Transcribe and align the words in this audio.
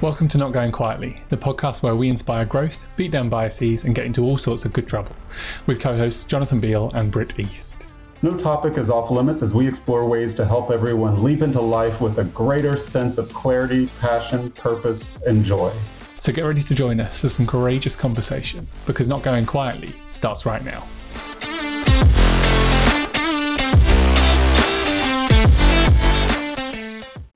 Welcome 0.00 0.28
to 0.28 0.38
Not 0.38 0.52
Going 0.52 0.70
Quietly, 0.70 1.20
the 1.28 1.36
podcast 1.36 1.82
where 1.82 1.96
we 1.96 2.08
inspire 2.08 2.44
growth, 2.44 2.86
beat 2.94 3.10
down 3.10 3.28
biases, 3.28 3.84
and 3.84 3.96
get 3.96 4.04
into 4.04 4.22
all 4.22 4.36
sorts 4.36 4.64
of 4.64 4.72
good 4.72 4.86
trouble, 4.86 5.10
with 5.66 5.80
co 5.80 5.96
hosts 5.96 6.24
Jonathan 6.24 6.60
Beale 6.60 6.92
and 6.94 7.10
Britt 7.10 7.40
East. 7.40 7.94
No 8.22 8.30
topic 8.30 8.78
is 8.78 8.90
off 8.90 9.10
limits 9.10 9.42
as 9.42 9.54
we 9.54 9.66
explore 9.66 10.06
ways 10.06 10.36
to 10.36 10.46
help 10.46 10.70
everyone 10.70 11.24
leap 11.24 11.42
into 11.42 11.60
life 11.60 12.00
with 12.00 12.16
a 12.20 12.24
greater 12.24 12.76
sense 12.76 13.18
of 13.18 13.34
clarity, 13.34 13.88
passion, 13.98 14.52
purpose, 14.52 15.20
and 15.22 15.44
joy. 15.44 15.72
So 16.20 16.32
get 16.32 16.44
ready 16.44 16.62
to 16.62 16.74
join 16.76 17.00
us 17.00 17.20
for 17.20 17.28
some 17.28 17.44
courageous 17.44 17.96
conversation, 17.96 18.68
because 18.86 19.08
Not 19.08 19.24
Going 19.24 19.46
Quietly 19.46 19.92
starts 20.12 20.46
right 20.46 20.64
now. 20.64 20.86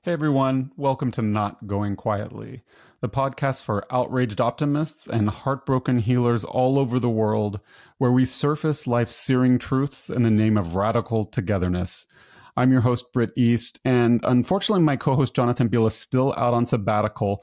Hey 0.05 0.11
everyone, 0.11 0.73
welcome 0.75 1.11
to 1.11 1.21
Not 1.21 1.65
Going 1.65 1.95
Quietly, 1.95 2.61
the 2.99 3.07
podcast 3.07 3.63
for 3.63 3.85
outraged 3.89 4.41
optimists 4.41 5.07
and 5.07 5.29
heartbroken 5.29 5.99
healers 5.99 6.43
all 6.43 6.77
over 6.77 6.99
the 6.99 7.09
world, 7.09 7.61
where 7.99 8.11
we 8.11 8.25
surface 8.25 8.85
life's 8.85 9.15
searing 9.15 9.57
truths 9.57 10.09
in 10.09 10.23
the 10.23 10.29
name 10.29 10.57
of 10.57 10.75
radical 10.75 11.23
togetherness. 11.23 12.05
I'm 12.57 12.73
your 12.73 12.81
host, 12.81 13.13
Britt 13.13 13.31
East, 13.37 13.79
and 13.85 14.19
unfortunately, 14.23 14.83
my 14.83 14.97
co 14.97 15.15
host, 15.15 15.37
Jonathan 15.37 15.69
Beale, 15.69 15.85
is 15.85 15.95
still 15.95 16.33
out 16.35 16.53
on 16.53 16.65
sabbatical, 16.65 17.41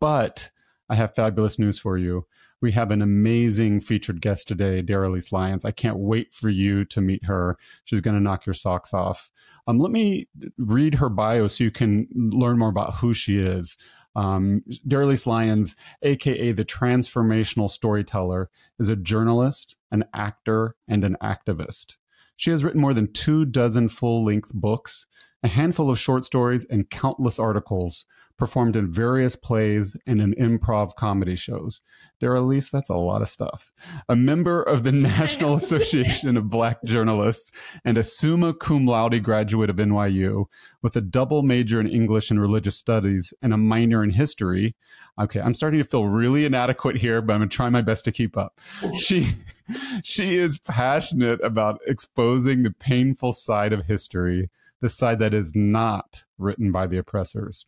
but 0.00 0.48
I 0.88 0.94
have 0.94 1.14
fabulous 1.14 1.58
news 1.58 1.78
for 1.78 1.98
you. 1.98 2.24
We 2.60 2.72
have 2.72 2.90
an 2.90 3.02
amazing 3.02 3.80
featured 3.80 4.20
guest 4.20 4.48
today, 4.48 4.82
Daralyse 4.82 5.32
Lyons. 5.32 5.64
I 5.64 5.70
can't 5.70 5.98
wait 5.98 6.34
for 6.34 6.48
you 6.48 6.84
to 6.86 7.00
meet 7.00 7.24
her. 7.24 7.56
She's 7.84 8.00
going 8.00 8.16
to 8.16 8.22
knock 8.22 8.46
your 8.46 8.54
socks 8.54 8.92
off. 8.92 9.30
Um, 9.66 9.78
let 9.78 9.92
me 9.92 10.28
read 10.56 10.96
her 10.96 11.08
bio 11.08 11.46
so 11.46 11.62
you 11.62 11.70
can 11.70 12.08
learn 12.14 12.58
more 12.58 12.70
about 12.70 12.96
who 12.96 13.14
she 13.14 13.38
is. 13.38 13.76
Um, 14.16 14.64
Daralyse 14.86 15.26
Lyons, 15.26 15.76
aka 16.02 16.50
the 16.50 16.64
transformational 16.64 17.70
storyteller, 17.70 18.50
is 18.78 18.88
a 18.88 18.96
journalist, 18.96 19.76
an 19.92 20.04
actor, 20.12 20.74
and 20.88 21.04
an 21.04 21.16
activist. 21.22 21.96
She 22.34 22.50
has 22.50 22.64
written 22.64 22.80
more 22.80 22.94
than 22.94 23.12
two 23.12 23.44
dozen 23.44 23.88
full 23.88 24.24
length 24.24 24.52
books, 24.52 25.06
a 25.42 25.48
handful 25.48 25.90
of 25.90 26.00
short 26.00 26.24
stories, 26.24 26.64
and 26.64 26.90
countless 26.90 27.38
articles 27.38 28.04
performed 28.38 28.76
in 28.76 28.90
various 28.90 29.36
plays 29.36 29.96
and 30.06 30.20
in 30.20 30.32
improv 30.34 30.94
comedy 30.94 31.36
shows. 31.36 31.80
Daralyse, 32.22 32.70
that's 32.70 32.88
a 32.88 32.94
lot 32.94 33.20
of 33.20 33.28
stuff. 33.28 33.72
A 34.08 34.16
member 34.16 34.62
of 34.62 34.84
the 34.84 34.92
National 35.08 35.54
Association 35.56 36.36
of 36.36 36.48
Black 36.48 36.82
Journalists 36.84 37.50
and 37.84 37.98
a 37.98 38.02
summa 38.02 38.54
cum 38.54 38.86
laude 38.86 39.22
graduate 39.22 39.70
of 39.70 39.76
NYU 39.76 40.46
with 40.82 40.96
a 40.96 41.00
double 41.00 41.42
major 41.42 41.80
in 41.80 41.88
English 41.88 42.30
and 42.30 42.40
religious 42.40 42.76
studies 42.76 43.34
and 43.42 43.52
a 43.52 43.58
minor 43.58 44.02
in 44.02 44.10
history. 44.10 44.74
Okay, 45.20 45.40
I'm 45.40 45.54
starting 45.54 45.78
to 45.78 45.88
feel 45.88 46.06
really 46.06 46.44
inadequate 46.44 46.96
here, 46.96 47.20
but 47.20 47.34
I'm 47.34 47.40
going 47.40 47.48
to 47.48 47.56
try 47.56 47.68
my 47.68 47.82
best 47.82 48.04
to 48.04 48.12
keep 48.12 48.36
up. 48.36 48.60
She 48.98 49.28
she 50.04 50.38
is 50.38 50.58
passionate 50.58 51.40
about 51.44 51.80
exposing 51.86 52.62
the 52.62 52.70
painful 52.70 53.32
side 53.32 53.72
of 53.72 53.86
history, 53.86 54.48
the 54.80 54.88
side 54.88 55.18
that 55.18 55.34
is 55.34 55.54
not 55.56 56.24
written 56.38 56.70
by 56.70 56.86
the 56.86 56.98
oppressors. 56.98 57.66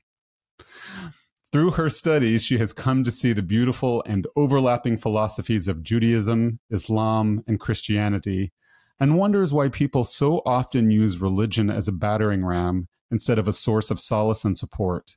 Through 1.52 1.72
her 1.72 1.88
studies, 1.88 2.44
she 2.44 2.58
has 2.58 2.72
come 2.72 3.02
to 3.02 3.10
see 3.10 3.32
the 3.32 3.42
beautiful 3.42 4.04
and 4.06 4.26
overlapping 4.36 4.96
philosophies 4.96 5.66
of 5.66 5.82
Judaism, 5.82 6.60
Islam, 6.70 7.42
and 7.48 7.58
Christianity, 7.58 8.52
and 9.00 9.18
wonders 9.18 9.52
why 9.52 9.68
people 9.68 10.04
so 10.04 10.42
often 10.46 10.90
use 10.90 11.20
religion 11.20 11.68
as 11.68 11.88
a 11.88 11.92
battering 11.92 12.44
ram 12.44 12.86
instead 13.10 13.38
of 13.38 13.48
a 13.48 13.52
source 13.52 13.90
of 13.90 13.98
solace 13.98 14.44
and 14.44 14.56
support. 14.56 15.16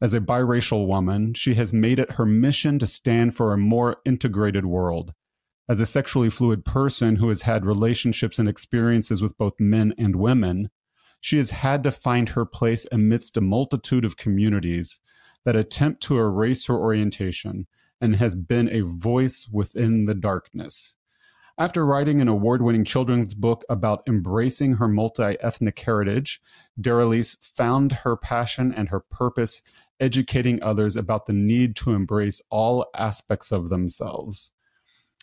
As 0.00 0.12
a 0.12 0.20
biracial 0.20 0.86
woman, 0.86 1.32
she 1.32 1.54
has 1.54 1.72
made 1.72 1.98
it 1.98 2.12
her 2.12 2.26
mission 2.26 2.78
to 2.78 2.86
stand 2.86 3.34
for 3.34 3.52
a 3.52 3.58
more 3.58 3.96
integrated 4.04 4.66
world. 4.66 5.14
As 5.68 5.80
a 5.80 5.86
sexually 5.86 6.28
fluid 6.28 6.66
person 6.66 7.16
who 7.16 7.30
has 7.30 7.42
had 7.42 7.64
relationships 7.64 8.38
and 8.38 8.48
experiences 8.48 9.22
with 9.22 9.38
both 9.38 9.58
men 9.58 9.94
and 9.96 10.16
women, 10.16 10.68
she 11.26 11.38
has 11.38 11.50
had 11.50 11.82
to 11.82 11.90
find 11.90 12.28
her 12.28 12.44
place 12.44 12.86
amidst 12.92 13.36
a 13.36 13.40
multitude 13.40 14.04
of 14.04 14.16
communities 14.16 15.00
that 15.44 15.56
attempt 15.56 16.00
to 16.00 16.16
erase 16.16 16.66
her 16.66 16.78
orientation 16.78 17.66
and 18.00 18.14
has 18.14 18.36
been 18.36 18.68
a 18.68 18.82
voice 18.82 19.48
within 19.50 20.04
the 20.04 20.14
darkness. 20.14 20.94
After 21.58 21.84
writing 21.84 22.20
an 22.20 22.28
award 22.28 22.62
winning 22.62 22.84
children's 22.84 23.34
book 23.34 23.64
about 23.68 24.04
embracing 24.06 24.74
her 24.74 24.86
multi 24.86 25.36
ethnic 25.40 25.80
heritage, 25.80 26.40
Daralyse 26.80 27.36
found 27.44 27.90
her 28.04 28.16
passion 28.16 28.72
and 28.72 28.90
her 28.90 29.00
purpose 29.00 29.62
educating 29.98 30.62
others 30.62 30.94
about 30.94 31.26
the 31.26 31.32
need 31.32 31.74
to 31.74 31.90
embrace 31.90 32.40
all 32.50 32.86
aspects 32.94 33.50
of 33.50 33.68
themselves. 33.68 34.52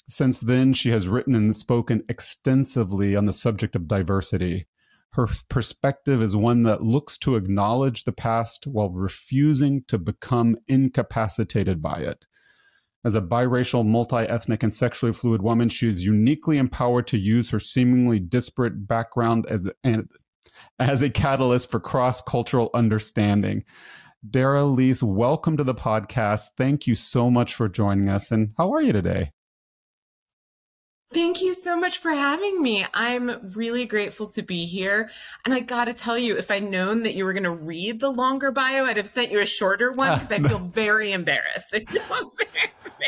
Since 0.06 0.42
then, 0.42 0.74
she 0.74 0.90
has 0.90 1.08
written 1.08 1.34
and 1.34 1.56
spoken 1.56 2.04
extensively 2.10 3.16
on 3.16 3.26
the 3.26 3.32
subject 3.32 3.74
of 3.74 3.88
diversity, 3.88 4.66
her 5.14 5.28
perspective 5.48 6.22
is 6.24 6.36
one 6.36 6.64
that 6.64 6.82
looks 6.82 7.18
to 7.20 7.36
acknowledge 7.36 8.04
the 8.04 8.12
past 8.12 8.66
while 8.66 8.90
refusing 8.90 9.84
to 9.88 10.00
become 10.00 10.58
incapacitated 10.68 11.82
by 11.82 12.00
it. 12.00 12.26
As 13.06 13.14
a 13.14 13.22
biracial, 13.22 13.86
multi 13.86 14.18
ethnic, 14.18 14.64
and 14.64 14.74
sexually 14.74 15.14
fluid 15.14 15.42
woman, 15.42 15.70
she 15.70 15.88
is 15.88 16.06
uniquely 16.06 16.58
empowered 16.58 17.06
to 17.08 17.18
use 17.18 17.52
her 17.52 17.60
seemingly 17.60 18.18
disparate 18.18 18.88
background 18.88 19.46
as, 19.50 19.70
an, 19.84 20.10
as 20.80 21.04
a 21.04 21.10
catalyst 21.10 21.70
for 21.70 21.80
cross 21.80 22.22
cultural 22.22 22.72
understanding. 22.74 23.66
Daralyse, 24.28 25.04
welcome 25.04 25.58
to 25.58 25.64
the 25.64 25.76
podcast. 25.76 26.48
Thank 26.58 26.88
you 26.88 26.96
so 26.96 27.30
much 27.30 27.54
for 27.54 27.70
joining 27.70 28.10
us. 28.10 28.32
And 28.32 28.54
how 28.58 28.74
are 28.74 28.82
you 28.82 28.94
today? 28.94 29.32
Thank 31.14 31.42
you 31.42 31.54
so 31.54 31.78
much 31.78 32.00
for 32.00 32.12
having 32.12 32.62
me. 32.62 32.86
I'm 32.94 33.52
really 33.54 33.86
grateful 33.86 34.26
to 34.28 34.42
be 34.42 34.66
here. 34.66 35.12
And 35.46 35.54
I 35.54 35.60
got 35.60 35.86
to 35.86 35.94
tell 35.94 36.18
you, 36.18 36.38
if 36.38 36.50
I'd 36.50 36.64
known 36.64 37.04
that 37.04 37.14
you 37.14 37.24
were 37.24 37.34
going 37.34 37.44
to 37.44 37.52
read 37.52 38.00
the 38.00 38.10
longer 38.10 38.52
bio, 38.52 38.86
I'd 38.86 38.98
have 38.98 39.08
sent 39.08 39.32
you 39.32 39.40
a 39.40 39.46
shorter 39.46 39.92
one 39.92 40.14
because 40.14 40.32
I 40.32 40.40
feel 40.40 40.60
very 40.60 41.12
embarrassed. 41.12 41.72
very 41.72 41.88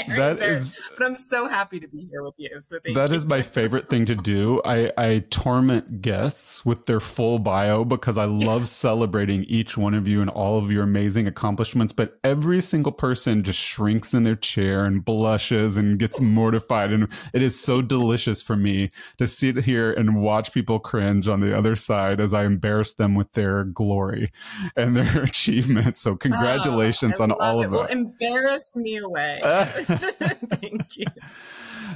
that 0.08 0.42
is, 0.42 0.82
but 0.98 1.06
I'm 1.06 1.16
so 1.16 1.48
happy 1.48 1.80
to 1.80 1.88
be 1.88 2.08
here 2.10 2.24
with 2.24 2.36
you. 2.38 2.50
So 2.62 2.80
that 2.94 3.10
you. 3.10 3.16
is 3.16 3.26
my 3.26 3.42
favorite 3.42 3.90
thing 3.90 4.06
to 4.06 4.16
do. 4.16 4.62
I, 4.66 4.92
I 4.98 5.24
torment 5.30 6.02
guests 6.02 6.66
with 6.66 6.86
their 6.86 7.00
full 7.00 7.40
bio 7.40 7.86
because 7.86 8.18
I 8.18 8.26
love 8.26 8.68
celebrating 8.68 9.46
each 9.46 9.78
one 9.78 9.94
of 9.94 10.08
you 10.08 10.22
and 10.22 10.30
all 10.30 10.58
of 10.58 10.72
your 10.72 10.84
amazing 10.84 11.28
accomplishments. 11.28 11.94
But 11.94 12.20
every 12.24 12.62
single 12.62 12.92
person 12.92 13.44
just 13.44 13.60
shrinks 13.60 14.14
in 14.14 14.24
their 14.24 14.36
chair 14.36 14.86
and 14.86 15.04
blushes 15.04 15.78
and 15.78 15.98
gets 15.98 16.20
mortified. 16.20 16.92
And 16.92 17.08
it 17.34 17.42
is 17.42 17.60
so 17.60 17.82
delicious 18.00 18.42
for 18.44 18.58
me 18.58 18.92
to 19.18 19.26
sit 19.26 19.64
here 19.64 19.94
and 19.94 20.22
watch 20.22 20.52
people 20.54 20.80
cringe 20.80 21.30
on 21.30 21.40
the 21.40 21.58
other 21.58 21.76
side 21.76 22.20
as 22.20 22.34
I 22.34 22.44
embarrass 22.44 22.94
them 22.94 23.16
with 23.16 23.32
their 23.32 23.64
glory 23.64 24.32
and 24.76 24.96
their 24.96 25.24
achievements. 25.24 26.02
So 26.02 26.12
oh, 26.12 26.18
congratulations 26.18 27.20
oh, 27.20 27.24
on 27.24 27.32
all 27.32 27.62
it. 27.62 27.68
of 27.68 27.74
it. 27.74 27.76
Well, 27.78 27.86
embarrass 27.86 28.76
me 28.76 28.98
away. 28.98 29.40
Thank 29.44 30.98
you. 30.98 31.06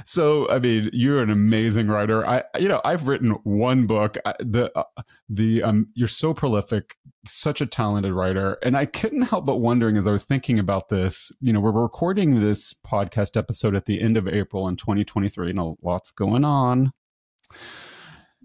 So, 0.04 0.48
I 0.50 0.58
mean, 0.58 0.90
you're 0.92 1.22
an 1.22 1.30
amazing 1.30 1.88
writer. 1.88 2.26
I, 2.26 2.44
you 2.58 2.68
know, 2.68 2.80
I've 2.84 3.08
written 3.08 3.30
one 3.44 3.86
book. 3.86 4.16
The, 4.38 4.70
uh, 4.76 4.84
the, 5.28 5.62
um, 5.62 5.88
you're 5.94 6.08
so 6.08 6.34
prolific, 6.34 6.96
such 7.26 7.60
a 7.60 7.66
talented 7.66 8.12
writer, 8.12 8.58
and 8.62 8.76
I 8.76 8.86
couldn't 8.86 9.22
help 9.22 9.46
but 9.46 9.56
wondering 9.56 9.96
as 9.96 10.06
I 10.06 10.12
was 10.12 10.24
thinking 10.24 10.58
about 10.58 10.88
this. 10.88 11.32
You 11.40 11.52
know, 11.52 11.60
we're 11.60 11.72
recording 11.72 12.40
this 12.40 12.74
podcast 12.74 13.36
episode 13.36 13.74
at 13.74 13.86
the 13.86 14.00
end 14.00 14.16
of 14.16 14.28
April 14.28 14.66
in 14.68 14.76
2023, 14.76 15.50
and 15.50 15.58
a 15.58 15.72
lot's 15.82 16.10
going 16.10 16.44
on. 16.44 16.92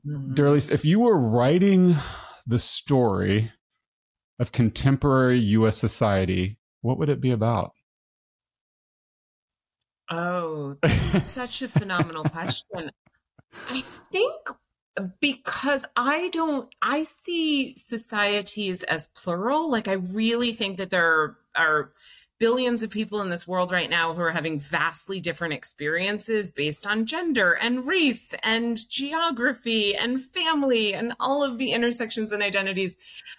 Mm-hmm. 0.07 0.73
If 0.73 0.85
you 0.85 0.99
were 0.99 1.17
writing 1.17 1.95
the 2.45 2.59
story 2.59 3.51
of 4.39 4.51
contemporary 4.51 5.39
U.S. 5.39 5.77
society, 5.77 6.59
what 6.81 6.99
would 6.99 7.09
it 7.09 7.21
be 7.21 7.31
about? 7.31 7.71
Oh, 10.09 10.77
that's 10.81 11.23
such 11.23 11.61
a 11.61 11.67
phenomenal 11.67 12.23
question. 12.23 12.91
I 13.69 13.81
think 13.81 14.47
because 15.19 15.85
I 15.95 16.29
don't, 16.29 16.73
I 16.81 17.03
see 17.03 17.75
societies 17.75 18.83
as 18.83 19.07
plural. 19.07 19.69
Like, 19.69 19.87
I 19.87 19.93
really 19.93 20.53
think 20.53 20.77
that 20.77 20.91
there 20.91 21.37
are 21.55 21.91
billions 22.37 22.83
of 22.83 22.89
people 22.89 23.21
in 23.21 23.29
this 23.29 23.47
world 23.47 23.71
right 23.71 23.89
now 23.89 24.13
who 24.13 24.21
are 24.21 24.31
having 24.31 24.59
vastly 24.59 25.21
different 25.21 25.53
experiences 25.53 26.51
based 26.51 26.85
on 26.85 27.05
gender 27.05 27.53
and 27.53 27.87
race 27.87 28.33
and 28.43 28.77
geography 28.89 29.95
and 29.95 30.21
family 30.21 30.93
and 30.93 31.13
all 31.19 31.43
of 31.43 31.57
the 31.57 31.71
intersections 31.71 32.31
and 32.31 32.43
identities 32.43 32.97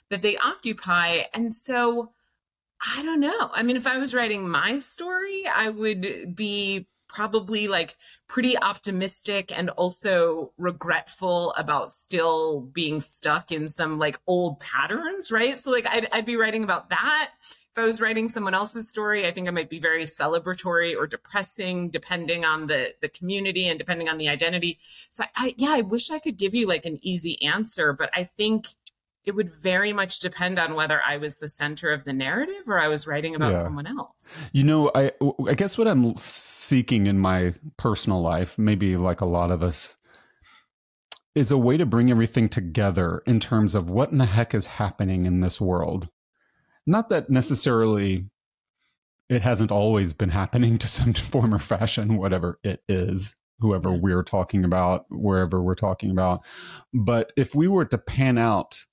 that 0.09 0.23
they 0.23 0.37
occupy. 0.39 1.23
And 1.35 1.53
so, 1.53 2.13
I 2.95 3.03
don't 3.03 3.21
know. 3.21 3.51
I 3.53 3.63
mean, 3.63 3.77
if 3.77 3.87
I 3.87 3.99
was 3.99 4.15
writing 4.15 4.49
my 4.49 4.79
story, 4.79 5.45
I 5.47 5.71
would 5.71 6.37
be 6.37 6.87
probably 7.09 7.69
like 7.69 7.97
pretty 8.29 8.59
optimistic 8.59 9.57
and 9.57 9.71
also 9.71 10.53
regretful 10.59 11.53
about 11.53 11.93
still 11.93 12.61
being 12.61 13.01
stuck 13.01 13.51
in 13.51 13.69
some 13.69 13.99
like 13.99 14.19
old 14.27 14.61
patterns, 14.61 15.33
right? 15.33 15.57
So 15.57 15.71
like 15.71 15.87
I'd, 15.87 16.09
I'd 16.13 16.27
be 16.27 16.37
writing 16.37 16.65
about 16.65 16.91
that. 16.91 17.31
If 17.41 17.79
I 17.79 17.85
was 17.85 18.01
writing 18.01 18.29
someone 18.29 18.55
else's 18.55 18.89
story, 18.89 19.27
I 19.27 19.31
think 19.31 19.49
I 19.49 19.51
might 19.51 19.71
be 19.71 19.79
very 19.79 20.03
celebratory 20.05 20.97
or 20.97 21.07
depressing, 21.07 21.91
depending 21.91 22.45
on 22.45 22.67
the 22.67 22.95
the 23.01 23.09
community 23.09 23.69
and 23.69 23.79
depending 23.79 24.09
on 24.09 24.19
the 24.19 24.29
identity. 24.29 24.79
So 25.11 25.25
I, 25.37 25.55
yeah, 25.59 25.73
I 25.73 25.83
wish 25.83 26.11
I 26.11 26.19
could 26.19 26.37
give 26.37 26.55
you 26.55 26.67
like 26.67 26.87
an 26.87 26.99
easy 27.03 27.41
answer, 27.43 27.93
but 27.93 28.11
I 28.15 28.25
think 28.25 28.67
it 29.27 29.35
would 29.35 29.53
very 29.53 29.93
much 29.93 30.21
depend 30.21 30.59
on 30.59 30.75
whether 30.75 31.03
I 31.05 31.17
was 31.17 31.37
the 31.37 31.49
center 31.49 31.91
of 31.91 32.05
the 32.05 32.13
narrative 32.13 32.63
or 32.69 32.79
I 32.79 32.87
was 32.87 33.07
writing 33.07 33.35
about 33.35 33.55
yeah. 33.55 33.63
someone 33.63 33.87
else. 33.87 34.33
You 34.53 34.63
know, 34.63 34.91
I 34.95 35.11
I 35.49 35.55
guess 35.55 35.77
what 35.77 35.89
I'm 35.89 36.17
seeking 36.17 37.09
in 37.09 37.19
my 37.19 37.53
personal 37.77 38.23
life, 38.23 38.57
maybe 38.57 38.97
like 38.97 39.21
a 39.21 39.27
lot 39.27 39.51
of 39.51 39.63
us, 39.63 39.97
is 41.35 41.51
a 41.51 41.59
way 41.59 41.77
to 41.77 41.85
bring 41.85 42.11
everything 42.11 42.49
together 42.49 43.23
in 43.27 43.41
terms 43.41 43.75
of 43.75 43.91
what 43.91 44.13
in 44.13 44.19
the 44.19 44.27
heck 44.27 44.55
is 44.55 44.69
happening 44.69 45.27
in 45.27 45.41
this 45.41 45.61
world. 45.61 46.09
Not 46.87 47.09
that 47.09 47.29
necessarily 47.29 48.31
it 49.29 49.43
hasn't 49.43 49.73
always 49.73 50.13
been 50.13 50.31
happening 50.31 50.79
to 50.79 50.87
some 50.87 51.13
form 51.15 51.53
or 51.53 51.59
fashion, 51.59 52.17
whatever 52.17 52.61
it 52.63 52.83
is, 52.89 53.35
whoever 53.59 53.91
mm. 53.91 54.01
we're 54.01 54.23
talking 54.23 54.65
about, 54.65 55.07
wherever 55.11 55.61
we're 55.61 55.75
talking 55.75 56.13
about. 56.13 56.45
But 56.95 57.33
if 57.37 57.57
we 57.57 57.67
were 57.67 57.87
to 57.87 57.99
pan 57.99 58.39
out 58.39 58.85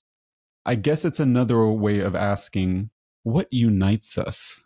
I 0.65 0.75
guess 0.75 1.05
it's 1.05 1.19
another 1.19 1.65
way 1.67 1.99
of 1.99 2.15
asking 2.15 2.89
what 3.23 3.51
unites 3.51 4.17
us. 4.17 4.61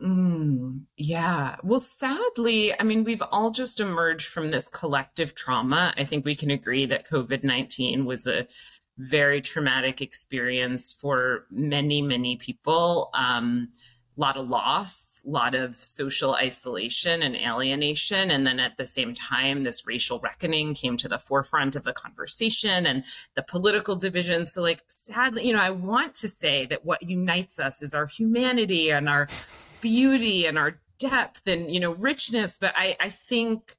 Mm, 0.00 0.82
yeah. 0.96 1.56
Well, 1.62 1.78
sadly, 1.78 2.78
I 2.78 2.82
mean, 2.82 3.04
we've 3.04 3.22
all 3.30 3.50
just 3.50 3.80
emerged 3.80 4.26
from 4.26 4.48
this 4.48 4.68
collective 4.68 5.34
trauma. 5.34 5.94
I 5.96 6.04
think 6.04 6.24
we 6.24 6.34
can 6.34 6.50
agree 6.50 6.84
that 6.86 7.06
COVID 7.06 7.44
19 7.44 8.04
was 8.04 8.26
a 8.26 8.46
very 8.98 9.40
traumatic 9.40 10.00
experience 10.00 10.92
for 10.92 11.46
many, 11.50 12.02
many 12.02 12.36
people. 12.36 13.10
Um, 13.14 13.68
lot 14.20 14.36
of 14.36 14.48
loss, 14.48 15.20
a 15.26 15.30
lot 15.30 15.54
of 15.54 15.76
social 15.76 16.34
isolation 16.34 17.22
and 17.22 17.36
alienation. 17.36 18.30
And 18.30 18.46
then 18.46 18.60
at 18.60 18.76
the 18.76 18.86
same 18.86 19.14
time, 19.14 19.64
this 19.64 19.86
racial 19.86 20.20
reckoning 20.20 20.74
came 20.74 20.96
to 20.98 21.08
the 21.08 21.18
forefront 21.18 21.74
of 21.74 21.84
the 21.84 21.92
conversation 21.92 22.86
and 22.86 23.04
the 23.34 23.42
political 23.42 23.96
division. 23.96 24.46
So, 24.46 24.62
like, 24.62 24.82
sadly, 24.88 25.46
you 25.46 25.52
know, 25.52 25.60
I 25.60 25.70
want 25.70 26.14
to 26.16 26.28
say 26.28 26.66
that 26.66 26.84
what 26.84 27.02
unites 27.02 27.58
us 27.58 27.82
is 27.82 27.94
our 27.94 28.06
humanity 28.06 28.90
and 28.90 29.08
our 29.08 29.28
beauty 29.80 30.46
and 30.46 30.58
our 30.58 30.80
depth 30.98 31.46
and, 31.46 31.72
you 31.72 31.80
know, 31.80 31.92
richness. 31.92 32.58
But 32.58 32.72
I, 32.76 32.96
I 33.00 33.08
think 33.08 33.76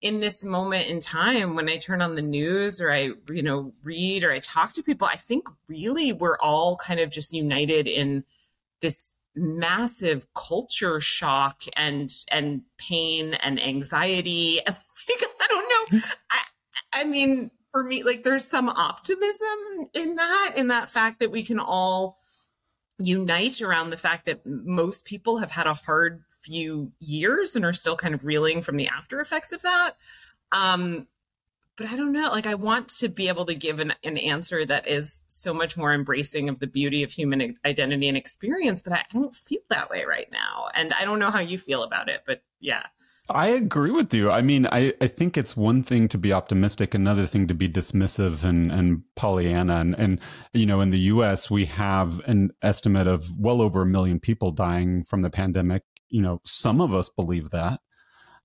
in 0.00 0.20
this 0.20 0.44
moment 0.44 0.86
in 0.86 1.00
time 1.00 1.54
when 1.54 1.66
i 1.66 1.78
turn 1.78 2.02
on 2.02 2.14
the 2.14 2.20
news 2.20 2.78
or 2.78 2.92
i 2.92 3.08
you 3.30 3.42
know 3.42 3.72
read 3.82 4.22
or 4.22 4.30
i 4.30 4.38
talk 4.38 4.70
to 4.74 4.82
people 4.82 5.08
i 5.10 5.16
think 5.16 5.48
really 5.66 6.12
we're 6.12 6.36
all 6.40 6.76
kind 6.76 7.00
of 7.00 7.08
just 7.08 7.32
united 7.32 7.88
in 7.88 8.22
this 8.82 9.13
massive 9.36 10.26
culture 10.34 11.00
shock 11.00 11.62
and 11.76 12.12
and 12.30 12.62
pain 12.78 13.34
and 13.34 13.62
anxiety. 13.62 14.60
Like 15.06 15.30
i 15.38 15.46
don't 15.48 15.92
know. 15.92 16.00
I, 16.30 16.40
I 16.94 17.04
mean 17.04 17.50
for 17.72 17.84
me 17.84 18.02
like 18.04 18.22
there's 18.22 18.44
some 18.44 18.70
optimism 18.70 19.90
in 19.92 20.16
that 20.16 20.52
in 20.56 20.68
that 20.68 20.88
fact 20.88 21.20
that 21.20 21.30
we 21.30 21.42
can 21.42 21.58
all 21.58 22.16
unite 22.98 23.60
around 23.60 23.90
the 23.90 23.98
fact 23.98 24.24
that 24.24 24.40
most 24.46 25.04
people 25.04 25.36
have 25.38 25.50
had 25.50 25.66
a 25.66 25.74
hard 25.74 26.22
few 26.40 26.90
years 27.00 27.54
and 27.54 27.66
are 27.66 27.74
still 27.74 27.96
kind 27.96 28.14
of 28.14 28.24
reeling 28.24 28.62
from 28.62 28.78
the 28.78 28.88
after 28.88 29.20
effects 29.20 29.52
of 29.52 29.60
that. 29.60 29.96
Um 30.52 31.06
but 31.76 31.88
I 31.88 31.96
don't 31.96 32.12
know. 32.12 32.28
Like, 32.30 32.46
I 32.46 32.54
want 32.54 32.88
to 33.00 33.08
be 33.08 33.28
able 33.28 33.46
to 33.46 33.54
give 33.54 33.80
an, 33.80 33.94
an 34.04 34.16
answer 34.18 34.64
that 34.64 34.86
is 34.86 35.24
so 35.26 35.52
much 35.52 35.76
more 35.76 35.92
embracing 35.92 36.48
of 36.48 36.60
the 36.60 36.66
beauty 36.66 37.02
of 37.02 37.10
human 37.10 37.56
identity 37.64 38.08
and 38.08 38.16
experience, 38.16 38.82
but 38.82 38.92
I, 38.92 39.04
don't 39.12 39.34
feel 39.34 39.60
that 39.70 39.90
way 39.90 40.04
right 40.04 40.28
now. 40.30 40.68
And 40.74 40.92
I 40.92 41.04
don't 41.04 41.18
know 41.18 41.30
how 41.30 41.40
you 41.40 41.58
feel 41.58 41.82
about 41.82 42.08
it, 42.08 42.22
but 42.26 42.42
yeah. 42.60 42.86
I 43.28 43.48
agree 43.48 43.90
with 43.90 44.12
you. 44.12 44.30
I 44.30 44.42
mean, 44.42 44.66
I, 44.66 44.92
I 45.00 45.06
think 45.08 45.36
it's 45.36 45.56
one 45.56 45.82
thing 45.82 46.08
to 46.08 46.18
be 46.18 46.32
optimistic, 46.32 46.94
another 46.94 47.26
thing 47.26 47.48
to 47.48 47.54
be 47.54 47.68
dismissive 47.68 48.44
and, 48.44 48.70
and 48.70 49.02
Pollyanna. 49.16 49.76
And, 49.76 49.94
and, 49.94 50.20
you 50.52 50.66
know, 50.66 50.80
in 50.80 50.90
the 50.90 50.98
US, 50.98 51.50
we 51.50 51.64
have 51.64 52.20
an 52.26 52.50
estimate 52.62 53.06
of 53.06 53.30
well 53.38 53.62
over 53.62 53.82
a 53.82 53.86
million 53.86 54.20
people 54.20 54.50
dying 54.50 55.04
from 55.04 55.22
the 55.22 55.30
pandemic. 55.30 55.82
You 56.08 56.22
know, 56.22 56.40
some 56.44 56.80
of 56.80 56.94
us 56.94 57.08
believe 57.08 57.50
that 57.50 57.80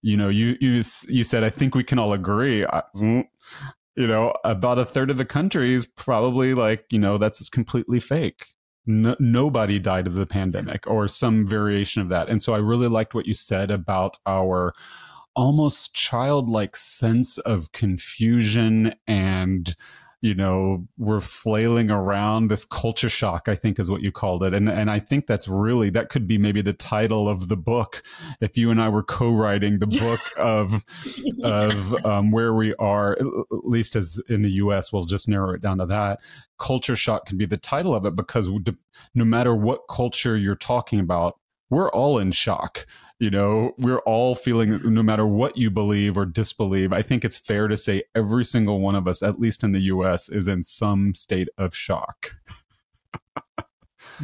you 0.01 0.18
know, 0.18 0.30
you 0.30 0.57
you 0.60 0.84
you 1.07 1.24
said 1.24 1.44
I 1.44 1.50
think 1.50 1.75
we 1.75 1.84
can 1.84 2.00
all 2.00 2.13
agree. 2.13 2.66
I, 2.66 2.84
mm, 2.96 3.25
you 3.96 4.07
know, 4.07 4.34
about 4.46 4.80
a 4.80 4.86
third 4.86 5.10
of 5.10 5.18
the 5.18 5.25
country 5.25 5.74
is 5.74 5.86
probably 5.86 6.54
like, 6.54 6.86
you 6.90 7.00
know, 7.00 7.18
that's 7.18 7.48
completely 7.50 8.00
fake. 8.00 8.54
No, 8.86 9.16
nobody 9.19 9.78
died 9.78 10.07
of 10.07 10.16
the 10.16 10.25
pandemic 10.25 10.88
or 10.88 11.07
some 11.07 11.46
variation 11.46 12.01
of 12.01 12.10
that. 12.10 12.30
And 12.30 12.42
so 12.42 12.54
I 12.54 12.60
really 12.60 12.88
liked 12.88 13.13
what 13.13 13.28
you 13.28 13.34
said 13.34 13.72
about 13.72 14.18
our 14.25 14.74
almost 15.36 15.94
childlike 15.94 16.75
sense 16.75 17.38
of 17.40 17.72
confusion 17.72 18.94
and 19.06 19.75
you 20.21 20.36
know, 20.36 20.86
we're 20.98 21.21
flailing 21.21 21.89
around 21.89 22.50
this 22.50 22.66
culture 22.66 23.07
shock, 23.07 23.48
I 23.48 23.56
think 23.56 23.80
is 23.80 23.89
what 23.89 24.01
you 24.01 24.12
called 24.12 24.44
it. 24.44 24.54
And 24.54 24.69
and 24.69 24.92
I 24.92 25.00
think 25.00 25.27
that's 25.27 25.48
really 25.48 25.89
that 25.92 26.10
could 26.10 26.27
be 26.27 26.38
maybe 26.38 26.62
the 26.62 26.74
title 26.74 27.30
of 27.30 27.48
the 27.48 27.56
book 27.56 28.04
if 28.42 28.57
you 28.57 28.69
and 28.69 28.81
I 28.81 28.89
were 28.89 29.04
co-writing 29.04 29.80
the 29.80 29.88
book 29.88 30.19
of 30.39 30.83
yeah. 31.38 31.48
of 31.48 32.06
um, 32.06 32.31
where 32.31 32.54
we 32.54 32.75
are, 32.75 33.13
at 33.13 33.25
least 33.63 33.95
as 33.95 34.21
in 34.27 34.42
the 34.42 34.51
US, 34.51 34.92
we'll 34.92 35.04
just 35.04 35.30
narrow 35.30 35.54
it 35.54 35.62
down 35.62 35.77
to 35.77 35.86
that. 35.86 36.19
Culture 36.57 36.98
shock 36.98 37.25
can 37.25 37.38
be 37.38 37.45
the 37.45 37.57
title 37.57 37.95
of 37.95 38.06
it 38.06 38.15
because 38.15 38.50
no 39.15 39.25
matter 39.25 39.56
what 39.56 39.88
culture 39.89 40.36
you're 40.36 40.56
talking 40.56 41.00
about, 41.00 41.39
we're 41.69 41.92
all 41.92 42.18
in 42.18 42.31
shock. 42.31 42.86
You 43.19 43.30
know, 43.30 43.74
we're 43.77 44.00
all 44.00 44.33
feeling, 44.36 44.80
no 44.83 45.04
matter 45.04 45.25
what 45.25 45.57
you 45.57 45.69
believe 45.69 46.18
or 46.18 46.25
disbelieve, 46.25 46.94
I 46.94 47.01
think 47.01 47.25
it's 47.25 47.38
fair 47.38 47.68
to 47.68 47.75
say 47.75 48.04
every 48.16 48.45
single 48.45 48.80
one 48.80 48.95
of 48.95 49.07
us, 49.07 49.21
at 49.21 49.39
least 49.39 49.63
in 49.63 49.74
the 49.74 49.81
US, 49.81 50.30
is 50.30 50.48
in 50.48 50.63
some 50.63 51.13
state 51.13 51.50
of 51.57 51.75
shock. 51.75 52.38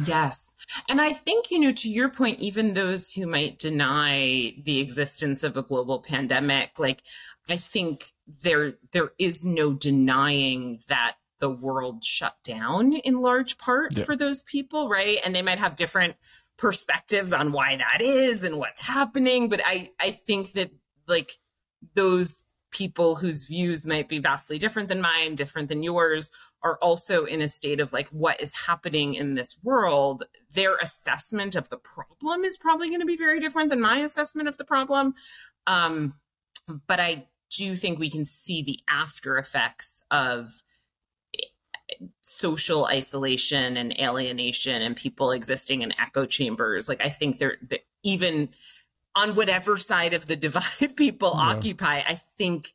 yes. 0.04 0.54
And 0.88 1.00
I 1.00 1.12
think, 1.12 1.50
you 1.50 1.60
know, 1.60 1.72
to 1.72 1.90
your 1.90 2.08
point, 2.08 2.40
even 2.40 2.72
those 2.72 3.12
who 3.12 3.26
might 3.26 3.58
deny 3.58 4.54
the 4.64 4.80
existence 4.80 5.42
of 5.42 5.56
a 5.56 5.62
global 5.62 6.00
pandemic, 6.00 6.78
like, 6.78 7.02
I 7.48 7.56
think 7.56 8.12
there 8.42 8.74
there 8.92 9.12
is 9.18 9.46
no 9.46 9.72
denying 9.72 10.80
that 10.88 11.16
the 11.38 11.50
world 11.50 12.02
shut 12.04 12.36
down 12.44 12.92
in 12.92 13.20
large 13.20 13.58
part 13.58 13.96
yeah. 13.96 14.04
for 14.04 14.16
those 14.16 14.42
people, 14.42 14.88
right? 14.88 15.18
And 15.24 15.34
they 15.34 15.42
might 15.42 15.58
have 15.58 15.76
different 15.76 16.16
perspectives 16.56 17.32
on 17.32 17.52
why 17.52 17.76
that 17.76 18.00
is 18.00 18.42
and 18.42 18.58
what's 18.58 18.82
happening. 18.82 19.48
But 19.48 19.60
I, 19.64 19.90
I 20.00 20.12
think 20.12 20.52
that 20.52 20.70
like 21.06 21.32
those 21.94 22.46
people 22.70 23.16
whose 23.16 23.46
views 23.46 23.86
might 23.86 24.08
be 24.08 24.18
vastly 24.18 24.58
different 24.58 24.88
than 24.88 25.00
mine, 25.00 25.34
different 25.34 25.68
than 25.68 25.82
yours, 25.82 26.30
are 26.62 26.78
also 26.82 27.24
in 27.24 27.40
a 27.40 27.48
state 27.48 27.80
of 27.80 27.92
like 27.92 28.08
what 28.08 28.40
is 28.40 28.66
happening 28.66 29.14
in 29.14 29.34
this 29.34 29.56
world. 29.62 30.24
Their 30.52 30.76
assessment 30.76 31.54
of 31.54 31.68
the 31.68 31.78
problem 31.78 32.44
is 32.44 32.56
probably 32.56 32.88
going 32.88 33.00
to 33.00 33.06
be 33.06 33.16
very 33.16 33.40
different 33.40 33.70
than 33.70 33.80
my 33.80 33.98
assessment 33.98 34.48
of 34.48 34.56
the 34.56 34.64
problem. 34.64 35.14
Um, 35.66 36.14
but 36.86 36.98
I 36.98 37.28
do 37.50 37.76
think 37.76 37.98
we 37.98 38.10
can 38.10 38.24
see 38.24 38.62
the 38.62 38.80
after 38.90 39.38
effects 39.38 40.02
of 40.10 40.50
social 42.22 42.86
isolation 42.86 43.76
and 43.76 43.98
alienation 43.98 44.82
and 44.82 44.96
people 44.96 45.30
existing 45.30 45.82
in 45.82 45.92
echo 46.00 46.26
chambers. 46.26 46.88
Like 46.88 47.04
I 47.04 47.08
think 47.08 47.38
they're, 47.38 47.58
they're 47.62 47.78
even 48.02 48.50
on 49.14 49.34
whatever 49.34 49.76
side 49.76 50.12
of 50.12 50.26
the 50.26 50.36
divide 50.36 50.96
people 50.96 51.32
yeah. 51.34 51.42
occupy, 51.42 52.02
I 52.06 52.20
think 52.38 52.72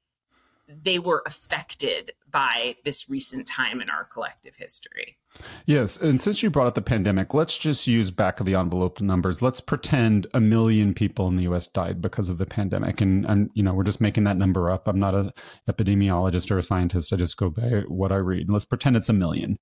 they 0.84 1.00
were 1.00 1.24
affected 1.26 2.14
by 2.30 2.76
this 2.86 3.10
recent 3.10 3.48
time 3.48 3.82
in 3.82 3.90
our 3.90 4.06
collective 4.06 4.56
history. 4.56 5.18
Yes. 5.66 5.98
And 5.98 6.20
since 6.20 6.44
you 6.44 6.50
brought 6.50 6.68
up 6.68 6.76
the 6.76 6.82
pandemic, 6.82 7.34
let's 7.34 7.58
just 7.58 7.88
use 7.88 8.12
back 8.12 8.40
of 8.40 8.46
the 8.46 8.56
envelope 8.56 9.00
numbers. 9.00 9.42
Let's 9.42 9.62
pretend 9.62 10.28
a 10.34 10.42
million 10.42 10.94
people 10.94 11.28
in 11.28 11.36
the 11.36 11.44
US 11.44 11.68
died 11.68 12.02
because 12.02 12.30
of 12.30 12.38
the 12.38 12.46
pandemic. 12.46 13.02
And, 13.02 13.26
and 13.26 13.50
you 13.54 13.64
know, 13.64 13.74
we're 13.74 13.84
just 13.84 14.02
making 14.02 14.26
that 14.26 14.38
number 14.38 14.70
up. 14.70 14.88
I'm 14.88 15.00
not 15.00 15.16
an 15.16 15.32
epidemiologist 15.70 16.52
or 16.52 16.58
a 16.58 16.64
scientist. 16.64 17.14
I 17.14 17.16
just 17.16 17.38
go 17.38 17.50
by 17.50 17.84
what 17.88 18.12
I 18.12 18.18
read. 18.18 18.50
Let's 18.50 18.66
pretend 18.66 18.98
it's 18.98 19.10
a 19.10 19.14
million. 19.14 19.58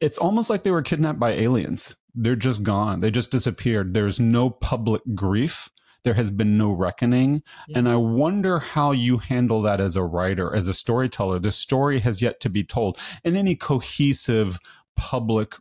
It's 0.00 0.18
almost 0.18 0.48
like 0.48 0.62
they 0.62 0.70
were 0.70 0.82
kidnapped 0.82 1.18
by 1.20 1.32
aliens. 1.32 1.94
They're 2.14 2.36
just 2.36 2.62
gone. 2.62 3.00
They 3.00 3.10
just 3.10 3.30
disappeared. 3.30 3.92
There's 3.92 4.18
no 4.18 4.50
public 4.50 5.02
grief 5.14 5.68
there 6.02 6.14
has 6.14 6.30
been 6.30 6.56
no 6.56 6.72
reckoning. 6.72 7.42
Yeah. 7.68 7.78
And 7.78 7.88
I 7.88 7.96
wonder 7.96 8.58
how 8.58 8.92
you 8.92 9.18
handle 9.18 9.62
that 9.62 9.80
as 9.80 9.96
a 9.96 10.04
writer, 10.04 10.54
as 10.54 10.68
a 10.68 10.74
storyteller. 10.74 11.38
The 11.38 11.50
story 11.50 12.00
has 12.00 12.22
yet 12.22 12.40
to 12.40 12.48
be 12.48 12.64
told 12.64 12.98
in 13.24 13.36
any 13.36 13.54
cohesive 13.54 14.58
public 14.96 15.54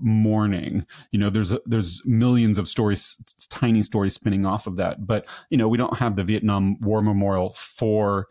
mourning 0.00 0.86
you 1.10 1.18
know 1.18 1.28
there's 1.28 1.54
there's 1.66 2.04
millions 2.06 2.56
of 2.56 2.66
stories 2.66 3.16
tiny 3.50 3.82
stories 3.82 4.14
spinning 4.14 4.46
off 4.46 4.66
of 4.66 4.76
that 4.76 5.06
but 5.06 5.26
you 5.50 5.58
know 5.58 5.68
we 5.68 5.76
don't 5.76 5.98
have 5.98 6.16
the 6.16 6.24
vietnam 6.24 6.80
war 6.80 7.02
memorial 7.02 7.52
for 7.52 8.26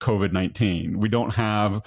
covid-19 0.00 0.96
we 0.96 1.08
don't 1.08 1.34
have 1.34 1.82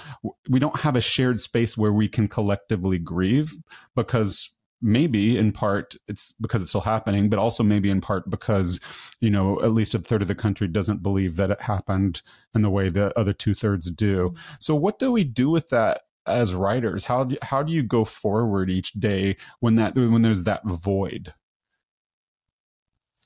we 0.48 0.60
don't 0.60 0.82
have 0.82 0.96
a 0.96 1.02
shared 1.02 1.40
space 1.40 1.76
where 1.76 1.92
we 1.92 2.08
can 2.08 2.28
collectively 2.28 3.00
grieve 3.00 3.58
because 3.96 4.52
maybe 4.84 5.38
in 5.38 5.52
part 5.52 5.96
it's 6.08 6.34
because 6.42 6.62
it's 6.62 6.70
still 6.70 6.82
happening 6.82 7.30
but 7.30 7.40
also 7.40 7.64
maybe 7.64 7.90
in 7.90 8.02
part 8.02 8.30
because 8.30 8.80
you 9.22 9.30
know 9.30 9.60
at 9.62 9.72
least 9.72 9.96
a 9.96 10.00
third 10.00 10.22
of 10.22 10.28
the 10.28 10.36
country 10.36 10.68
doesn't 10.68 11.02
believe 11.02 11.38
that 11.38 11.50
it 11.50 11.62
happened 11.62 12.22
in 12.54 12.62
the 12.62 12.70
way 12.70 12.90
the 12.90 13.18
other 13.18 13.34
two-thirds 13.34 13.90
do. 13.92 14.30
Mm-hmm. 14.30 14.56
so 14.60 14.76
what 14.76 15.00
do 15.00 15.12
we 15.12 15.24
do 15.24 15.50
with 15.50 15.70
that 15.70 16.02
as 16.26 16.56
writers? 16.56 17.06
How 17.06 17.26
do, 17.26 17.38
how 17.42 17.64
do 17.64 17.74
you 17.74 17.84
go 17.84 18.06
forward 18.06 18.70
each 18.70 18.94
day 18.94 19.36
when 19.60 19.76
that 19.76 19.96
when 19.96 20.22
there's 20.22 20.44
that 20.44 20.66
void 20.66 21.34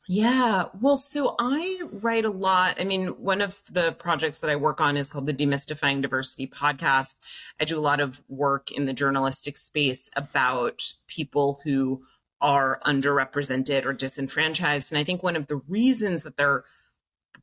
yeah. 0.07 0.65
Well, 0.79 0.95
so 0.95 1.35
I 1.37 1.81
write 1.91 2.23
a 2.23 2.29
lot. 2.29 2.79
I 2.79 2.85
mean, 2.85 3.07
one 3.07 3.41
of 3.41 3.61
the 3.69 3.91
projects 3.91 4.39
that 4.39 4.49
I 4.49 4.55
work 4.55 4.79
on 4.79 4.95
is 4.95 5.09
called 5.09 5.25
the 5.25 5.33
Demystifying 5.33 6.01
Diversity 6.01 6.47
podcast. 6.47 7.15
I 7.59 7.65
do 7.65 7.77
a 7.77 7.81
lot 7.81 7.99
of 7.99 8.23
work 8.29 8.71
in 8.71 8.85
the 8.85 8.93
journalistic 8.93 9.57
space 9.57 10.09
about 10.15 10.93
people 11.07 11.59
who 11.65 12.03
are 12.39 12.79
underrepresented 12.85 13.85
or 13.85 13.91
disenfranchised. 13.91 14.91
And 14.91 14.99
I 14.99 15.03
think 15.03 15.23
one 15.23 15.35
of 15.35 15.47
the 15.47 15.57
reasons 15.67 16.23
that 16.23 16.37
they're 16.37 16.63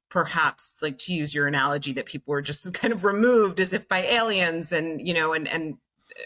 perhaps 0.08 0.78
like 0.80 0.96
to 0.98 1.12
use 1.12 1.34
your 1.34 1.46
analogy 1.46 1.92
that 1.92 2.06
people 2.06 2.32
are 2.32 2.40
just 2.40 2.72
kind 2.80 2.94
of 2.94 3.04
removed 3.04 3.60
as 3.60 3.74
if 3.74 3.86
by 3.88 4.04
aliens 4.04 4.72
and, 4.72 5.06
you 5.06 5.12
know, 5.12 5.34
and, 5.34 5.46
and 5.48 5.76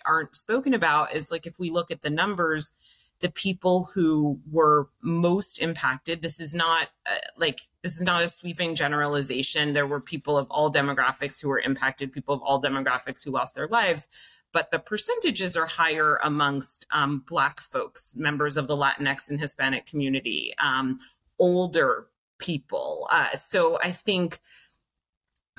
aren't 0.06 0.36
spoken 0.36 0.72
about 0.72 1.14
is 1.16 1.32
like 1.32 1.46
if 1.46 1.58
we 1.58 1.70
look 1.70 1.90
at 1.90 2.02
the 2.02 2.10
numbers, 2.10 2.74
the 3.20 3.30
people 3.30 3.88
who 3.94 4.40
were 4.50 4.88
most 5.02 5.60
impacted. 5.60 6.22
This 6.22 6.38
is 6.40 6.54
not 6.54 6.88
uh, 7.06 7.16
like 7.36 7.62
this 7.82 7.96
is 7.96 8.02
not 8.02 8.22
a 8.22 8.28
sweeping 8.28 8.74
generalization. 8.74 9.72
There 9.72 9.86
were 9.86 10.00
people 10.00 10.36
of 10.36 10.46
all 10.50 10.72
demographics 10.72 11.40
who 11.40 11.48
were 11.48 11.60
impacted, 11.60 12.12
people 12.12 12.34
of 12.34 12.42
all 12.42 12.60
demographics 12.60 13.24
who 13.24 13.30
lost 13.30 13.54
their 13.54 13.66
lives, 13.66 14.08
but 14.52 14.70
the 14.70 14.78
percentages 14.78 15.56
are 15.56 15.66
higher 15.66 16.18
amongst 16.22 16.86
um, 16.90 17.24
Black 17.26 17.60
folks, 17.60 18.14
members 18.16 18.56
of 18.56 18.66
the 18.66 18.76
Latinx 18.76 19.30
and 19.30 19.40
Hispanic 19.40 19.86
community, 19.86 20.54
um, 20.58 20.98
older 21.38 22.06
people. 22.38 23.08
Uh, 23.10 23.30
so 23.30 23.78
I 23.82 23.90
think 23.90 24.38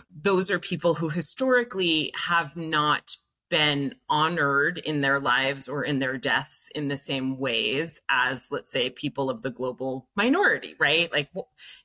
those 0.09 0.49
are 0.49 0.59
people 0.59 0.95
who 0.95 1.09
historically 1.09 2.11
have 2.27 2.55
not 2.55 3.17
been 3.49 3.95
honored 4.09 4.77
in 4.77 5.01
their 5.01 5.19
lives 5.19 5.67
or 5.67 5.83
in 5.83 5.99
their 5.99 6.17
deaths 6.17 6.69
in 6.75 6.87
the 6.87 6.97
same 6.97 7.37
ways 7.37 8.01
as 8.09 8.47
let's 8.51 8.71
say 8.71 8.89
people 8.89 9.29
of 9.29 9.41
the 9.41 9.49
global 9.49 10.07
minority 10.15 10.75
right 10.79 11.11
like 11.11 11.29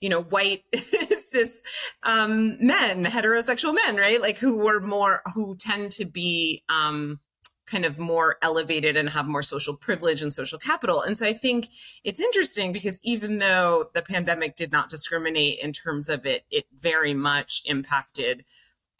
you 0.00 0.08
know 0.08 0.22
white 0.22 0.62
cis 0.74 1.62
um, 2.02 2.56
men 2.64 3.04
heterosexual 3.04 3.74
men 3.74 3.96
right 3.96 4.20
like 4.20 4.36
who 4.36 4.56
were 4.56 4.80
more 4.80 5.22
who 5.34 5.56
tend 5.56 5.90
to 5.90 6.04
be 6.04 6.62
um, 6.68 7.18
kind 7.66 7.84
of 7.84 7.98
more 7.98 8.36
elevated 8.42 8.96
and 8.96 9.08
have 9.10 9.26
more 9.26 9.42
social 9.42 9.74
privilege 9.74 10.22
and 10.22 10.32
social 10.32 10.58
capital. 10.58 11.00
And 11.00 11.16
so 11.16 11.26
I 11.26 11.32
think 11.32 11.68
it's 12.02 12.20
interesting 12.20 12.72
because 12.72 13.00
even 13.02 13.38
though 13.38 13.86
the 13.94 14.02
pandemic 14.02 14.54
did 14.56 14.70
not 14.70 14.90
discriminate 14.90 15.58
in 15.60 15.72
terms 15.72 16.08
of 16.08 16.26
it, 16.26 16.44
it 16.50 16.66
very 16.74 17.14
much 17.14 17.62
impacted 17.64 18.44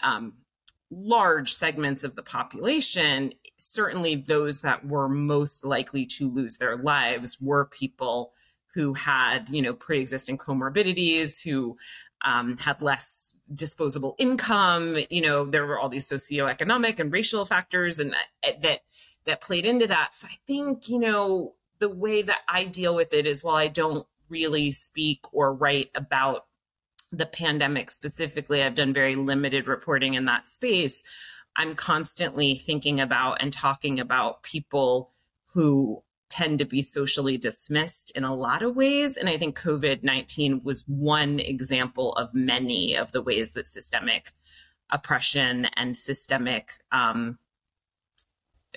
um, 0.01 0.35
large 0.97 1.53
segments 1.53 2.05
of 2.05 2.15
the 2.15 2.23
population, 2.23 3.33
certainly 3.57 4.15
those 4.15 4.61
that 4.63 4.87
were 4.87 5.09
most 5.09 5.65
likely 5.65 6.07
to 6.07 6.31
lose 6.31 6.59
their 6.59 6.77
lives 6.77 7.41
were 7.41 7.67
people 7.67 8.33
who 8.75 8.95
had, 8.95 9.49
you 9.49 9.63
know, 9.63 9.73
pre-existing 9.73 10.37
comorbidities, 10.37 11.43
who 11.43 11.77
um, 12.23 12.57
had 12.59 12.83
less 12.83 13.35
disposable 13.53 14.15
income. 14.19 14.99
You 15.11 15.21
know, 15.21 15.45
there 15.45 15.67
were 15.67 15.79
all 15.79 15.89
these 15.89 16.09
socioeconomic 16.09 16.99
and 16.99 17.13
racial 17.13 17.45
factors, 17.45 17.99
and 17.99 18.15
that 18.43 18.63
that, 18.63 18.81
that 19.27 19.41
played 19.41 19.67
into 19.67 19.87
that. 19.87 20.15
So 20.15 20.27
I 20.31 20.37
think, 20.47 20.89
you 20.89 20.99
know, 20.99 21.55
the 21.79 21.95
way 21.95 22.23
that 22.23 22.41
I 22.49 22.65
deal 22.65 22.95
with 22.95 23.13
it 23.13 23.27
is 23.27 23.45
while 23.45 23.57
I 23.57 23.69
don't 23.69 24.07
really 24.29 24.73
speak 24.73 25.21
or 25.33 25.55
write 25.55 25.91
about 25.95 26.47
the 27.19 27.27
pandemic 27.27 27.91
specifically, 27.91 28.63
I've 28.63 28.75
done 28.75 28.93
very 28.93 29.15
limited 29.15 29.67
reporting 29.67 30.15
in 30.15 30.25
that 30.27 30.49
space. 30.49 31.03
I'm 31.57 31.75
constantly 31.75 32.55
thinking 32.55 33.01
about 33.01 33.41
and 33.41 33.53
talking 33.53 34.01
about 34.01 34.43
people 34.43 35.13
who 35.53 36.03
tend 36.29 36.59
to 36.59 36.65
be 36.65 36.83
socially 36.83 37.37
dismissed 37.37 38.11
in 38.17 38.25
a 38.25 38.35
lot 38.35 38.63
of 38.63 38.75
ways. 38.75 39.17
And 39.17 39.29
I 39.29 39.37
think 39.37 39.59
COVID 39.59 40.03
19 40.03 40.63
was 40.65 40.83
one 40.89 41.39
example 41.39 42.13
of 42.15 42.35
many 42.35 42.97
of 42.97 43.13
the 43.13 43.23
ways 43.23 43.53
that 43.53 43.67
systemic 43.67 44.33
oppression 44.91 45.67
and 45.77 45.97
systemic, 45.97 46.73
um, 46.91 47.39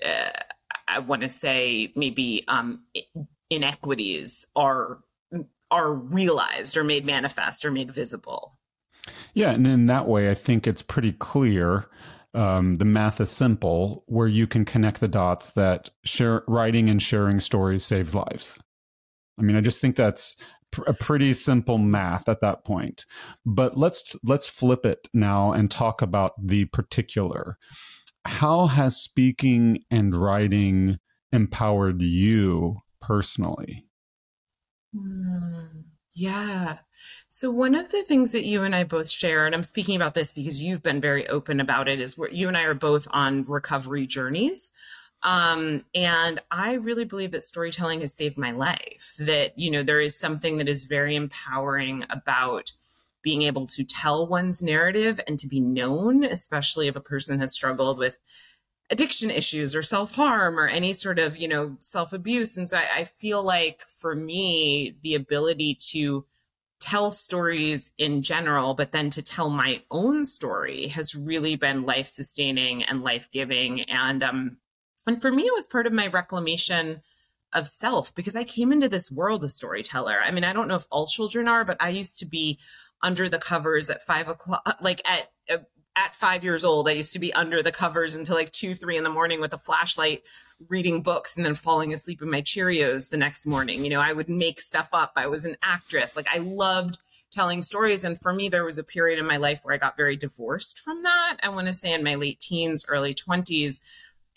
uh, 0.05 0.29
I 0.87 0.99
want 0.99 1.23
to 1.23 1.29
say, 1.29 1.91
maybe 1.95 2.43
um, 2.47 2.83
inequities 3.49 4.47
are 4.55 4.99
are 5.71 5.93
realized 5.93 6.77
or 6.77 6.83
made 6.83 7.05
manifest 7.05 7.65
or 7.65 7.71
made 7.71 7.91
visible. 7.91 8.57
Yeah, 9.33 9.51
and 9.51 9.65
in 9.65 9.85
that 9.87 10.07
way, 10.07 10.29
I 10.29 10.33
think 10.33 10.67
it's 10.67 10.81
pretty 10.81 11.11
clear. 11.11 11.87
Um, 12.33 12.75
the 12.75 12.85
math 12.85 13.21
is 13.21 13.29
simple, 13.29 14.03
where 14.07 14.27
you 14.27 14.47
can 14.47 14.65
connect 14.65 14.99
the 14.99 15.07
dots 15.07 15.51
that 15.51 15.89
share, 16.03 16.43
writing 16.47 16.89
and 16.89 17.01
sharing 17.01 17.39
stories 17.39 17.83
saves 17.83 18.13
lives. 18.13 18.57
I 19.39 19.43
mean, 19.43 19.55
I 19.55 19.61
just 19.61 19.81
think 19.81 19.95
that's 19.95 20.35
pr- 20.71 20.83
a 20.83 20.93
pretty 20.93 21.33
simple 21.33 21.77
math 21.77 22.27
at 22.27 22.41
that 22.41 22.63
point. 22.63 23.05
But 23.45 23.77
let's 23.77 24.15
let's 24.23 24.47
flip 24.47 24.85
it 24.85 25.07
now 25.13 25.51
and 25.51 25.71
talk 25.71 26.01
about 26.01 26.33
the 26.41 26.65
particular. 26.65 27.57
How 28.25 28.67
has 28.67 28.97
speaking 28.97 29.79
and 29.89 30.15
writing 30.15 30.97
empowered 31.31 32.01
you 32.01 32.81
personally? 32.99 33.86
Mm, 34.95 35.85
yeah. 36.13 36.79
So 37.29 37.51
one 37.51 37.75
of 37.75 37.91
the 37.91 38.03
things 38.03 38.31
that 38.31 38.45
you 38.45 38.63
and 38.63 38.75
I 38.75 38.83
both 38.83 39.09
share, 39.09 39.45
and 39.45 39.53
I'm 39.53 39.63
speaking 39.63 39.95
about 39.95 40.13
this 40.13 40.31
because 40.31 40.61
you've 40.63 40.83
been 40.83 41.01
very 41.01 41.27
open 41.27 41.59
about 41.59 41.87
it, 41.87 41.99
is 41.99 42.17
where 42.17 42.31
you 42.31 42.47
and 42.47 42.57
I 42.57 42.63
are 42.63 42.73
both 42.73 43.07
on 43.11 43.45
recovery 43.45 44.07
journeys. 44.07 44.71
Um, 45.23 45.85
and 45.95 46.39
I 46.51 46.73
really 46.73 47.05
believe 47.05 47.31
that 47.31 47.43
storytelling 47.43 48.01
has 48.01 48.13
saved 48.13 48.37
my 48.37 48.51
life. 48.51 49.15
That, 49.19 49.57
you 49.57 49.71
know, 49.71 49.83
there 49.83 50.01
is 50.01 50.17
something 50.17 50.57
that 50.57 50.69
is 50.69 50.83
very 50.85 51.15
empowering 51.15 52.05
about 52.09 52.71
being 53.23 53.41
able 53.41 53.67
to 53.67 53.83
tell 53.83 54.27
one's 54.27 54.61
narrative 54.63 55.19
and 55.27 55.37
to 55.39 55.47
be 55.47 55.59
known, 55.59 56.23
especially 56.23 56.87
if 56.87 56.95
a 56.95 57.01
person 57.01 57.39
has 57.39 57.51
struggled 57.51 57.97
with 57.97 58.19
addiction 58.89 59.29
issues 59.29 59.75
or 59.75 59.81
self 59.81 60.15
harm 60.15 60.59
or 60.59 60.67
any 60.67 60.93
sort 60.93 61.19
of, 61.19 61.37
you 61.37 61.47
know, 61.47 61.75
self 61.79 62.13
abuse. 62.13 62.57
And 62.57 62.67
so 62.67 62.77
I, 62.77 62.99
I, 62.99 63.03
feel 63.03 63.43
like 63.43 63.81
for 63.81 64.15
me, 64.15 64.95
the 65.01 65.15
ability 65.15 65.75
to 65.91 66.25
tell 66.79 67.11
stories 67.11 67.91
in 67.97 68.21
general, 68.21 68.73
but 68.73 68.91
then 68.91 69.09
to 69.09 69.21
tell 69.21 69.49
my 69.49 69.81
own 69.91 70.23
story 70.25 70.87
has 70.87 71.15
really 71.15 71.55
been 71.55 71.85
life 71.85 72.07
sustaining 72.07 72.83
and 72.83 73.03
life 73.03 73.29
giving. 73.31 73.81
And, 73.83 74.23
um, 74.23 74.57
and 75.05 75.21
for 75.21 75.31
me, 75.31 75.43
it 75.43 75.53
was 75.53 75.67
part 75.67 75.87
of 75.87 75.93
my 75.93 76.07
reclamation 76.07 77.01
of 77.53 77.67
self 77.67 78.13
because 78.13 78.35
I 78.35 78.43
came 78.43 78.71
into 78.71 78.89
this 78.89 79.11
world 79.11 79.43
a 79.43 79.49
storyteller. 79.49 80.17
I 80.21 80.31
mean, 80.31 80.43
I 80.43 80.53
don't 80.53 80.67
know 80.67 80.75
if 80.75 80.85
all 80.91 81.07
children 81.07 81.47
are, 81.47 81.65
but 81.65 81.77
I 81.81 81.89
used 81.89 82.19
to 82.19 82.25
be 82.25 82.59
under 83.01 83.29
the 83.29 83.39
covers 83.39 83.89
at 83.89 84.01
five 84.01 84.27
o'clock, 84.27 84.77
like 84.81 85.01
at 85.09 85.29
at 85.97 86.13
five 86.13 86.43
years 86.43 86.63
old, 86.63 86.87
I 86.87 86.91
used 86.91 87.13
to 87.13 87.19
be 87.19 87.33
under 87.33 87.63
the 87.63 87.71
covers 87.71 88.13
until 88.13 88.35
like 88.35 88.51
two, 88.51 88.73
three 88.73 88.97
in 88.97 89.03
the 89.03 89.09
morning 89.09 89.41
with 89.41 89.51
a 89.53 89.57
flashlight, 89.57 90.23
reading 90.69 91.01
books 91.01 91.35
and 91.35 91.45
then 91.45 91.55
falling 91.55 91.91
asleep 91.93 92.21
in 92.21 92.29
my 92.29 92.41
Cheerios 92.41 93.09
the 93.09 93.17
next 93.17 93.47
morning. 93.47 93.83
You 93.83 93.89
know, 93.89 93.99
I 93.99 94.13
would 94.13 94.29
make 94.29 94.61
stuff 94.61 94.89
up. 94.93 95.13
I 95.15 95.27
was 95.27 95.45
an 95.45 95.57
actress. 95.63 96.15
Like 96.15 96.27
I 96.31 96.37
loved 96.37 96.99
telling 97.31 97.63
stories. 97.63 98.03
And 98.03 98.17
for 98.17 98.31
me, 98.31 98.47
there 98.47 98.63
was 98.63 98.77
a 98.77 98.83
period 98.83 99.19
in 99.19 99.25
my 99.25 99.37
life 99.37 99.61
where 99.63 99.73
I 99.73 99.77
got 99.77 99.97
very 99.97 100.15
divorced 100.15 100.79
from 100.79 101.03
that. 101.03 101.37
I 101.41 101.49
want 101.49 101.67
to 101.67 101.73
say 101.73 101.93
in 101.93 102.03
my 102.03 102.15
late 102.15 102.39
teens, 102.39 102.85
early 102.87 103.13
20s. 103.13 103.81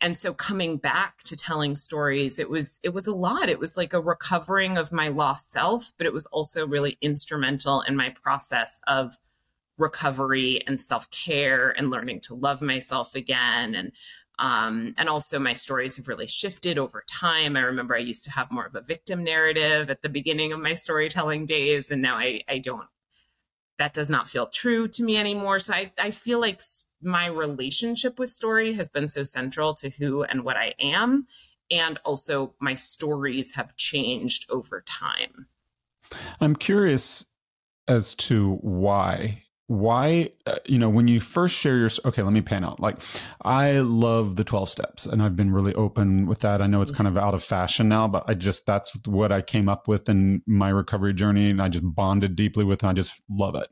And 0.00 0.16
so 0.16 0.32
coming 0.32 0.78
back 0.78 1.18
to 1.24 1.36
telling 1.36 1.76
stories, 1.76 2.38
it 2.38 2.48
was 2.48 2.80
it 2.82 2.94
was 2.94 3.06
a 3.06 3.14
lot. 3.14 3.50
It 3.50 3.58
was 3.58 3.76
like 3.76 3.92
a 3.92 4.00
recovering 4.00 4.78
of 4.78 4.92
my 4.92 5.08
lost 5.08 5.50
self, 5.50 5.92
but 5.98 6.06
it 6.06 6.12
was 6.14 6.24
also 6.26 6.66
really 6.66 6.96
instrumental 7.02 7.82
in 7.82 7.96
my 7.96 8.08
process 8.08 8.80
of 8.86 9.18
recovery 9.80 10.62
and 10.66 10.80
self-care 10.80 11.70
and 11.70 11.90
learning 11.90 12.20
to 12.20 12.34
love 12.34 12.62
myself 12.62 13.14
again. 13.14 13.74
And 13.74 13.92
um, 14.38 14.94
and 14.96 15.10
also 15.10 15.38
my 15.38 15.52
stories 15.52 15.98
have 15.98 16.08
really 16.08 16.26
shifted 16.26 16.78
over 16.78 17.04
time. 17.06 17.56
I 17.56 17.60
remember 17.60 17.94
i 17.94 17.98
used 17.98 18.24
to 18.24 18.30
have 18.30 18.50
more 18.50 18.64
of 18.64 18.74
a 18.74 18.80
victim 18.80 19.22
narrative 19.22 19.90
at 19.90 20.00
the 20.00 20.08
beginning 20.08 20.52
of 20.52 20.60
my 20.60 20.72
storytelling 20.72 21.44
days 21.44 21.90
and 21.90 22.00
now 22.00 22.16
i, 22.16 22.40
I 22.48 22.58
don't. 22.58 22.88
That 23.78 23.92
does 23.94 24.10
not 24.10 24.28
feel 24.28 24.46
true 24.46 24.88
to 24.88 25.02
me 25.02 25.16
anymore. 25.16 25.58
So 25.58 25.72
I, 25.72 25.90
I 25.98 26.10
feel 26.10 26.38
like 26.38 26.60
my 27.02 27.26
relationship 27.26 28.18
with 28.18 28.28
story 28.28 28.74
has 28.74 28.90
been 28.90 29.08
so 29.08 29.22
central 29.22 29.72
to 29.74 29.88
who 29.88 30.22
and 30.22 30.44
what 30.44 30.56
i 30.56 30.74
am 30.78 31.26
and 31.70 31.98
also 32.04 32.54
my 32.60 32.74
stories 32.74 33.54
have 33.54 33.76
changed 33.76 34.46
over 34.50 34.82
time. 34.86 35.46
I'm 36.40 36.56
curious 36.56 37.26
as 37.86 38.14
to 38.16 38.56
why 38.56 39.44
why 39.70 40.28
uh, 40.48 40.56
you 40.66 40.80
know 40.80 40.88
when 40.88 41.06
you 41.06 41.20
first 41.20 41.54
share 41.54 41.76
your 41.76 41.88
okay 42.04 42.22
let 42.22 42.32
me 42.32 42.40
pan 42.40 42.64
out. 42.64 42.80
Like 42.80 42.98
i 43.42 43.78
love 43.78 44.34
the 44.34 44.42
12 44.42 44.68
steps 44.68 45.06
and 45.06 45.22
i've 45.22 45.36
been 45.36 45.52
really 45.52 45.72
open 45.74 46.26
with 46.26 46.40
that. 46.40 46.60
I 46.60 46.66
know 46.66 46.82
it's 46.82 46.90
kind 46.90 47.06
of 47.06 47.16
out 47.16 47.34
of 47.34 47.44
fashion 47.44 47.88
now 47.88 48.08
but 48.08 48.24
i 48.26 48.34
just 48.34 48.66
that's 48.66 48.92
what 49.06 49.30
i 49.30 49.40
came 49.40 49.68
up 49.68 49.86
with 49.86 50.08
in 50.08 50.42
my 50.44 50.70
recovery 50.70 51.14
journey 51.14 51.50
and 51.50 51.62
i 51.62 51.68
just 51.68 51.84
bonded 51.84 52.34
deeply 52.34 52.64
with 52.64 52.82
and 52.82 52.90
i 52.90 52.92
just 52.92 53.20
love 53.30 53.54
it. 53.54 53.68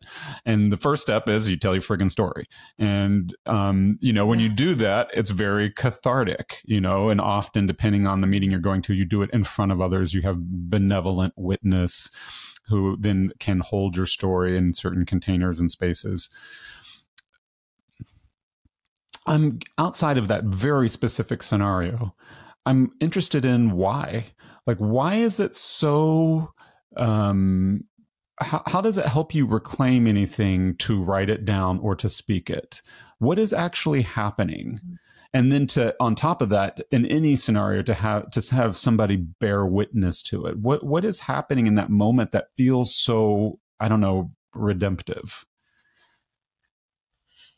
And 0.47 0.71
the 0.71 0.77
first 0.77 1.03
step 1.03 1.29
is 1.29 1.51
you 1.51 1.57
tell 1.57 1.75
your 1.75 1.83
friggin' 1.83 2.13
story. 2.13 2.47
And 2.79 3.35
um 3.47 3.99
you 4.01 4.13
know 4.13 4.25
when 4.25 4.39
you 4.39 4.51
do 4.51 4.77
that 4.77 5.09
it's 5.15 5.31
very 5.31 5.69
cathartic 5.69 6.63
you 6.65 6.81
know 6.81 7.09
and 7.09 7.21
often 7.21 7.67
depending 7.67 8.07
on 8.07 8.21
the 8.21 8.29
meeting 8.29 8.53
you're 8.53 8.61
going 8.61 8.83
to 8.83 8.95
you 8.95 9.05
do 9.05 9.23
it 9.23 9.31
in 9.31 9.43
front 9.43 9.73
of 9.73 9.81
others. 9.81 10.15
You 10.15 10.23
have 10.23 10.39
benevolent 10.39 11.35
witness 11.37 12.13
who 12.69 12.97
then 12.99 13.33
can 13.39 13.61
hold 13.61 13.97
your 13.97 14.07
story 14.07 14.57
in 14.57 14.73
certain 14.73 15.05
containers 15.05 15.61
and 15.61 15.71
spaces. 15.71 16.29
I'm 19.27 19.61
outside 19.77 20.17
of 20.17 20.29
that 20.29 20.45
very 20.45 20.89
specific 20.89 21.43
scenario. 21.43 22.15
I'm 22.65 22.93
interested 23.01 23.45
in 23.45 23.73
why. 23.73 24.27
Like, 24.67 24.79
why 24.79 25.17
is 25.17 25.41
it 25.41 25.55
so? 25.55 26.53
Um, 26.97 27.85
how, 28.41 28.63
how 28.67 28.81
does 28.81 28.99
it 28.99 29.07
help 29.07 29.35
you 29.35 29.47
reclaim 29.47 30.07
anything 30.07 30.77
to 30.77 31.03
write 31.03 31.29
it 31.29 31.45
down 31.45 31.79
or 31.81 31.95
to 31.97 32.09
speak 32.09 32.49
it? 32.49 32.83
What 33.19 33.39
is 33.39 33.53
actually 33.53 34.03
happening? 34.03 34.81
And 35.35 35.53
then 35.53 35.67
to 35.69 35.95
on 36.01 36.15
top 36.15 36.41
of 36.41 36.49
that 36.49 36.81
in 36.91 37.05
any 37.05 37.37
scenario 37.37 37.83
to 37.83 37.95
have 37.95 38.31
to 38.31 38.55
have 38.55 38.77
somebody 38.77 39.17
bear 39.17 39.67
witness 39.67 40.23
to 40.25 40.47
it. 40.47 40.59
What 40.59 40.85
what 40.85 41.05
is 41.05 41.21
happening 41.21 41.67
in 41.67 41.75
that 41.75 41.91
moment 41.91 42.31
that 42.31 42.49
feels 42.57 42.95
so 42.95 43.61
i 43.79 43.89
don't 43.89 44.01
know 44.01 44.33
redemptive? 44.55 45.45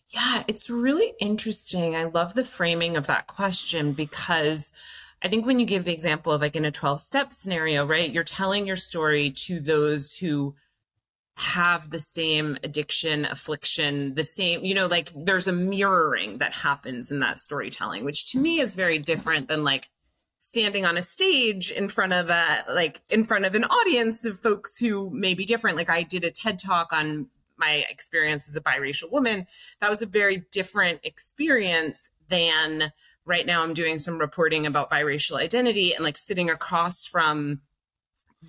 Yeah 0.08 0.42
it's 0.48 0.68
really 0.68 1.12
interesting. 1.20 1.94
I 1.94 2.04
love 2.04 2.34
the 2.34 2.44
framing 2.44 2.96
of 2.96 3.06
that 3.06 3.28
question 3.28 3.92
because 3.92 4.72
I 5.22 5.28
think 5.28 5.46
when 5.46 5.60
you 5.60 5.66
give 5.66 5.84
the 5.84 5.92
example 5.92 6.32
of 6.32 6.40
like 6.40 6.56
in 6.56 6.64
a 6.64 6.70
12 6.70 7.00
step 7.00 7.32
scenario, 7.32 7.86
right, 7.86 8.10
you're 8.10 8.24
telling 8.24 8.66
your 8.66 8.76
story 8.76 9.30
to 9.30 9.60
those 9.60 10.14
who 10.14 10.54
have 11.40 11.88
the 11.88 11.98
same 11.98 12.58
addiction, 12.62 13.24
affliction, 13.24 14.14
the 14.14 14.24
same, 14.24 14.62
you 14.62 14.74
know, 14.74 14.86
like 14.86 15.10
there's 15.16 15.48
a 15.48 15.52
mirroring 15.52 16.36
that 16.38 16.52
happens 16.52 17.10
in 17.10 17.20
that 17.20 17.38
storytelling, 17.38 18.04
which 18.04 18.30
to 18.30 18.38
me 18.38 18.60
is 18.60 18.74
very 18.74 18.98
different 18.98 19.48
than 19.48 19.64
like 19.64 19.88
standing 20.36 20.84
on 20.84 20.98
a 20.98 21.02
stage 21.02 21.70
in 21.70 21.88
front 21.88 22.12
of 22.12 22.28
a 22.28 22.64
like 22.70 23.00
in 23.08 23.24
front 23.24 23.46
of 23.46 23.54
an 23.54 23.64
audience 23.64 24.24
of 24.26 24.38
folks 24.38 24.76
who 24.76 25.08
may 25.10 25.32
be 25.32 25.46
different. 25.46 25.78
Like 25.78 25.90
I 25.90 26.02
did 26.02 26.24
a 26.24 26.30
TED 26.30 26.58
talk 26.58 26.92
on 26.92 27.28
my 27.56 27.84
experience 27.88 28.46
as 28.46 28.56
a 28.56 28.60
biracial 28.60 29.10
woman. 29.10 29.46
That 29.80 29.88
was 29.88 30.02
a 30.02 30.06
very 30.06 30.44
different 30.50 31.00
experience 31.04 32.10
than 32.28 32.92
right 33.24 33.46
now 33.46 33.62
I'm 33.62 33.74
doing 33.74 33.96
some 33.96 34.18
reporting 34.18 34.66
about 34.66 34.90
biracial 34.90 35.38
identity 35.38 35.94
and 35.94 36.04
like 36.04 36.18
sitting 36.18 36.50
across 36.50 37.06
from 37.06 37.62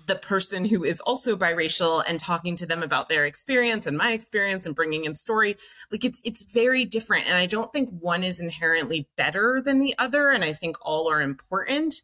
the 0.06 0.16
person 0.16 0.64
who 0.64 0.84
is 0.84 1.00
also 1.00 1.36
biracial 1.36 2.02
and 2.08 2.18
talking 2.18 2.56
to 2.56 2.66
them 2.66 2.82
about 2.82 3.08
their 3.08 3.26
experience 3.26 3.86
and 3.86 3.96
my 3.96 4.12
experience 4.12 4.64
and 4.64 4.74
bringing 4.74 5.04
in 5.04 5.14
story 5.14 5.54
like 5.90 6.04
it's 6.04 6.20
it's 6.24 6.50
very 6.50 6.84
different. 6.84 7.26
And 7.26 7.36
i 7.36 7.46
don't 7.46 7.72
think 7.72 7.90
one 7.90 8.22
is 8.22 8.40
inherently 8.40 9.08
better 9.16 9.60
than 9.62 9.80
the 9.80 9.94
other. 9.98 10.30
And 10.30 10.44
i 10.44 10.52
think 10.52 10.76
all 10.80 11.10
are 11.10 11.20
important. 11.20 12.02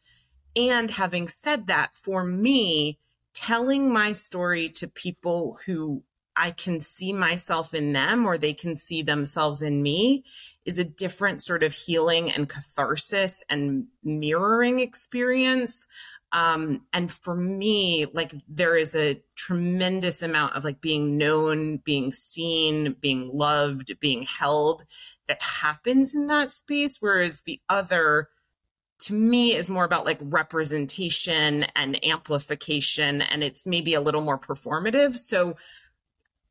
And 0.55 0.91
having 0.91 1.29
said 1.29 1.67
that 1.69 1.97
for 1.97 2.25
me 2.25 2.99
telling 3.35 3.93
my 3.93 4.13
story 4.13 4.69
to 4.69 4.89
people 4.89 5.59
who 5.65 6.03
I 6.39 6.53
can 6.53 6.81
see 6.81 7.13
myself 7.13 7.75
in 7.75 7.93
them 7.93 8.25
or 8.25 8.39
they 8.39 8.55
can 8.55 8.77
see 8.77 9.03
themselves 9.03 9.61
in 9.61 9.83
me 9.83 10.25
is 10.65 10.79
a 10.79 10.85
different 10.85 11.43
sort 11.43 11.65
of 11.65 11.73
healing 11.73 12.31
and 12.31 12.49
catharsis 12.49 13.43
and 13.51 13.87
mirroring 14.05 14.79
experience 14.79 15.89
um 16.33 16.83
and 16.93 17.11
for 17.11 17.35
me 17.35 18.07
like 18.13 18.35
there 18.49 18.77
is 18.77 18.95
a 18.95 19.23
tremendous 19.35 20.23
amount 20.23 20.55
of 20.55 20.65
like 20.65 20.81
being 20.81 21.17
known 21.17 21.79
being 21.79 22.13
seen 22.13 22.95
being 23.01 23.31
loved 23.33 23.99
being 24.01 24.23
held 24.23 24.85
that 25.27 25.41
happens 25.43 26.15
in 26.15 26.27
that 26.27 26.53
space 26.53 26.99
whereas 27.01 27.43
the 27.43 27.61
other 27.69 28.29
to 28.99 29.15
me 29.15 29.55
is 29.55 29.71
more 29.71 29.85
about 29.85 30.05
like 30.05 30.19
representation 30.23 31.65
and 31.77 32.05
amplification 32.05 33.23
and 33.23 33.43
it's 33.43 33.67
maybe 33.67 33.95
a 33.95 34.01
little 34.01 34.23
more 34.23 34.39
performative 34.39 35.17
so 35.17 35.55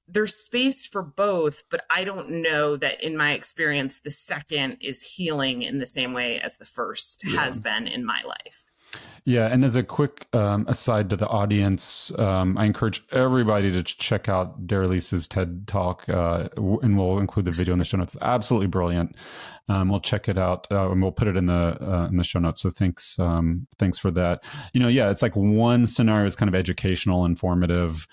there's 0.08 0.34
space 0.34 0.88
for 0.88 1.04
both 1.04 1.64
but 1.70 1.82
i 1.90 2.04
don't 2.04 2.30
know 2.30 2.78
that 2.78 3.04
in 3.04 3.18
my 3.18 3.34
experience 3.34 4.00
the 4.00 4.12
second 4.12 4.78
is 4.82 5.02
healing 5.02 5.62
in 5.62 5.80
the 5.80 5.86
same 5.86 6.14
way 6.14 6.40
as 6.40 6.58
the 6.58 6.66
first 6.66 7.24
yeah. 7.26 7.42
has 7.42 7.60
been 7.60 7.88
in 7.88 8.06
my 8.06 8.22
life 8.26 8.67
yeah, 9.28 9.48
and 9.48 9.66
as 9.66 9.76
a 9.76 9.84
quick 9.84 10.26
um, 10.32 10.64
aside 10.70 11.10
to 11.10 11.18
the 11.18 11.28
audience, 11.28 12.18
um, 12.18 12.58
I 12.58 12.64
encourage 12.64 13.02
everybody 13.12 13.70
to 13.74 13.84
check 13.84 14.30
out 14.30 14.66
Daralyse's 14.66 15.28
TED 15.28 15.68
Talk, 15.68 16.08
uh, 16.08 16.48
and 16.56 16.98
we'll 16.98 17.20
include 17.20 17.44
the 17.44 17.52
video 17.52 17.74
in 17.74 17.80
the 17.80 17.84
show 17.84 17.98
notes. 17.98 18.16
Absolutely 18.22 18.68
brilliant. 18.68 19.18
Um, 19.68 19.90
we'll 19.90 20.00
check 20.00 20.30
it 20.30 20.38
out, 20.38 20.66
uh, 20.72 20.92
and 20.92 21.02
we'll 21.02 21.12
put 21.12 21.28
it 21.28 21.36
in 21.36 21.48
the 21.48 21.78
uh, 21.82 22.08
in 22.08 22.16
the 22.16 22.24
show 22.24 22.40
notes. 22.40 22.62
So 22.62 22.70
thanks, 22.70 23.20
um, 23.20 23.68
thanks 23.78 23.98
for 23.98 24.12
that. 24.12 24.46
You 24.72 24.80
know, 24.80 24.88
yeah, 24.88 25.10
it's 25.10 25.22
like 25.22 25.36
one 25.36 25.88
scenario 25.88 26.26
is 26.26 26.38
kind 26.38 26.48
of 26.48 26.56
educational, 26.56 27.26
informative. 27.26 28.08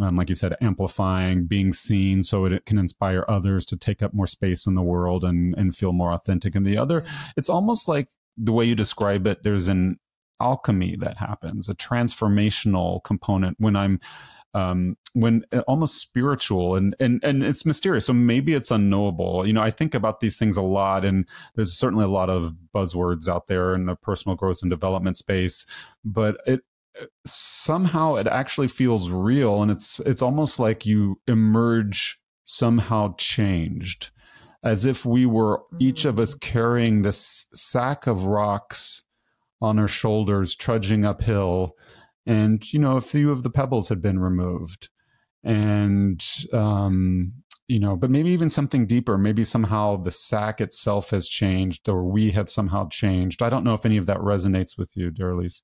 Um, 0.00 0.14
like 0.14 0.28
you 0.28 0.36
said, 0.36 0.54
amplifying, 0.60 1.46
being 1.46 1.72
seen, 1.72 2.22
so 2.22 2.44
it 2.44 2.64
can 2.64 2.78
inspire 2.78 3.24
others 3.26 3.66
to 3.66 3.76
take 3.76 4.04
up 4.04 4.14
more 4.14 4.28
space 4.28 4.68
in 4.68 4.74
the 4.74 4.82
world 4.82 5.24
and 5.24 5.52
and 5.56 5.74
feel 5.74 5.92
more 5.92 6.12
authentic. 6.12 6.54
And 6.54 6.64
the 6.64 6.78
other, 6.78 7.00
mm-hmm. 7.00 7.30
it's 7.36 7.48
almost 7.48 7.88
like 7.88 8.06
the 8.36 8.52
way 8.52 8.66
you 8.66 8.76
describe 8.76 9.26
it. 9.26 9.42
There's 9.42 9.66
an 9.66 9.98
alchemy 10.40 10.96
that 11.00 11.18
happens, 11.18 11.68
a 11.68 11.74
transformational 11.74 13.02
component 13.04 13.56
when 13.58 13.76
I'm 13.76 14.00
um, 14.52 14.96
when 15.12 15.44
uh, 15.52 15.60
almost 15.60 16.00
spiritual 16.00 16.74
and 16.74 16.96
and 16.98 17.22
and 17.22 17.44
it's 17.44 17.64
mysterious. 17.64 18.06
So 18.06 18.12
maybe 18.12 18.54
it's 18.54 18.70
unknowable. 18.70 19.46
You 19.46 19.52
know, 19.52 19.62
I 19.62 19.70
think 19.70 19.94
about 19.94 20.20
these 20.20 20.36
things 20.36 20.56
a 20.56 20.62
lot, 20.62 21.04
and 21.04 21.26
there's 21.54 21.72
certainly 21.72 22.04
a 22.04 22.08
lot 22.08 22.30
of 22.30 22.56
buzzwords 22.74 23.28
out 23.28 23.46
there 23.46 23.74
in 23.74 23.86
the 23.86 23.94
personal 23.94 24.36
growth 24.36 24.62
and 24.62 24.70
development 24.70 25.16
space, 25.16 25.66
but 26.04 26.38
it 26.46 26.60
somehow 27.24 28.16
it 28.16 28.26
actually 28.26 28.68
feels 28.68 29.10
real, 29.10 29.62
and 29.62 29.70
it's 29.70 30.00
it's 30.00 30.22
almost 30.22 30.58
like 30.58 30.84
you 30.84 31.20
emerge 31.26 32.18
somehow 32.42 33.14
changed, 33.16 34.10
as 34.64 34.84
if 34.84 35.06
we 35.06 35.26
were 35.26 35.62
each 35.78 36.04
of 36.04 36.18
us 36.18 36.34
mm. 36.34 36.40
carrying 36.40 37.02
this 37.02 37.46
sack 37.54 38.06
of 38.06 38.24
rocks 38.24 39.04
on 39.60 39.78
her 39.78 39.88
shoulders, 39.88 40.54
trudging 40.54 41.04
uphill. 41.04 41.76
And, 42.26 42.72
you 42.72 42.78
know, 42.78 42.96
a 42.96 43.00
few 43.00 43.30
of 43.30 43.42
the 43.42 43.50
pebbles 43.50 43.88
had 43.88 44.00
been 44.02 44.18
removed. 44.18 44.88
And, 45.42 46.24
um, 46.52 47.32
you 47.68 47.78
know, 47.78 47.96
but 47.96 48.10
maybe 48.10 48.30
even 48.30 48.48
something 48.48 48.86
deeper. 48.86 49.16
Maybe 49.16 49.44
somehow 49.44 49.96
the 49.96 50.10
sack 50.10 50.60
itself 50.60 51.10
has 51.10 51.28
changed 51.28 51.88
or 51.88 52.04
we 52.04 52.32
have 52.32 52.48
somehow 52.48 52.88
changed. 52.88 53.42
I 53.42 53.48
don't 53.48 53.64
know 53.64 53.74
if 53.74 53.86
any 53.86 53.96
of 53.96 54.06
that 54.06 54.18
resonates 54.18 54.76
with 54.76 54.96
you, 54.96 55.10
Darlys. 55.10 55.62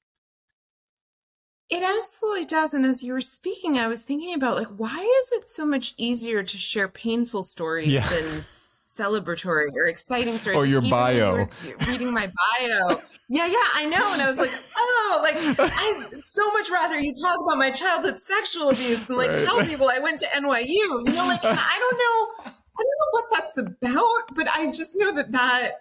It 1.68 1.82
absolutely 1.82 2.44
does. 2.44 2.74
And 2.74 2.86
as 2.86 3.02
you 3.02 3.12
were 3.12 3.20
speaking, 3.20 3.76
I 3.76 3.88
was 3.88 4.04
thinking 4.04 4.34
about 4.34 4.56
like, 4.56 4.68
why 4.68 5.00
is 5.22 5.32
it 5.32 5.48
so 5.48 5.66
much 5.66 5.94
easier 5.96 6.44
to 6.44 6.56
share 6.56 6.86
painful 6.86 7.42
stories 7.42 7.88
yeah. 7.88 8.08
than 8.08 8.44
celebratory 8.86 9.68
or 9.74 9.86
exciting 9.86 10.38
stories. 10.38 10.58
Or 10.58 10.62
like 10.62 10.70
your 10.70 10.82
bio. 10.82 11.48
reading 11.88 12.12
my 12.12 12.26
bio. 12.26 13.00
yeah, 13.28 13.46
yeah, 13.46 13.66
I 13.74 13.86
know. 13.90 14.12
And 14.12 14.22
I 14.22 14.26
was 14.26 14.38
like, 14.38 14.52
oh, 14.76 15.20
like 15.22 15.34
I 15.58 16.04
so 16.20 16.50
much 16.52 16.70
rather 16.70 16.98
you 16.98 17.12
talk 17.14 17.40
about 17.40 17.58
my 17.58 17.70
childhood 17.70 18.18
sexual 18.18 18.70
abuse 18.70 19.04
than 19.04 19.16
like 19.16 19.30
right. 19.30 19.38
tell 19.38 19.64
people 19.64 19.88
I 19.88 19.98
went 19.98 20.20
to 20.20 20.26
NYU. 20.28 20.66
You 20.66 21.12
know, 21.12 21.26
like 21.26 21.44
I 21.44 21.76
don't 21.78 21.98
know, 21.98 22.52
I 22.76 22.82
don't 22.82 22.98
know 22.98 23.10
what 23.10 23.24
that's 23.32 23.58
about, 23.58 24.34
but 24.34 24.48
I 24.54 24.66
just 24.66 24.96
know 24.96 25.12
that 25.14 25.32
that 25.32 25.72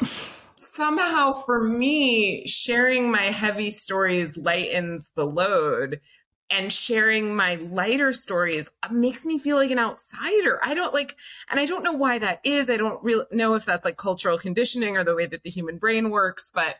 somehow 0.56 1.34
for 1.34 1.63
me 1.63 2.46
sharing 2.48 3.12
my 3.12 3.24
heavy 3.24 3.70
stories 3.70 4.38
lightens 4.38 5.12
the 5.15 5.26
load 5.26 6.00
and 6.49 6.71
sharing 6.71 7.36
my 7.36 7.55
lighter 7.55 8.13
stories 8.13 8.69
uh, 8.84 8.89
makes 8.91 9.25
me 9.25 9.38
feel 9.38 9.58
like 9.58 9.71
an 9.71 9.79
outsider. 9.79 10.60
I 10.63 10.73
don't 10.75 10.93
like, 10.93 11.15
and 11.49 11.60
I 11.60 11.65
don't 11.65 11.84
know 11.84 11.93
why 11.93 12.19
that 12.19 12.41
is. 12.43 12.69
I 12.69 12.77
don't 12.77 13.03
really 13.03 13.25
know 13.31 13.55
if 13.55 13.65
that's 13.65 13.86
like 13.86 13.97
cultural 13.97 14.38
conditioning 14.38 14.97
or 14.97 15.03
the 15.03 15.15
way 15.15 15.25
that 15.25 15.43
the 15.43 15.49
human 15.49 15.77
brain 15.77 16.10
works, 16.10 16.51
but 16.53 16.77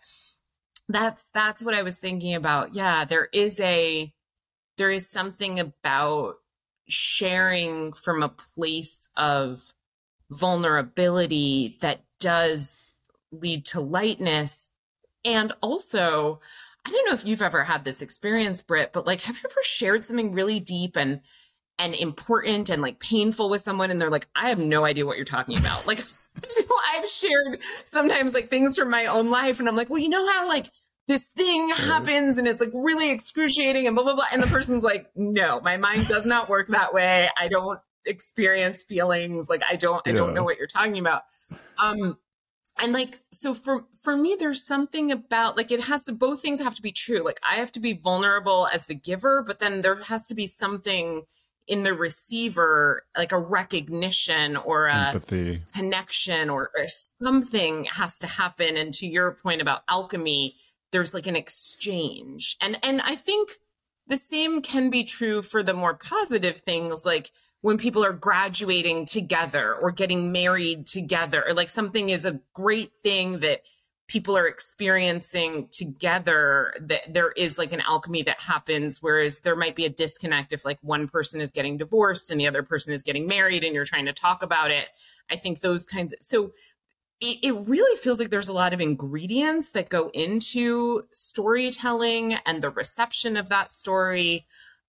that's, 0.88 1.30
that's 1.34 1.64
what 1.64 1.74
I 1.74 1.82
was 1.84 2.00
thinking 2.00 2.36
about. 2.36 2.76
Yeah, 2.76 3.06
there 3.06 3.30
is 3.34 3.60
a, 3.60 4.14
there 4.78 4.92
is 4.92 5.10
something 5.10 5.60
about 5.60 6.36
sharing 6.88 7.94
from 7.94 8.22
a 8.22 8.30
place 8.30 9.10
of 9.18 9.74
vulnerability 10.30 11.78
that 11.82 12.04
does 12.20 12.94
lead 13.32 13.66
to 13.66 13.82
lightness 13.82 14.70
And 15.26 15.52
also, 15.62 16.40
I 16.86 16.92
don't 16.92 17.08
know 17.08 17.16
if 17.16 17.26
you've 17.26 17.42
ever 17.42 17.64
had 17.64 17.84
this 17.84 18.02
experience, 18.02 18.62
Britt, 18.62 18.94
but 18.94 19.08
like, 19.08 19.22
have 19.22 19.36
you 19.36 19.50
ever 19.50 19.62
shared 19.64 20.04
something 20.04 20.34
really 20.34 20.60
deep 20.60 20.96
and 20.96 21.22
and 21.78 21.94
important 21.96 22.70
and 22.70 22.82
like 22.82 23.00
painful 23.00 23.50
with 23.50 23.62
someone 23.62 23.92
and 23.92 24.02
they're 24.02 24.10
like 24.10 24.28
i 24.36 24.50
have 24.50 24.60
no 24.60 24.86
idea 24.86 25.06
what 25.06 25.18
you're 25.18 25.26
talking 25.26 25.58
about. 25.58 25.86
Like 25.86 26.00
i've 26.94 27.08
shared 27.08 27.62
sometimes 27.62 28.34
like 28.34 28.48
things 28.48 28.78
from 28.78 28.90
my 28.90 29.08
own 29.08 29.30
life 29.30 29.60
and 29.60 29.68
i'm 29.68 29.76
like 29.76 29.90
well 29.90 30.00
you 30.00 30.10
know 30.10 30.26
how 30.32 30.48
like 30.48 30.68
this 31.08 31.30
thing 31.30 31.70
happens 31.70 32.38
and 32.38 32.48
it's 32.48 32.60
like 32.60 32.72
really 32.74 33.12
excruciating 33.12 33.86
and 33.88 33.96
blah 33.96 34.04
blah 34.04 34.16
blah 34.16 34.26
and 34.32 34.42
the 34.42 34.48
person's 34.48 34.84
like 34.84 35.10
no 35.16 35.60
my 35.62 35.78
mind 35.78 36.08
does 36.08 36.26
not 36.26 36.50
work 36.50 36.68
that 36.68 36.94
way. 36.94 37.30
I 37.38 37.48
don't 37.48 37.80
experience 38.06 38.84
feelings. 38.84 39.50
Like 39.50 39.62
i 39.70 39.76
don't 39.76 40.08
i 40.08 40.12
don't 40.12 40.34
know 40.34 40.44
what 40.44 40.58
you're 40.58 40.68
talking 40.68 40.98
about. 40.98 41.24
Um 41.84 42.18
and 42.82 42.94
like 42.94 43.20
so 43.32 43.54
for 43.54 43.86
for 44.02 44.18
me 44.18 44.36
there's 44.38 44.66
something 44.66 45.12
about 45.12 45.58
like 45.58 45.72
it 45.72 45.86
has 45.86 46.06
to 46.06 46.14
both 46.14 46.42
things 46.42 46.62
have 46.62 46.76
to 46.76 46.82
be 46.82 46.92
true. 46.92 47.24
Like 47.24 47.40
i 47.50 47.56
have 47.56 47.72
to 47.74 47.80
be 47.80 47.94
vulnerable 47.94 48.68
as 48.74 48.86
the 48.86 48.96
giver 48.96 49.44
but 49.44 49.60
then 49.60 49.82
there 49.82 49.96
has 49.96 50.28
to 50.28 50.36
be 50.36 50.46
something 50.46 51.24
in 51.68 51.84
the 51.84 51.94
receiver 51.94 53.04
like 53.18 53.32
a 53.32 53.40
recognition 53.40 54.56
or 54.56 54.86
a 54.86 55.08
Empathy. 55.08 55.62
connection 55.74 56.50
or, 56.50 56.70
or 56.78 56.88
something 56.88 57.86
has 57.86 58.20
to 58.20 58.28
happen. 58.28 58.78
And 58.78 58.94
to 58.96 59.08
your 59.08 59.32
point 59.32 59.62
about 59.62 59.82
alchemy 59.90 60.56
there's 60.92 61.14
like 61.14 61.28
an 61.28 61.36
exchange. 61.36 62.56
And 62.62 62.78
and 62.84 63.02
i 63.02 63.16
think 63.16 63.52
the 64.08 64.18
same 64.18 64.62
can 64.62 64.90
be 64.90 65.04
true 65.04 65.42
for 65.42 65.64
the 65.64 65.74
more 65.74 65.96
positive 65.96 66.58
things 66.58 67.06
like 67.06 67.32
when 67.62 67.78
people 67.78 68.06
are 68.06 68.14
graduating 68.14 69.06
together 69.06 69.76
or 69.82 69.92
getting 69.92 70.32
married 70.32 70.86
together 70.86 71.44
or 71.48 71.54
like 71.54 71.70
something 71.70 72.10
is 72.10 72.26
a 72.26 72.40
great 72.54 72.92
thing 73.02 73.40
that 73.40 73.62
people 74.08 74.38
are 74.38 74.48
experiencing 74.48 75.68
together 75.72 76.76
that 76.80 77.12
there 77.12 77.32
is 77.32 77.58
like 77.58 77.74
an 77.74 77.82
alchemy 77.82 78.22
that 78.22 78.40
happens 78.40 79.00
whereas 79.02 79.40
there 79.40 79.56
might 79.56 79.76
be 79.76 79.86
a 79.86 79.90
disconnect 79.90 80.54
if 80.54 80.64
like 80.64 80.78
one 80.82 81.08
person 81.08 81.42
is 81.42 81.52
getting 81.52 81.78
divorced 81.78 82.30
and 82.30 82.40
the 82.40 82.46
other 82.46 82.62
person 82.62 82.94
is 82.94 83.02
getting 83.02 83.26
married 83.26 83.64
and 83.64 83.74
you're 83.74 83.86
trying 83.86 84.06
to 84.06 84.14
talk 84.14 84.44
about 84.44 84.70
it. 84.70 84.90
I 85.32 85.36
think 85.36 85.62
those 85.62 85.88
kinds 85.88 86.14
of 86.14 86.20
so 86.22 86.52
it, 87.26 87.40
it 87.48 87.68
really 87.68 87.98
feels 87.98 88.20
like 88.20 88.30
there's 88.30 88.48
a 88.48 88.54
lot 88.54 88.74
of 88.74 88.82
ingredients 88.82 89.72
that 89.72 89.90
go 89.90 90.10
into 90.14 91.04
storytelling 91.12 92.34
and 92.46 92.62
the 92.62 92.70
reception 92.70 93.36
of 93.38 93.50
that 93.50 93.74
story 93.74 94.46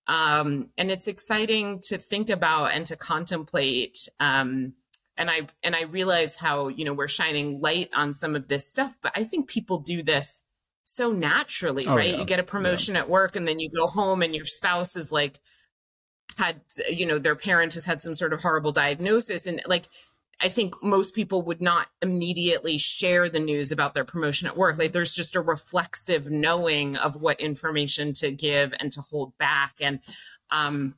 um, 0.07 0.69
and 0.77 0.89
it's 0.89 1.07
exciting 1.07 1.79
to 1.81 1.97
think 1.97 2.29
about 2.29 2.71
and 2.71 2.85
to 2.85 2.95
contemplate 2.95 4.07
um, 4.19 4.73
and 5.17 5.31
i 5.31 5.41
and 5.63 5.75
i 5.75 5.83
realize 5.83 6.35
how 6.35 6.67
you 6.67 6.85
know 6.85 6.93
we're 6.93 7.07
shining 7.07 7.59
light 7.59 7.89
on 7.93 8.13
some 8.13 8.35
of 8.35 8.47
this 8.47 8.67
stuff 8.67 8.95
but 9.01 9.11
i 9.15 9.23
think 9.23 9.49
people 9.49 9.79
do 9.79 10.03
this 10.03 10.43
so 10.83 11.11
naturally 11.11 11.85
oh, 11.87 11.95
right 11.95 12.11
yeah. 12.11 12.17
you 12.17 12.25
get 12.25 12.39
a 12.39 12.43
promotion 12.43 12.95
yeah. 12.95 13.01
at 13.01 13.09
work 13.09 13.35
and 13.35 13.47
then 13.47 13.59
you 13.59 13.69
go 13.69 13.87
home 13.87 14.21
and 14.21 14.35
your 14.35 14.45
spouse 14.45 14.95
is 14.95 15.11
like 15.11 15.39
had 16.37 16.61
you 16.89 17.05
know 17.05 17.17
their 17.17 17.35
parent 17.35 17.73
has 17.73 17.85
had 17.85 17.99
some 17.99 18.13
sort 18.13 18.31
of 18.31 18.41
horrible 18.41 18.71
diagnosis 18.71 19.47
and 19.47 19.61
like 19.67 19.87
I 20.39 20.49
think 20.49 20.75
most 20.83 21.15
people 21.15 21.41
would 21.43 21.61
not 21.61 21.87
immediately 22.01 22.77
share 22.77 23.27
the 23.27 23.39
news 23.39 23.71
about 23.71 23.93
their 23.93 24.05
promotion 24.05 24.47
at 24.47 24.57
work. 24.57 24.77
Like 24.77 24.91
there's 24.91 25.15
just 25.15 25.35
a 25.35 25.41
reflexive 25.41 26.29
knowing 26.29 26.95
of 26.95 27.15
what 27.15 27.41
information 27.41 28.13
to 28.13 28.31
give 28.31 28.73
and 28.79 28.91
to 28.91 29.01
hold 29.01 29.37
back. 29.39 29.75
And 29.81 29.99
um, 30.51 30.95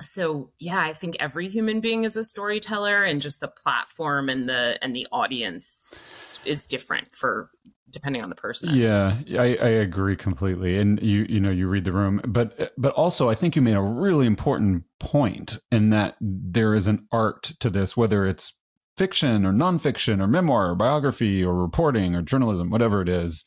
so 0.00 0.50
yeah 0.60 0.80
i 0.80 0.92
think 0.92 1.16
every 1.18 1.48
human 1.48 1.80
being 1.80 2.04
is 2.04 2.16
a 2.16 2.22
storyteller 2.22 3.02
and 3.02 3.20
just 3.20 3.40
the 3.40 3.48
platform 3.48 4.28
and 4.28 4.48
the 4.48 4.78
and 4.80 4.94
the 4.94 5.06
audience 5.10 5.98
is 6.44 6.66
different 6.66 7.12
for 7.12 7.50
depending 7.90 8.22
on 8.22 8.28
the 8.28 8.34
person 8.34 8.74
yeah 8.74 9.16
I, 9.30 9.56
I 9.56 9.68
agree 9.68 10.14
completely 10.14 10.78
and 10.78 11.02
you 11.02 11.26
you 11.28 11.40
know 11.40 11.50
you 11.50 11.66
read 11.66 11.84
the 11.84 11.92
room 11.92 12.20
but 12.26 12.72
but 12.76 12.92
also 12.92 13.28
i 13.28 13.34
think 13.34 13.56
you 13.56 13.62
made 13.62 13.76
a 13.76 13.80
really 13.80 14.26
important 14.26 14.84
point 15.00 15.58
in 15.72 15.90
that 15.90 16.16
there 16.20 16.74
is 16.74 16.86
an 16.86 17.06
art 17.10 17.54
to 17.60 17.70
this 17.70 17.96
whether 17.96 18.26
it's 18.26 18.52
fiction 18.98 19.46
or 19.46 19.52
nonfiction 19.52 20.20
or 20.20 20.26
memoir 20.26 20.70
or 20.70 20.74
biography 20.74 21.44
or 21.44 21.54
reporting 21.54 22.14
or 22.14 22.22
journalism 22.22 22.68
whatever 22.68 23.00
it 23.00 23.08
is 23.08 23.44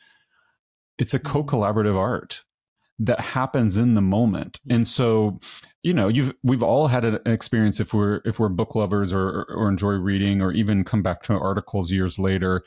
it's 0.97 1.13
a 1.13 1.19
mm-hmm. 1.19 1.27
co-collaborative 1.27 1.97
art 1.97 2.43
that 2.99 3.19
happens 3.19 3.77
in 3.77 3.95
the 3.95 4.01
moment. 4.01 4.59
And 4.69 4.87
so, 4.87 5.39
you 5.83 5.93
know, 5.93 6.07
you've 6.07 6.33
we've 6.43 6.63
all 6.63 6.87
had 6.87 7.03
an 7.03 7.19
experience 7.25 7.79
if 7.79 7.93
we're 7.93 8.21
if 8.25 8.39
we're 8.39 8.49
book 8.49 8.75
lovers 8.75 9.11
or 9.11 9.45
or 9.49 9.67
enjoy 9.69 9.93
reading 9.93 10.41
or 10.41 10.51
even 10.51 10.83
come 10.83 11.01
back 11.01 11.23
to 11.23 11.33
articles 11.33 11.91
years 11.91 12.19
later. 12.19 12.63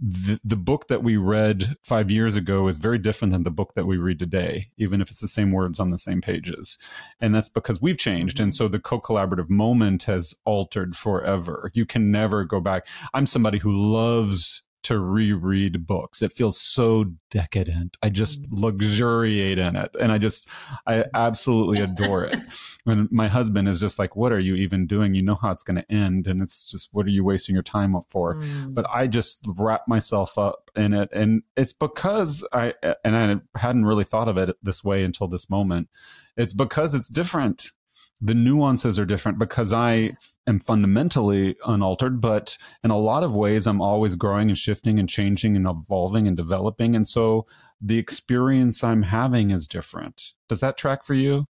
The, 0.00 0.40
the 0.42 0.56
book 0.56 0.88
that 0.88 1.02
we 1.02 1.18
read 1.18 1.76
five 1.82 2.10
years 2.10 2.34
ago 2.34 2.66
is 2.66 2.78
very 2.78 2.96
different 2.96 3.32
than 3.32 3.42
the 3.42 3.50
book 3.50 3.74
that 3.74 3.84
we 3.84 3.98
read 3.98 4.18
today, 4.18 4.70
even 4.78 5.02
if 5.02 5.10
it's 5.10 5.20
the 5.20 5.28
same 5.28 5.52
words 5.52 5.78
on 5.78 5.90
the 5.90 5.98
same 5.98 6.22
pages. 6.22 6.78
And 7.20 7.34
that's 7.34 7.50
because 7.50 7.82
we've 7.82 7.98
changed. 7.98 8.40
And 8.40 8.52
mm-hmm. 8.52 8.56
so 8.56 8.68
the 8.68 8.80
co 8.80 8.98
collaborative 9.02 9.50
moment 9.50 10.04
has 10.04 10.34
altered 10.46 10.96
forever. 10.96 11.70
You 11.74 11.84
can 11.84 12.10
never 12.10 12.44
go 12.44 12.58
back. 12.58 12.86
I'm 13.12 13.26
somebody 13.26 13.58
who 13.58 13.70
loves 13.70 14.62
to 14.86 15.00
reread 15.00 15.84
books. 15.84 16.22
It 16.22 16.32
feels 16.32 16.60
so 16.60 17.06
decadent. 17.28 17.96
I 18.04 18.08
just 18.08 18.44
mm. 18.44 18.48
luxuriate 18.52 19.58
in 19.58 19.74
it. 19.74 19.96
And 19.98 20.12
I 20.12 20.18
just, 20.18 20.48
I 20.86 21.06
absolutely 21.12 21.80
adore 21.80 22.24
it. 22.24 22.36
And 22.88 23.10
my 23.10 23.26
husband 23.26 23.66
is 23.66 23.80
just 23.80 23.98
like, 23.98 24.14
what 24.14 24.30
are 24.30 24.40
you 24.40 24.54
even 24.54 24.86
doing? 24.86 25.12
You 25.12 25.24
know 25.24 25.34
how 25.34 25.50
it's 25.50 25.64
going 25.64 25.82
to 25.82 25.92
end. 25.92 26.28
And 26.28 26.40
it's 26.40 26.64
just, 26.64 26.90
what 26.92 27.04
are 27.04 27.10
you 27.10 27.24
wasting 27.24 27.52
your 27.52 27.64
time 27.64 27.96
up 27.96 28.04
for? 28.10 28.36
Mm. 28.36 28.74
But 28.74 28.86
I 28.88 29.08
just 29.08 29.44
wrap 29.58 29.88
myself 29.88 30.38
up 30.38 30.70
in 30.76 30.94
it. 30.94 31.08
And 31.12 31.42
it's 31.56 31.72
because 31.72 32.46
I, 32.52 32.74
and 33.04 33.16
I 33.16 33.58
hadn't 33.58 33.86
really 33.86 34.04
thought 34.04 34.28
of 34.28 34.38
it 34.38 34.56
this 34.62 34.84
way 34.84 35.02
until 35.02 35.26
this 35.26 35.50
moment. 35.50 35.88
It's 36.36 36.52
because 36.52 36.94
it's 36.94 37.08
different 37.08 37.72
the 38.20 38.34
nuances 38.34 38.98
are 38.98 39.04
different 39.04 39.38
because 39.38 39.72
I 39.72 40.16
am 40.46 40.58
fundamentally 40.58 41.56
unaltered, 41.66 42.20
but 42.20 42.56
in 42.82 42.90
a 42.90 42.98
lot 42.98 43.22
of 43.22 43.36
ways, 43.36 43.66
I'm 43.66 43.82
always 43.82 44.14
growing 44.14 44.48
and 44.48 44.56
shifting 44.56 44.98
and 44.98 45.08
changing 45.08 45.54
and 45.54 45.66
evolving 45.66 46.26
and 46.26 46.36
developing. 46.36 46.96
And 46.96 47.06
so 47.06 47.46
the 47.80 47.98
experience 47.98 48.82
I'm 48.82 49.02
having 49.02 49.50
is 49.50 49.66
different. 49.66 50.32
Does 50.48 50.60
that 50.60 50.78
track 50.78 51.04
for 51.04 51.14
you? 51.14 51.46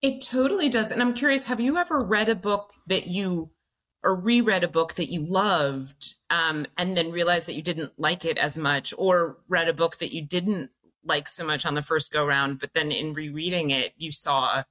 It 0.00 0.20
totally 0.20 0.68
does. 0.68 0.92
And 0.92 1.02
I'm 1.02 1.14
curious 1.14 1.46
have 1.46 1.60
you 1.60 1.76
ever 1.76 2.02
read 2.02 2.28
a 2.28 2.34
book 2.34 2.72
that 2.86 3.06
you, 3.06 3.50
or 4.02 4.14
reread 4.14 4.62
a 4.62 4.68
book 4.68 4.94
that 4.94 5.10
you 5.10 5.24
loved 5.24 6.14
um, 6.30 6.66
and 6.76 6.96
then 6.96 7.10
realized 7.10 7.48
that 7.48 7.54
you 7.54 7.62
didn't 7.62 7.92
like 7.96 8.24
it 8.24 8.38
as 8.38 8.58
much, 8.58 8.92
or 8.98 9.38
read 9.48 9.66
a 9.66 9.72
book 9.72 9.96
that 9.98 10.12
you 10.12 10.22
didn't 10.24 10.70
like 11.04 11.26
so 11.26 11.44
much 11.44 11.66
on 11.66 11.74
the 11.74 11.82
first 11.82 12.12
go 12.12 12.24
round, 12.24 12.58
but 12.58 12.74
then 12.74 12.92
in 12.92 13.14
rereading 13.14 13.70
it, 13.70 13.92
you 13.96 14.10
saw 14.12 14.62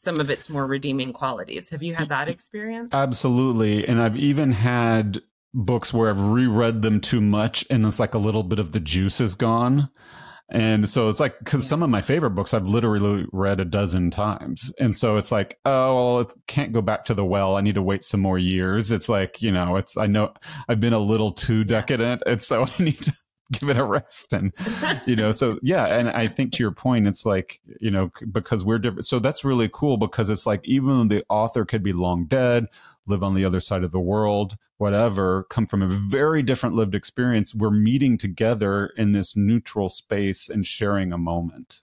some 0.00 0.18
of 0.18 0.30
its 0.30 0.48
more 0.48 0.66
redeeming 0.66 1.12
qualities. 1.12 1.68
Have 1.68 1.82
you 1.82 1.94
had 1.94 2.08
that 2.08 2.26
experience? 2.26 2.88
Absolutely. 2.90 3.86
And 3.86 4.00
I've 4.00 4.16
even 4.16 4.52
had 4.52 5.20
books 5.52 5.92
where 5.92 6.08
I've 6.08 6.22
reread 6.22 6.80
them 6.80 7.02
too 7.02 7.20
much 7.20 7.66
and 7.68 7.84
it's 7.84 8.00
like 8.00 8.14
a 8.14 8.18
little 8.18 8.42
bit 8.42 8.58
of 8.58 8.72
the 8.72 8.80
juice 8.80 9.20
is 9.20 9.34
gone. 9.34 9.90
And 10.50 10.88
so 10.88 11.10
it's 11.10 11.20
like, 11.20 11.38
because 11.40 11.68
some 11.68 11.82
of 11.82 11.90
my 11.90 12.00
favorite 12.00 12.30
books 12.30 12.54
I've 12.54 12.66
literally 12.66 13.26
read 13.30 13.60
a 13.60 13.64
dozen 13.66 14.10
times. 14.10 14.72
And 14.80 14.96
so 14.96 15.16
it's 15.16 15.30
like, 15.30 15.58
oh, 15.66 15.94
well, 15.94 16.20
it 16.20 16.32
can't 16.46 16.72
go 16.72 16.80
back 16.80 17.04
to 17.04 17.14
the 17.14 17.24
well. 17.24 17.56
I 17.56 17.60
need 17.60 17.74
to 17.74 17.82
wait 17.82 18.02
some 18.02 18.20
more 18.20 18.38
years. 18.38 18.90
It's 18.90 19.10
like, 19.10 19.42
you 19.42 19.52
know, 19.52 19.76
it's, 19.76 19.98
I 19.98 20.06
know 20.06 20.32
I've 20.66 20.80
been 20.80 20.94
a 20.94 20.98
little 20.98 21.30
too 21.30 21.62
decadent. 21.62 22.22
And 22.24 22.42
so 22.42 22.66
I 22.78 22.82
need 22.82 23.02
to 23.02 23.12
give 23.52 23.68
it 23.68 23.76
a 23.76 23.84
rest 23.84 24.32
and 24.32 24.52
you 25.06 25.16
know 25.16 25.32
so 25.32 25.58
yeah 25.62 25.86
and 25.86 26.08
i 26.10 26.28
think 26.28 26.52
to 26.52 26.62
your 26.62 26.70
point 26.70 27.08
it's 27.08 27.26
like 27.26 27.60
you 27.80 27.90
know 27.90 28.10
because 28.30 28.64
we're 28.64 28.78
different 28.78 29.04
so 29.04 29.18
that's 29.18 29.44
really 29.44 29.68
cool 29.72 29.96
because 29.96 30.30
it's 30.30 30.46
like 30.46 30.60
even 30.64 31.08
though 31.08 31.16
the 31.16 31.24
author 31.28 31.64
could 31.64 31.82
be 31.82 31.92
long 31.92 32.26
dead 32.26 32.66
live 33.06 33.24
on 33.24 33.34
the 33.34 33.44
other 33.44 33.60
side 33.60 33.82
of 33.82 33.90
the 33.90 34.00
world 34.00 34.56
whatever 34.78 35.44
come 35.50 35.66
from 35.66 35.82
a 35.82 35.88
very 35.88 36.42
different 36.42 36.76
lived 36.76 36.94
experience 36.94 37.54
we're 37.54 37.70
meeting 37.70 38.16
together 38.16 38.92
in 38.96 39.12
this 39.12 39.36
neutral 39.36 39.88
space 39.88 40.48
and 40.48 40.64
sharing 40.64 41.12
a 41.12 41.18
moment 41.18 41.80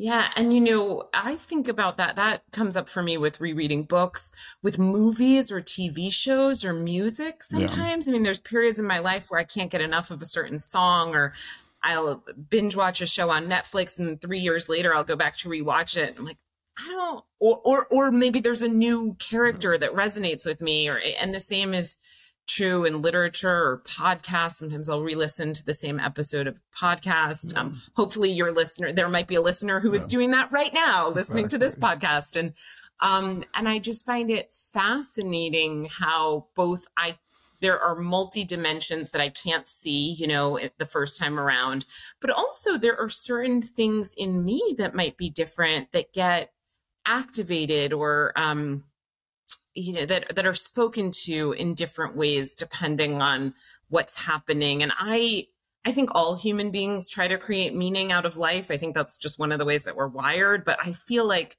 yeah. 0.00 0.30
And, 0.34 0.54
you 0.54 0.60
know, 0.60 1.10
I 1.12 1.36
think 1.36 1.68
about 1.68 1.98
that. 1.98 2.16
That 2.16 2.42
comes 2.52 2.74
up 2.74 2.88
for 2.88 3.02
me 3.02 3.18
with 3.18 3.38
rereading 3.38 3.82
books, 3.82 4.32
with 4.62 4.78
movies 4.78 5.52
or 5.52 5.60
TV 5.60 6.10
shows 6.10 6.64
or 6.64 6.72
music 6.72 7.42
sometimes. 7.42 8.06
Yeah. 8.06 8.12
I 8.12 8.14
mean, 8.14 8.22
there's 8.22 8.40
periods 8.40 8.78
in 8.78 8.86
my 8.86 8.98
life 8.98 9.30
where 9.30 9.38
I 9.38 9.44
can't 9.44 9.70
get 9.70 9.82
enough 9.82 10.10
of 10.10 10.22
a 10.22 10.24
certain 10.26 10.58
song 10.58 11.14
or 11.14 11.34
I'll 11.82 12.24
binge 12.48 12.74
watch 12.74 13.02
a 13.02 13.06
show 13.06 13.28
on 13.28 13.46
Netflix 13.46 13.98
and 13.98 14.18
three 14.18 14.38
years 14.38 14.70
later 14.70 14.94
I'll 14.94 15.04
go 15.04 15.16
back 15.16 15.36
to 15.38 15.50
rewatch 15.50 15.98
it. 15.98 16.14
I'm 16.16 16.24
like, 16.24 16.38
I 16.78 16.86
don't, 16.86 17.24
or, 17.38 17.60
or, 17.62 17.86
or 17.90 18.10
maybe 18.10 18.40
there's 18.40 18.62
a 18.62 18.68
new 18.68 19.08
mm-hmm. 19.08 19.36
character 19.36 19.76
that 19.76 19.92
resonates 19.92 20.46
with 20.46 20.62
me 20.62 20.88
or, 20.88 20.98
and 21.20 21.34
the 21.34 21.40
same 21.40 21.74
is, 21.74 21.98
true 22.46 22.84
in 22.84 23.02
literature 23.02 23.48
or 23.48 23.82
podcasts. 23.84 24.52
Sometimes 24.52 24.88
I'll 24.88 25.02
re-listen 25.02 25.52
to 25.52 25.64
the 25.64 25.74
same 25.74 26.00
episode 26.00 26.46
of 26.46 26.60
podcast. 26.76 27.56
Um, 27.56 27.80
hopefully, 27.94 28.30
your 28.30 28.52
listener, 28.52 28.92
there 28.92 29.08
might 29.08 29.28
be 29.28 29.36
a 29.36 29.40
listener 29.40 29.80
who 29.80 29.92
is 29.94 30.06
doing 30.06 30.32
that 30.32 30.50
right 30.52 30.72
now, 30.72 31.08
listening 31.08 31.48
to 31.48 31.58
this 31.58 31.74
podcast, 31.76 32.36
and 32.36 32.52
um, 33.00 33.44
and 33.54 33.68
I 33.68 33.78
just 33.78 34.04
find 34.04 34.30
it 34.30 34.52
fascinating 34.52 35.88
how 35.90 36.48
both 36.54 36.86
I 36.96 37.18
there 37.60 37.78
are 37.78 37.94
multi 37.94 38.44
dimensions 38.44 39.10
that 39.10 39.20
I 39.20 39.28
can't 39.28 39.68
see, 39.68 40.12
you 40.12 40.26
know, 40.26 40.58
the 40.78 40.86
first 40.86 41.20
time 41.20 41.38
around. 41.38 41.86
But 42.20 42.30
also, 42.30 42.76
there 42.76 42.98
are 42.98 43.08
certain 43.08 43.62
things 43.62 44.14
in 44.14 44.44
me 44.44 44.74
that 44.78 44.94
might 44.94 45.16
be 45.16 45.30
different 45.30 45.92
that 45.92 46.12
get 46.12 46.52
activated 47.06 47.92
or, 47.92 48.32
um, 48.36 48.84
you 49.74 49.92
know, 49.92 50.04
that, 50.04 50.34
that 50.34 50.46
are 50.46 50.54
spoken 50.54 51.10
to 51.10 51.52
in 51.52 51.74
different 51.74 52.16
ways 52.16 52.54
depending 52.54 53.22
on 53.22 53.54
what's 53.88 54.26
happening. 54.26 54.82
And 54.82 54.92
I, 54.98 55.46
I 55.84 55.92
think 55.92 56.10
all 56.12 56.36
human 56.36 56.70
beings 56.70 57.08
try 57.08 57.28
to 57.28 57.38
create 57.38 57.74
meaning 57.74 58.12
out 58.12 58.26
of 58.26 58.36
life. 58.36 58.70
I 58.70 58.76
think 58.76 58.94
that's 58.94 59.18
just 59.18 59.38
one 59.38 59.52
of 59.52 59.58
the 59.58 59.64
ways 59.64 59.84
that 59.84 59.96
we're 59.96 60.08
wired. 60.08 60.64
But 60.64 60.78
I 60.84 60.92
feel 60.92 61.26
like 61.26 61.56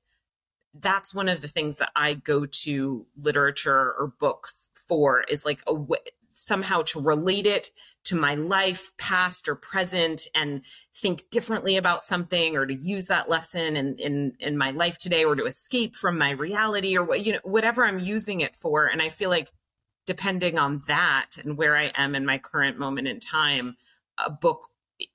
that's 0.73 1.13
one 1.13 1.29
of 1.29 1.41
the 1.41 1.47
things 1.47 1.77
that 1.77 1.91
I 1.95 2.13
go 2.13 2.45
to 2.45 3.05
literature 3.17 3.93
or 3.97 4.13
books 4.19 4.69
for 4.87 5.21
is 5.21 5.45
like 5.45 5.61
a 5.67 5.73
way, 5.73 5.97
somehow 6.29 6.81
to 6.83 7.01
relate 7.01 7.45
it 7.45 7.71
to 8.05 8.15
my 8.15 8.35
life, 8.35 8.91
past 8.97 9.47
or 9.47 9.55
present, 9.55 10.27
and 10.33 10.61
think 10.95 11.29
differently 11.29 11.77
about 11.77 12.05
something, 12.05 12.55
or 12.55 12.65
to 12.65 12.73
use 12.73 13.07
that 13.07 13.29
lesson 13.29 13.75
in 13.75 13.95
in 13.97 14.33
in 14.39 14.57
my 14.57 14.71
life 14.71 14.97
today, 14.97 15.23
or 15.23 15.35
to 15.35 15.45
escape 15.45 15.95
from 15.95 16.17
my 16.17 16.31
reality, 16.31 16.97
or 16.97 17.03
what 17.03 17.25
you 17.25 17.33
know, 17.33 17.39
whatever 17.43 17.85
I'm 17.85 17.99
using 17.99 18.41
it 18.41 18.55
for. 18.55 18.85
And 18.85 19.01
I 19.01 19.09
feel 19.09 19.29
like 19.29 19.51
depending 20.05 20.57
on 20.57 20.81
that 20.87 21.31
and 21.43 21.57
where 21.57 21.77
I 21.77 21.91
am 21.95 22.15
in 22.15 22.25
my 22.25 22.37
current 22.37 22.77
moment 22.77 23.07
in 23.07 23.19
time, 23.19 23.77
a 24.17 24.29
book 24.29 24.67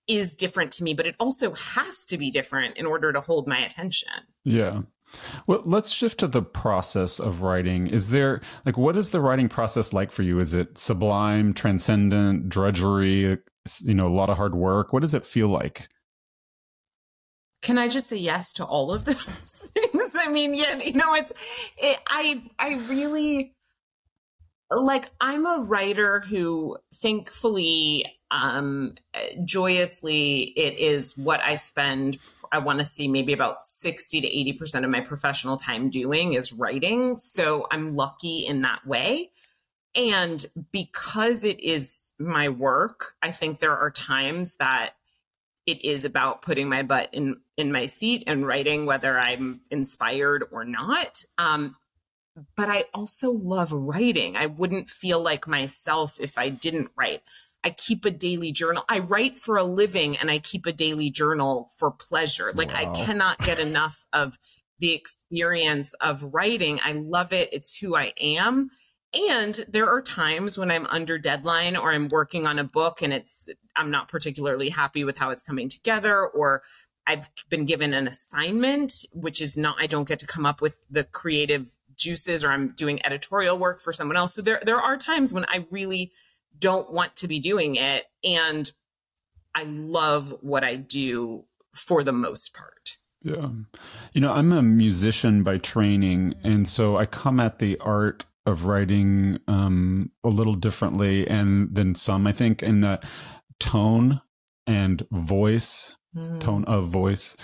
is 0.09 0.35
different 0.35 0.73
to 0.73 0.85
me, 0.85 0.95
but 0.95 1.07
it 1.07 1.17
also 1.19 1.53
has 1.53 2.05
to 2.07 2.19
be 2.19 2.31
different 2.31 2.77
in 2.77 2.87
order 2.87 3.13
to 3.13 3.21
hold 3.21 3.47
my 3.47 3.59
attention. 3.59 4.09
Yeah. 4.45 4.83
Well, 5.47 5.63
let's 5.65 5.91
shift 5.91 6.19
to 6.21 6.27
the 6.27 6.43
process 6.43 7.19
of 7.19 7.43
writing. 7.43 7.87
Is 7.87 8.11
there, 8.11 8.41
like, 8.65 8.77
what 8.77 8.97
is 8.97 9.11
the 9.11 9.21
writing 9.21 9.49
process 9.49 9.93
like 9.93 10.11
for 10.11 10.23
you? 10.23 10.41
Is 10.41 10.55
it 10.55 10.79
sublime, 10.79 11.55
transcendent, 11.55 12.49
drudgery, 12.49 13.39
you 13.83 13.95
know, 13.95 14.09
a 14.09 14.15
lot 14.15 14.31
of 14.31 14.37
hard 14.37 14.55
work? 14.55 14.93
What 14.93 15.03
does 15.03 15.15
it 15.15 15.25
feel 15.25 15.49
like? 15.49 15.89
Can 17.63 17.79
I 17.79 17.89
just 17.89 18.09
say 18.09 18.17
yes 18.17 18.53
to 18.55 18.65
all 18.65 18.93
of 18.93 19.05
those 19.07 19.31
things? 19.31 20.15
I 20.19 20.31
mean, 20.31 20.55
yeah, 20.55 20.77
you 20.77 20.95
know, 20.95 21.15
it's, 21.15 21.33
it, 21.77 22.01
I, 22.09 22.43
I 22.59 22.75
really, 22.89 23.55
like, 24.71 25.07
I'm 25.21 25.47
a 25.47 25.65
writer 25.65 26.21
who 26.21 26.77
thankfully 26.95 28.07
um 28.31 28.95
joyously 29.45 30.53
it 30.57 30.79
is 30.79 31.17
what 31.17 31.41
i 31.43 31.55
spend 31.55 32.19
i 32.53 32.59
want 32.59 32.79
to 32.79 32.85
see 32.85 33.09
maybe 33.09 33.33
about 33.33 33.63
60 33.63 34.21
to 34.21 34.29
80% 34.65 34.85
of 34.85 34.91
my 34.91 35.01
professional 35.01 35.57
time 35.57 35.91
doing 35.91 36.35
is 36.35 36.53
writing 36.53 37.17
so 37.17 37.67
i'm 37.71 37.95
lucky 37.95 38.47
in 38.47 38.63
that 38.63 38.87
way. 38.87 39.31
And 39.95 40.45
because 40.73 41.45
it 41.45 41.59
is 41.61 42.13
my 42.19 42.49
work 42.49 43.15
i 43.23 43.31
think 43.31 43.59
there 43.59 43.77
are 43.77 43.91
times 43.91 44.57
that 44.57 44.91
it 45.67 45.85
is 45.85 46.05
about 46.05 46.43
putting 46.43 46.69
my 46.69 46.83
butt 46.83 47.09
in 47.13 47.37
in 47.57 47.73
my 47.73 47.87
seat 47.87 48.25
and 48.27 48.47
writing 48.47 48.87
whether 48.87 49.19
i'm 49.19 49.61
inspired 49.71 50.45
or 50.53 50.65
not. 50.65 51.25
Um 51.39 51.77
but 52.57 52.69
I 52.69 52.85
also 52.93 53.31
love 53.31 53.73
writing. 53.73 54.37
I 54.37 54.47
wouldn't 54.47 54.91
feel 54.91 55.21
like 55.23 55.47
myself 55.47 56.19
if 56.21 56.39
I 56.39 56.51
didn't 56.51 56.91
write. 56.97 57.23
I 57.65 57.71
keep 57.71 58.05
a 58.05 58.11
daily 58.11 58.53
journal. 58.53 58.85
I 58.89 59.01
write 59.01 59.37
for 59.37 59.57
a 59.57 59.65
living 59.65 60.17
and 60.19 60.31
I 60.31 60.39
keep 60.39 60.67
a 60.67 60.73
daily 60.73 61.11
journal 61.11 61.71
for 61.77 61.91
pleasure. 61.91 62.53
Like 62.55 62.73
wow. 62.73 62.93
I 62.93 63.05
cannot 63.05 63.39
get 63.39 63.59
enough 63.59 64.07
of 64.13 64.39
the 64.79 64.93
experience 64.93 65.95
of 65.95 66.23
writing. 66.35 66.81
I 66.85 66.93
love 66.93 67.33
it. 67.33 67.49
It's 67.53 67.77
who 67.79 67.97
I 67.97 68.13
am. 68.21 68.71
And 69.19 69.65
there 69.69 69.89
are 69.89 70.03
times 70.03 70.59
when 70.59 70.71
I'm 70.71 70.87
under 70.87 71.19
deadline 71.19 71.77
or 71.77 71.93
I'm 71.93 72.09
working 72.09 72.47
on 72.47 72.59
a 72.59 72.65
book 72.65 73.03
and 73.03 73.13
it's 73.13 73.49
I'm 73.75 73.91
not 73.91 74.09
particularly 74.09 74.69
happy 74.69 75.05
with 75.05 75.17
how 75.17 75.31
it's 75.31 75.43
coming 75.43 75.69
together 75.69 76.27
or 76.27 76.63
I've 77.07 77.31
been 77.49 77.65
given 77.65 77.95
an 77.95 78.07
assignment 78.07 78.93
which 79.15 79.41
is 79.41 79.57
not 79.57 79.77
I 79.79 79.87
don't 79.87 80.09
get 80.09 80.19
to 80.19 80.27
come 80.27 80.45
up 80.45 80.61
with 80.61 80.81
the 80.91 81.05
creative 81.05 81.79
juices 81.97 82.45
or 82.45 82.51
I'm 82.51 82.69
doing 82.69 83.05
editorial 83.05 83.59
work 83.59 83.81
for 83.81 83.93
someone 83.93 84.17
else. 84.17 84.35
So 84.35 84.43
there 84.43 84.61
there 84.65 84.81
are 84.81 84.97
times 84.97 85.33
when 85.33 85.45
I 85.49 85.67
really 85.71 86.13
don't 86.59 86.93
want 86.93 87.17
to 87.17 87.29
be 87.29 87.39
doing 87.39 87.77
it. 87.77 88.05
And 88.25 88.71
I 89.55 89.65
love 89.65 90.35
what 90.41 90.65
I 90.65 90.77
do 90.77 91.45
for 91.75 92.03
the 92.03 92.13
most 92.13 92.55
part. 92.55 92.99
Yeah. 93.23 93.49
You 94.13 94.21
know, 94.21 94.33
I'm 94.33 94.53
a 94.53 94.63
musician 94.63 95.43
by 95.43 95.59
training. 95.59 96.35
And 96.45 96.69
so 96.69 96.97
I 96.97 97.07
come 97.07 97.41
at 97.41 97.59
the 97.59 97.79
art 97.79 98.25
of 98.45 98.67
writing 98.67 99.41
um, 99.49 100.13
a 100.23 100.29
little 100.29 100.55
differently 100.55 101.27
and 101.27 101.75
than 101.75 101.95
some, 101.95 102.27
I 102.27 102.33
think, 102.33 102.63
in 102.63 102.83
that 102.83 103.05
tone 103.59 104.21
and 104.67 105.07
voice, 105.11 105.97
mm. 106.15 106.41
tone 106.41 106.65
of 106.67 106.87
voice 106.87 107.37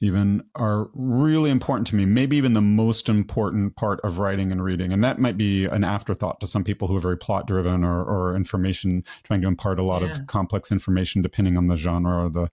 even 0.00 0.42
are 0.54 0.88
really 0.94 1.50
important 1.50 1.86
to 1.88 1.96
me 1.96 2.06
maybe 2.06 2.36
even 2.36 2.52
the 2.52 2.60
most 2.60 3.08
important 3.08 3.74
part 3.76 4.00
of 4.02 4.18
writing 4.18 4.52
and 4.52 4.62
reading. 4.62 4.92
And 4.92 5.02
that 5.02 5.18
might 5.18 5.36
be 5.36 5.64
an 5.64 5.84
afterthought 5.84 6.40
to 6.40 6.46
some 6.46 6.64
people 6.64 6.88
who 6.88 6.96
are 6.96 7.00
very 7.00 7.16
plot 7.16 7.46
driven 7.46 7.84
or, 7.84 8.02
or 8.02 8.36
information 8.36 9.04
trying 9.24 9.40
to 9.40 9.48
impart 9.48 9.78
a 9.78 9.82
lot 9.82 10.02
yeah. 10.02 10.08
of 10.08 10.26
complex 10.26 10.70
information 10.70 11.22
depending 11.22 11.58
on 11.58 11.66
the 11.66 11.76
genre 11.76 12.24
or 12.24 12.28
the 12.28 12.50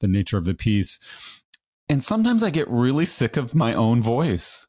the 0.00 0.08
nature 0.08 0.38
of 0.38 0.44
the 0.44 0.54
piece. 0.54 0.98
And 1.88 2.02
sometimes 2.02 2.42
i 2.42 2.50
get 2.50 2.68
really 2.68 3.04
sick 3.04 3.36
of 3.36 3.54
my 3.54 3.74
own 3.74 4.02
voice 4.02 4.66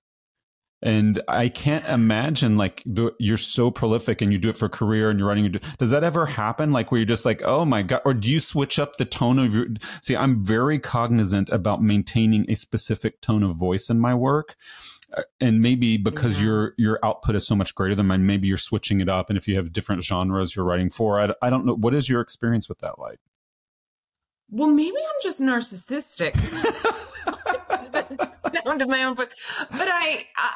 and 0.82 1.22
I 1.28 1.50
can't 1.50 1.86
imagine 1.86 2.56
like 2.56 2.84
the, 2.86 3.12
you're 3.20 3.38
so 3.38 3.72
prolific 3.72 4.22
and 4.22 4.32
you 4.32 4.38
do 4.38 4.50
it 4.50 4.56
for 4.56 4.70
career 4.70 5.10
and 5.10 5.20
you're 5.20 5.28
writing. 5.28 5.52
Does 5.80 5.90
that 5.90 6.04
ever 6.04 6.28
happen? 6.28 6.72
Like 6.72 6.92
where 6.92 7.00
you're 7.00 7.06
just 7.06 7.26
like, 7.26 7.42
oh 7.44 7.66
my 7.66 7.82
god, 7.82 8.02
or 8.06 8.14
do 8.14 8.30
you 8.30 8.40
switch 8.40 8.78
up 8.78 8.98
the 8.98 9.06
tone 9.06 9.40
of 9.40 9.56
your? 9.56 9.68
See, 10.02 10.16
I'm 10.16 10.44
very 10.44 10.78
cognizant 10.78 11.50
about 11.50 11.82
maintaining 11.82 12.50
a 12.50 12.56
specific 12.56 13.22
tone 13.22 13.42
of 13.42 13.56
voice 13.56 13.90
in 13.90 14.00
my 14.00 14.14
work, 14.14 14.56
uh, 15.18 15.24
and 15.42 15.62
maybe 15.62 15.98
because 15.98 16.40
yeah. 16.40 16.46
your 16.46 16.74
your 16.78 17.00
output 17.04 17.36
is 17.36 17.48
so 17.48 17.56
much 17.56 17.74
greater 17.74 17.96
than 17.96 18.06
mine, 18.06 18.28
maybe 18.28 18.48
you're 18.48 18.58
switching 18.58 19.02
it 19.02 19.10
up. 19.10 19.30
And 19.30 19.38
if 19.38 19.48
you 19.48 19.56
have 19.56 19.74
different 19.74 20.04
genres 20.04 20.56
you're 20.56 20.66
writing 20.66 20.92
for, 20.92 21.20
I, 21.20 21.34
I 21.42 21.50
don't 21.50 21.66
know. 21.66 21.76
What 21.76 21.96
is 21.96 22.08
your 22.08 22.22
experience 22.22 22.70
with 22.70 22.80
that 22.80 23.00
like? 23.00 23.20
Well, 24.50 24.70
maybe 24.70 24.96
I'm 24.96 25.22
just 25.24 25.42
narcissistic. 25.42 26.34
sound 27.82 28.82
of 28.82 28.88
my 28.88 29.04
own 29.04 29.16
voice. 29.16 29.66
But 29.72 29.88
I, 29.88 30.26
uh, 30.38 30.50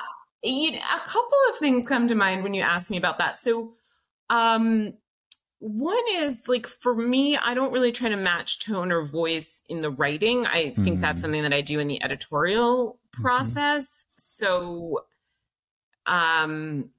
you 0.43 0.71
know, 0.73 0.77
a 0.77 0.99
couple 0.99 1.37
of 1.49 1.57
things 1.57 1.87
come 1.87 2.07
to 2.07 2.15
mind 2.15 2.43
when 2.43 2.53
you 2.53 2.61
ask 2.61 2.89
me 2.89 2.97
about 2.97 3.19
that. 3.19 3.41
So, 3.41 3.73
um, 4.29 4.93
one 5.59 6.03
is 6.13 6.47
like 6.47 6.65
for 6.65 6.95
me, 6.95 7.37
I 7.37 7.53
don't 7.53 7.71
really 7.71 7.91
try 7.91 8.09
to 8.09 8.15
match 8.15 8.65
tone 8.65 8.91
or 8.91 9.03
voice 9.03 9.63
in 9.69 9.81
the 9.81 9.91
writing. 9.91 10.47
I 10.47 10.71
think 10.71 10.97
mm. 10.97 11.01
that's 11.01 11.17
mm-hmm. 11.17 11.21
something 11.21 11.43
that 11.43 11.53
I 11.53 11.61
do 11.61 11.79
in 11.79 11.87
the 11.87 12.03
editorial 12.03 12.93
mm-hmm. 12.93 13.21
process. 13.21 14.07
Mm-hmm. 14.07 14.11
So, 14.15 15.05
um, 16.07 16.89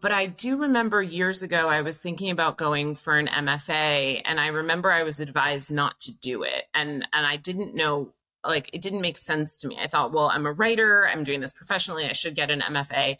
but 0.00 0.10
I 0.10 0.26
do 0.26 0.56
remember 0.56 1.00
years 1.00 1.42
ago, 1.42 1.68
I 1.68 1.82
was 1.82 1.98
thinking 1.98 2.30
about 2.30 2.56
going 2.56 2.96
for 2.96 3.16
an 3.16 3.28
MFA, 3.28 4.22
and 4.24 4.40
I 4.40 4.48
remember 4.48 4.90
I 4.90 5.04
was 5.04 5.20
advised 5.20 5.72
not 5.72 5.98
to 6.00 6.12
do 6.12 6.42
it, 6.42 6.64
and 6.74 7.06
and 7.12 7.26
I 7.26 7.36
didn't 7.36 7.74
know 7.74 8.12
like 8.44 8.70
it 8.72 8.82
didn't 8.82 9.02
make 9.02 9.18
sense 9.18 9.56
to 9.58 9.68
me. 9.68 9.78
I 9.80 9.86
thought, 9.86 10.12
well, 10.12 10.30
I'm 10.32 10.46
a 10.46 10.52
writer, 10.52 11.08
I'm 11.08 11.24
doing 11.24 11.40
this 11.40 11.52
professionally, 11.52 12.06
I 12.06 12.12
should 12.12 12.34
get 12.34 12.50
an 12.50 12.60
MFA. 12.60 13.16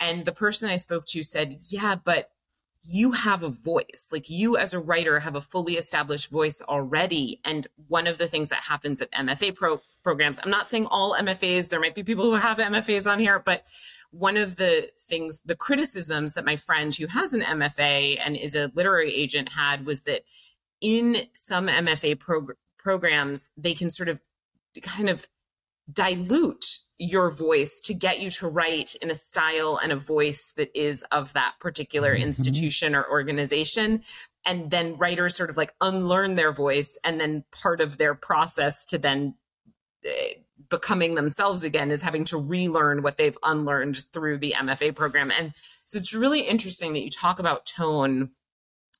And 0.00 0.24
the 0.24 0.32
person 0.32 0.68
I 0.68 0.76
spoke 0.76 1.06
to 1.06 1.22
said, 1.22 1.56
yeah, 1.70 1.96
but 1.96 2.30
you 2.88 3.12
have 3.12 3.42
a 3.42 3.48
voice. 3.48 4.10
Like 4.12 4.30
you 4.30 4.56
as 4.56 4.72
a 4.72 4.78
writer 4.78 5.18
have 5.20 5.34
a 5.34 5.40
fully 5.40 5.74
established 5.74 6.30
voice 6.30 6.62
already. 6.62 7.40
And 7.44 7.66
one 7.88 8.06
of 8.06 8.18
the 8.18 8.28
things 8.28 8.50
that 8.50 8.60
happens 8.60 9.02
at 9.02 9.10
MFA 9.12 9.54
pro- 9.54 9.80
programs, 10.04 10.38
I'm 10.42 10.50
not 10.50 10.68
saying 10.68 10.86
all 10.86 11.14
MFAs, 11.14 11.68
there 11.68 11.80
might 11.80 11.96
be 11.96 12.04
people 12.04 12.24
who 12.24 12.34
have 12.34 12.58
MFAs 12.58 13.10
on 13.10 13.18
here, 13.18 13.40
but 13.44 13.64
one 14.10 14.36
of 14.36 14.56
the 14.56 14.88
things, 14.98 15.40
the 15.44 15.56
criticisms 15.56 16.34
that 16.34 16.44
my 16.44 16.56
friend 16.56 16.94
who 16.94 17.06
has 17.08 17.32
an 17.32 17.40
MFA 17.40 18.20
and 18.24 18.36
is 18.36 18.54
a 18.54 18.70
literary 18.74 19.14
agent 19.14 19.52
had 19.52 19.84
was 19.84 20.02
that 20.04 20.22
in 20.80 21.16
some 21.34 21.66
MFA 21.66 22.18
prog- 22.18 22.54
programs, 22.78 23.50
they 23.56 23.74
can 23.74 23.90
sort 23.90 24.08
of 24.08 24.20
kind 24.80 25.08
of 25.08 25.26
dilute 25.92 26.78
your 26.98 27.30
voice 27.30 27.78
to 27.80 27.94
get 27.94 28.20
you 28.20 28.30
to 28.30 28.48
write 28.48 28.94
in 28.96 29.10
a 29.10 29.14
style 29.14 29.78
and 29.82 29.92
a 29.92 29.96
voice 29.96 30.52
that 30.56 30.70
is 30.74 31.02
of 31.04 31.32
that 31.34 31.54
particular 31.60 32.14
mm-hmm. 32.14 32.22
institution 32.22 32.94
or 32.94 33.08
organization 33.08 34.02
and 34.46 34.70
then 34.70 34.96
writers 34.96 35.36
sort 35.36 35.50
of 35.50 35.56
like 35.56 35.74
unlearn 35.80 36.36
their 36.36 36.52
voice 36.52 36.98
and 37.04 37.20
then 37.20 37.44
part 37.52 37.80
of 37.80 37.98
their 37.98 38.14
process 38.14 38.84
to 38.84 38.96
then 38.96 39.34
uh, 40.06 40.10
becoming 40.70 41.14
themselves 41.14 41.62
again 41.62 41.90
is 41.90 42.00
having 42.00 42.24
to 42.24 42.38
relearn 42.38 43.02
what 43.02 43.18
they've 43.18 43.38
unlearned 43.42 43.98
through 44.12 44.38
the 44.38 44.54
MFA 44.56 44.94
program 44.94 45.30
and 45.30 45.52
so 45.54 45.98
it's 45.98 46.14
really 46.14 46.40
interesting 46.40 46.94
that 46.94 47.02
you 47.02 47.10
talk 47.10 47.38
about 47.38 47.66
tone 47.66 48.30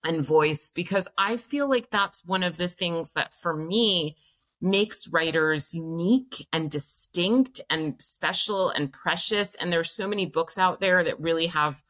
and 0.04 0.24
voice 0.24 0.68
because 0.68 1.08
I 1.16 1.38
feel 1.38 1.68
like 1.68 1.88
that's 1.88 2.26
one 2.26 2.42
of 2.42 2.58
the 2.58 2.68
things 2.68 3.14
that 3.14 3.32
for 3.32 3.56
me 3.56 4.16
makes 4.60 5.08
writers 5.08 5.74
unique 5.74 6.46
and 6.52 6.70
distinct 6.70 7.60
and 7.68 8.00
special 8.00 8.70
and 8.70 8.92
precious. 8.92 9.54
And 9.54 9.72
there's 9.72 9.90
so 9.90 10.08
many 10.08 10.26
books 10.26 10.58
out 10.58 10.80
there 10.80 11.02
that 11.02 11.20
really 11.20 11.48
have 11.48 11.82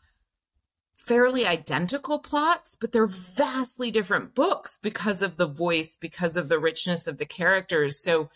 fairly 1.06 1.46
identical 1.46 2.18
plots, 2.18 2.76
but 2.80 2.90
they're 2.90 3.06
vastly 3.06 3.92
different 3.92 4.34
books 4.34 4.78
because 4.82 5.22
of 5.22 5.36
the 5.36 5.46
voice, 5.46 5.96
because 5.96 6.36
of 6.36 6.48
the 6.48 6.58
richness 6.58 7.06
of 7.06 7.18
the 7.18 7.26
characters. 7.26 7.98
So 7.98 8.28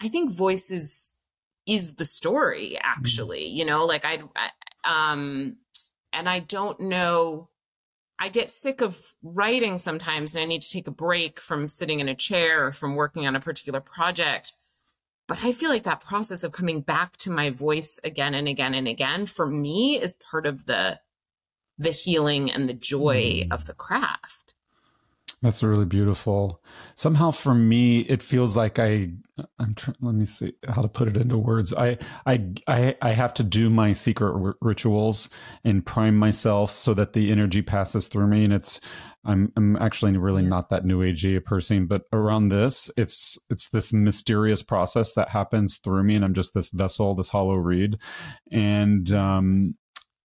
I 0.00 0.08
think 0.08 0.30
voice 0.30 0.70
is 0.70 1.16
is 1.66 1.94
the 1.94 2.04
story 2.04 2.76
actually, 2.80 3.44
mm-hmm. 3.46 3.56
you 3.56 3.64
know, 3.64 3.84
like 3.84 4.04
I 4.04 4.22
um 4.84 5.56
and 6.12 6.28
I 6.28 6.40
don't 6.40 6.78
know 6.78 7.48
I 8.22 8.28
get 8.28 8.50
sick 8.50 8.82
of 8.82 9.14
writing 9.24 9.78
sometimes 9.78 10.36
and 10.36 10.44
I 10.44 10.46
need 10.46 10.62
to 10.62 10.70
take 10.70 10.86
a 10.86 10.92
break 10.92 11.40
from 11.40 11.66
sitting 11.66 11.98
in 11.98 12.06
a 12.06 12.14
chair 12.14 12.64
or 12.64 12.72
from 12.72 12.94
working 12.94 13.26
on 13.26 13.34
a 13.34 13.40
particular 13.40 13.80
project. 13.80 14.52
But 15.26 15.42
I 15.42 15.50
feel 15.50 15.70
like 15.70 15.82
that 15.82 16.04
process 16.04 16.44
of 16.44 16.52
coming 16.52 16.82
back 16.82 17.16
to 17.16 17.30
my 17.30 17.50
voice 17.50 17.98
again 18.04 18.34
and 18.34 18.46
again 18.46 18.74
and 18.74 18.86
again 18.86 19.26
for 19.26 19.46
me 19.46 20.00
is 20.00 20.12
part 20.12 20.46
of 20.46 20.66
the 20.66 21.00
the 21.78 21.90
healing 21.90 22.48
and 22.48 22.68
the 22.68 22.74
joy 22.74 23.40
mm. 23.42 23.52
of 23.52 23.64
the 23.64 23.74
craft. 23.74 24.54
That's 25.42 25.64
really 25.64 25.84
beautiful. 25.86 26.62
Somehow 26.94 27.32
for 27.32 27.52
me, 27.52 28.02
it 28.02 28.22
feels 28.22 28.56
like 28.56 28.78
I, 28.78 29.10
I'm 29.58 29.74
trying, 29.74 29.96
let 30.00 30.14
me 30.14 30.24
see 30.24 30.52
how 30.68 30.82
to 30.82 30.88
put 30.88 31.08
it 31.08 31.16
into 31.16 31.36
words. 31.36 31.74
I, 31.74 31.98
I, 32.24 32.52
I, 32.68 32.94
I 33.02 33.10
have 33.10 33.34
to 33.34 33.42
do 33.42 33.68
my 33.68 33.90
secret 33.90 34.40
r- 34.40 34.54
rituals 34.60 35.28
and 35.64 35.84
prime 35.84 36.16
myself 36.16 36.70
so 36.70 36.94
that 36.94 37.12
the 37.12 37.32
energy 37.32 37.60
passes 37.60 38.06
through 38.06 38.28
me. 38.28 38.44
And 38.44 38.52
it's, 38.52 38.80
I'm, 39.24 39.52
I'm 39.56 39.74
actually 39.76 40.16
really 40.16 40.42
not 40.42 40.68
that 40.68 40.84
new 40.84 41.00
agey 41.00 41.44
person, 41.44 41.86
but 41.86 42.02
around 42.12 42.48
this, 42.48 42.88
it's, 42.96 43.36
it's 43.50 43.68
this 43.70 43.92
mysterious 43.92 44.62
process 44.62 45.14
that 45.14 45.30
happens 45.30 45.76
through 45.76 46.04
me. 46.04 46.14
And 46.14 46.24
I'm 46.24 46.34
just 46.34 46.54
this 46.54 46.68
vessel, 46.68 47.16
this 47.16 47.30
hollow 47.30 47.54
reed. 47.54 47.98
And, 48.52 49.10
um, 49.10 49.74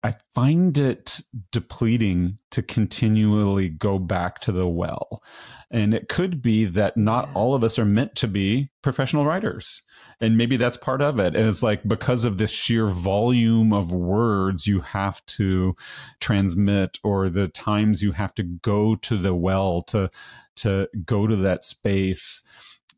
I 0.05 0.13
find 0.35 0.77
it 0.77 1.21
depleting 1.51 2.37
to 2.51 2.61
continually 2.61 3.69
go 3.69 3.97
back 3.97 4.39
to 4.41 4.51
the 4.51 4.67
well. 4.67 5.23
And 5.71 5.95
it 5.95 6.09
could 6.09 6.43
be 6.43 6.65
that 6.65 6.95
not 6.95 7.27
all 7.33 7.55
of 7.55 7.63
us 7.63 7.79
are 7.79 7.85
meant 7.85 8.15
to 8.17 8.27
be 8.27 8.69
professional 8.83 9.25
writers. 9.25 9.81
And 10.21 10.37
maybe 10.37 10.57
that's 10.57 10.77
part 10.77 11.01
of 11.01 11.19
it. 11.19 11.35
And 11.35 11.47
it's 11.49 11.63
like 11.63 11.87
because 11.87 12.23
of 12.23 12.37
this 12.37 12.51
sheer 12.51 12.85
volume 12.85 13.73
of 13.73 13.91
words 13.91 14.67
you 14.67 14.81
have 14.81 15.25
to 15.25 15.75
transmit 16.19 16.99
or 17.03 17.27
the 17.27 17.47
times 17.47 18.03
you 18.03 18.11
have 18.11 18.35
to 18.35 18.43
go 18.43 18.93
to 18.97 19.17
the 19.17 19.33
well 19.33 19.81
to 19.87 20.11
to 20.57 20.87
go 21.03 21.25
to 21.25 21.35
that 21.37 21.63
space. 21.63 22.43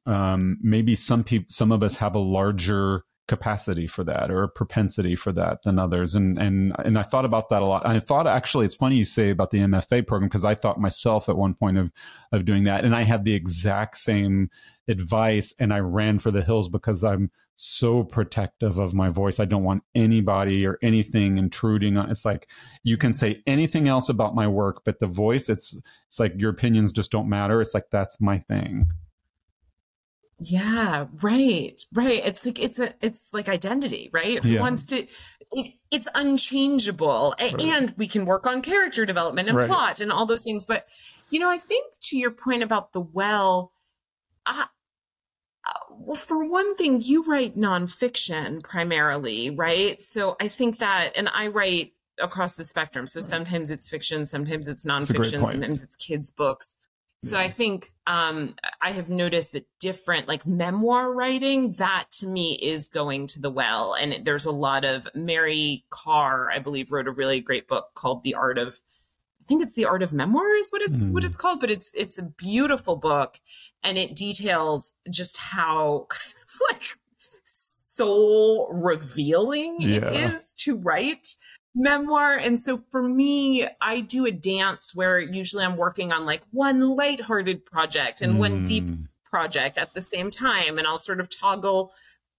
Um, 0.06 0.58
maybe 0.62 0.94
some 0.94 1.24
people 1.24 1.48
some 1.50 1.72
of 1.72 1.84
us 1.84 1.96
have 1.98 2.16
a 2.16 2.20
larger 2.20 3.06
capacity 3.28 3.88
for 3.88 4.04
that 4.06 4.32
or 4.32 4.44
a 4.44 4.48
propensity 4.48 5.16
for 5.16 5.32
that 5.34 5.64
than 5.64 5.78
others. 5.78 6.16
And 6.16 6.38
and 6.38 6.74
and 6.84 6.98
I 6.98 7.04
thought 7.04 7.26
about 7.26 7.50
that 7.50 7.62
a 7.62 7.66
lot. 7.66 7.86
I 7.86 8.00
thought 8.00 8.28
actually 8.28 8.66
it's 8.66 8.76
funny 8.76 8.96
you 8.96 9.06
say 9.06 9.30
about 9.30 9.52
the 9.52 9.60
MFA 9.60 10.08
program 10.08 10.30
because 10.30 10.46
I 10.46 10.56
thought 10.56 10.80
myself 10.80 11.28
at 11.30 11.38
one 11.38 11.54
point 11.54 11.78
of 11.78 11.92
of 12.32 12.46
doing 12.46 12.64
that. 12.64 12.86
And 12.86 12.96
I 12.96 13.04
had 13.04 13.26
the 13.26 13.34
exact 13.34 13.98
same 13.98 14.50
advice 14.88 15.54
and 15.60 15.74
I 15.74 15.80
ran 15.80 16.18
for 16.18 16.32
the 16.32 16.42
hills 16.42 16.70
because 16.70 17.04
I'm 17.04 17.30
so 17.58 18.04
protective 18.04 18.80
of 18.80 18.94
my 18.94 19.10
voice. 19.10 19.40
I 19.40 19.46
don't 19.46 19.64
want 19.64 19.84
anybody 19.94 20.66
or 20.66 20.78
anything 20.82 21.38
intruding 21.38 21.98
on 21.98 22.10
it's 22.10 22.24
like 22.24 22.48
you 22.84 22.98
can 22.98 23.14
say 23.14 23.42
anything 23.46 23.88
else 23.88 24.10
about 24.10 24.36
my 24.36 24.48
work 24.48 24.84
but 24.86 25.00
the 25.00 25.08
voice 25.08 25.50
it's 25.50 25.78
it's 26.08 26.20
like 26.20 26.34
your 26.38 26.52
opinions 26.52 26.94
just 26.94 27.12
don't 27.12 27.28
matter. 27.28 27.60
It's 27.60 27.74
like 27.74 27.90
that's 27.92 28.22
my 28.22 28.38
thing 28.38 28.88
yeah, 30.40 31.08
right, 31.24 31.80
right. 31.94 32.22
It's 32.24 32.46
like 32.46 32.62
it's 32.62 32.80
a 32.80 32.94
it's 33.02 33.30
like 33.34 33.50
identity, 33.50 34.10
right? 34.14 34.40
Who 34.44 34.50
yeah. 34.50 34.62
wants 34.62 34.86
to? 34.88 35.08
It, 35.54 35.74
it's 35.90 36.08
unchangeable, 36.14 37.34
right. 37.40 37.62
and 37.62 37.94
we 37.98 38.08
can 38.08 38.26
work 38.26 38.46
on 38.46 38.62
character 38.62 39.06
development 39.06 39.50
and 39.50 39.58
right. 39.58 39.68
plot 39.68 40.00
and 40.00 40.12
all 40.12 40.26
those 40.26 40.44
things. 40.44 40.66
But 40.66 40.88
you 41.30 41.40
know, 41.40 41.50
I 41.50 41.58
think 41.58 41.94
to 42.02 42.18
your 42.18 42.32
point 42.32 42.62
about 42.62 42.94
the 42.94 43.02
well, 43.02 43.72
uh, 44.46 44.66
well, 45.92 46.16
for 46.16 46.48
one 46.50 46.76
thing, 46.76 47.02
you 47.02 47.24
write 47.24 47.56
nonfiction 47.56 48.64
primarily, 48.64 49.50
right? 49.50 50.02
So 50.02 50.36
I 50.40 50.48
think 50.48 50.80
that, 50.80 51.12
and 51.16 51.30
I 51.34 51.48
write 51.48 51.94
across 52.20 52.56
the 52.56 52.64
spectrum. 52.64 53.08
So 53.08 53.20
sometimes 53.20 53.72
it's 53.72 53.90
fiction, 53.90 54.26
sometimes 54.26 54.68
it's 54.68 54.86
nonfiction, 54.86 55.46
sometimes 55.46 55.84
it's 55.84 55.96
kids' 55.96 56.32
books. 56.32 56.76
So. 57.20 57.36
I 57.36 57.48
think 57.48 57.88
um, 58.06 58.56
I 58.80 58.92
have 58.92 59.10
noticed 59.10 59.54
that 59.54 59.66
different, 59.80 60.28
like 60.28 60.46
memoir 60.46 61.12
writing, 61.12 61.72
that 61.74 62.06
to 62.14 62.28
me 62.28 62.60
is 62.62 62.88
going 62.88 63.26
to 63.28 63.42
the 63.42 63.50
well. 63.50 63.96
And 63.96 64.24
there's 64.24 64.46
a 64.46 64.52
lot 64.52 64.86
of 64.86 65.08
Mary 65.16 65.84
Karr, 65.90 66.52
I 66.52 66.60
believe, 66.60 66.92
wrote 66.92 67.08
a 67.08 67.12
really 67.12 67.40
great 67.40 67.68
book 67.68 67.90
called 67.96 68.24
The 68.24 68.36
Art 68.36 68.60
of. 68.60 68.80
I 69.42 69.46
think 69.48 69.64
it's 69.64 69.74
the 69.74 69.86
art 69.86 70.04
of 70.04 70.12
memoir 70.12 70.56
is 70.56 70.70
what 70.72 70.82
it's 70.82 71.08
mm. 71.08 71.14
what 71.14 71.24
it's 71.24 71.38
called, 71.38 71.62
but 71.62 71.72
it's 71.72 71.94
it's 71.94 72.18
a 72.18 72.24
beautiful 72.24 72.98
book, 72.98 73.40
and 73.82 73.98
it 73.98 74.14
details 74.14 74.94
just 75.10 75.38
how 75.38 76.06
kind 76.10 76.34
of 76.44 76.62
like 76.70 76.84
soul 77.18 78.70
revealing 78.74 79.78
yeah. 79.80 79.98
it 79.98 80.04
is 80.14 80.54
to 80.54 80.76
write 80.76 81.36
memoir. 81.78 82.38
And 82.38 82.60
so 82.60 82.78
for 82.90 83.02
me, 83.02 83.68
I 83.80 84.02
do 84.02 84.26
a 84.26 84.32
dance 84.32 84.94
where 84.96 85.20
usually 85.20 85.64
I'm 85.64 85.78
working 85.78 86.12
on 86.12 86.26
like 86.26 86.42
one 86.52 86.96
lighthearted 86.96 87.66
project 87.66 88.22
and 88.22 88.34
mm. 88.34 88.40
one 88.40 88.64
deep 88.64 88.86
mm. 88.86 89.08
project 89.24 89.78
at 89.78 89.94
the 89.94 90.02
same 90.02 90.32
time. 90.32 90.78
And 90.78 90.88
I'll 90.88 90.98
sort 90.98 91.20
of 91.20 91.30
toggle 91.30 91.94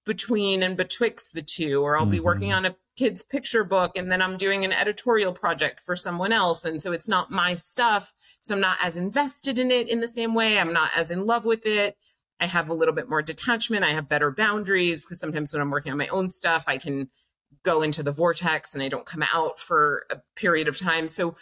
between 0.05 0.63
and 0.63 0.77
betwixt 0.77 1.35
the 1.35 1.43
two, 1.43 1.83
or 1.83 1.97
I'll 1.97 2.03
mm-hmm. 2.03 2.13
be 2.13 2.21
working 2.21 2.49
mm-hmm. 2.49 2.65
on 2.65 2.73
a 2.73 2.77
kid's 2.97 3.23
picture 3.23 3.63
book 3.63 3.97
and 3.97 4.11
then 4.11 4.21
I'm 4.21 4.37
doing 4.37 4.65
an 4.65 4.73
editorial 4.73 5.33
project 5.33 5.79
for 5.79 5.95
someone 5.95 6.33
else. 6.33 6.65
And 6.65 6.83
so 6.83 6.91
it's 6.91 7.09
not 7.09 7.31
my 7.31 7.55
stuff. 7.55 8.13
So 8.41 8.57
I'm 8.57 8.61
not 8.61 8.79
as 8.83 8.97
invested 8.97 9.57
in 9.57 9.71
it 9.71 9.89
in 9.89 10.01
the 10.01 10.09
same 10.09 10.35
way. 10.35 10.59
I'm 10.59 10.73
not 10.73 10.91
as 10.97 11.13
in 11.13 11.25
love 11.25 11.45
with 11.45 11.65
it. 11.65 11.97
I 12.41 12.47
have 12.47 12.69
a 12.69 12.75
little 12.75 12.95
bit 12.95 13.09
more 13.09 13.23
detachment. 13.23 13.85
I 13.85 13.93
have 13.93 14.09
better 14.09 14.33
boundaries 14.33 15.05
because 15.05 15.21
sometimes 15.21 15.53
when 15.53 15.63
I'm 15.63 15.71
working 15.71 15.93
on 15.93 15.99
my 15.99 16.09
own 16.09 16.29
stuff, 16.29 16.65
I 16.67 16.79
can 16.79 17.09
go 17.63 17.83
into 17.83 18.03
the 18.03 18.13
vortex 18.13 18.75
and 18.75 18.83
I 18.83 18.89
don't 18.89 19.07
come 19.07 19.25
out 19.33 19.59
for 19.59 20.07
a 20.11 20.19
period 20.37 20.69
of 20.69 20.79
time. 20.79 21.09
So 21.09 21.35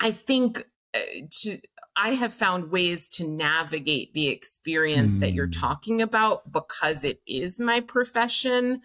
I 0.00 0.10
think 0.10 0.64
uh, 0.94 0.98
to, 1.42 1.58
I 1.96 2.10
have 2.10 2.32
found 2.32 2.70
ways 2.70 3.08
to 3.10 3.26
navigate 3.26 4.12
the 4.12 4.28
experience 4.28 5.16
mm. 5.16 5.20
that 5.20 5.32
you're 5.32 5.46
hmm. 5.46 5.60
talking 5.60 6.02
about 6.02 6.52
because 6.52 7.04
it 7.04 7.20
is 7.26 7.58
my 7.58 7.80
profession. 7.80 8.82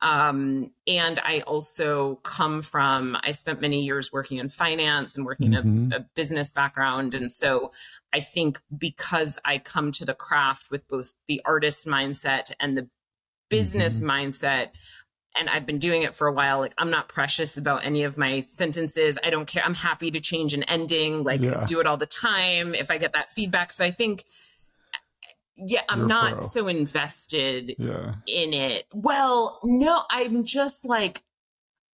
Um, 0.00 0.70
and 0.86 1.18
I 1.24 1.40
also 1.46 2.16
come 2.16 2.60
from, 2.60 3.16
I 3.22 3.30
spent 3.30 3.62
many 3.62 3.84
years 3.84 4.12
working 4.12 4.36
in 4.36 4.50
finance 4.50 5.16
and 5.16 5.24
working 5.24 5.52
mm-hmm. 5.52 5.92
a, 5.92 5.96
a, 5.96 6.06
business 6.14 6.50
background. 6.50 7.14
And 7.14 7.32
so 7.32 7.72
I 8.12 8.20
think 8.20 8.60
because 8.76 9.38
I 9.46 9.56
come 9.56 9.92
to 9.92 10.04
the 10.04 10.12
craft 10.12 10.70
with 10.70 10.86
both 10.88 11.14
the 11.26 11.40
artist 11.46 11.86
mindset 11.86 12.52
and 12.60 12.76
the 12.76 12.88
business 13.48 14.00
mm-hmm. 14.00 14.10
mindset, 14.10 14.74
and 15.36 15.48
I've 15.48 15.66
been 15.66 15.78
doing 15.78 16.02
it 16.02 16.14
for 16.14 16.26
a 16.26 16.32
while. 16.32 16.60
Like 16.60 16.74
I'm 16.78 16.90
not 16.90 17.08
precious 17.08 17.56
about 17.56 17.84
any 17.84 18.04
of 18.04 18.16
my 18.16 18.44
sentences. 18.46 19.18
I 19.24 19.30
don't 19.30 19.46
care. 19.46 19.62
I'm 19.64 19.74
happy 19.74 20.10
to 20.10 20.20
change 20.20 20.54
an 20.54 20.62
ending, 20.64 21.24
like 21.24 21.42
yeah. 21.42 21.64
do 21.66 21.80
it 21.80 21.86
all 21.86 21.96
the 21.96 22.06
time 22.06 22.74
if 22.74 22.90
I 22.90 22.98
get 22.98 23.12
that 23.14 23.30
feedback. 23.30 23.72
So 23.72 23.84
I 23.84 23.90
think 23.90 24.24
yeah, 25.56 25.82
I'm 25.88 26.00
You're 26.00 26.08
not 26.08 26.32
pro. 26.32 26.40
so 26.42 26.68
invested 26.68 27.76
yeah. 27.78 28.14
in 28.26 28.52
it. 28.52 28.86
Well, 28.92 29.60
no, 29.62 30.02
I'm 30.10 30.44
just 30.44 30.84
like 30.84 31.22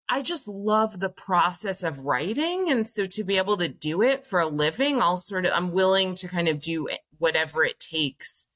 I 0.09 0.21
just 0.21 0.47
love 0.47 0.99
the 0.99 1.09
process 1.09 1.83
of 1.83 2.05
writing 2.05 2.71
and 2.71 2.87
so 2.87 3.05
to 3.05 3.23
be 3.23 3.37
able 3.37 3.57
to 3.57 3.67
do 3.67 4.01
it 4.01 4.25
for 4.25 4.39
a 4.39 4.47
living, 4.47 5.01
I'll 5.01 5.17
sort 5.17 5.45
of 5.45 5.51
I'm 5.53 5.71
willing 5.71 6.13
to 6.15 6.27
kind 6.27 6.47
of 6.47 6.59
do 6.59 6.87
whatever 7.17 7.63
it 7.63 7.79
takes 7.79 8.47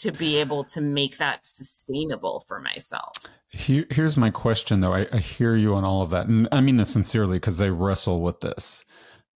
to 0.00 0.12
be 0.12 0.36
able 0.36 0.64
to 0.64 0.80
make 0.80 1.18
that 1.18 1.46
sustainable 1.46 2.44
for 2.48 2.60
myself. 2.60 3.12
Here, 3.50 3.86
here's 3.90 4.16
my 4.16 4.30
question, 4.30 4.80
though. 4.80 4.94
I, 4.94 5.06
I, 5.12 5.18
hear 5.18 5.56
you 5.56 5.74
on 5.74 5.84
all 5.84 6.02
of 6.02 6.10
that, 6.10 6.26
and 6.26 6.48
I 6.50 6.60
mean 6.60 6.78
this 6.78 6.90
sincerely 6.90 7.36
because 7.36 7.60
I 7.60 7.68
wrestle 7.68 8.20
with 8.20 8.40
this. 8.40 8.84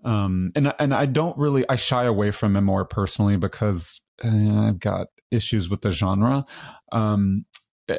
Um, 0.05 0.53
and 0.55 0.73
and 0.79 0.95
I 0.95 1.07
don't 1.07 1.37
really 1.39 1.65
I 1.69 1.77
shy 1.77 2.05
away 2.05 2.31
from 2.31 2.53
memoir 2.53 2.85
personally 2.85 3.37
because 3.37 4.03
uh, 4.23 4.67
I've 4.69 4.79
got 4.79 5.09
issues 5.31 5.69
with 5.69 5.81
the 5.81 5.91
genre. 5.91 6.45
Um, 6.93 7.47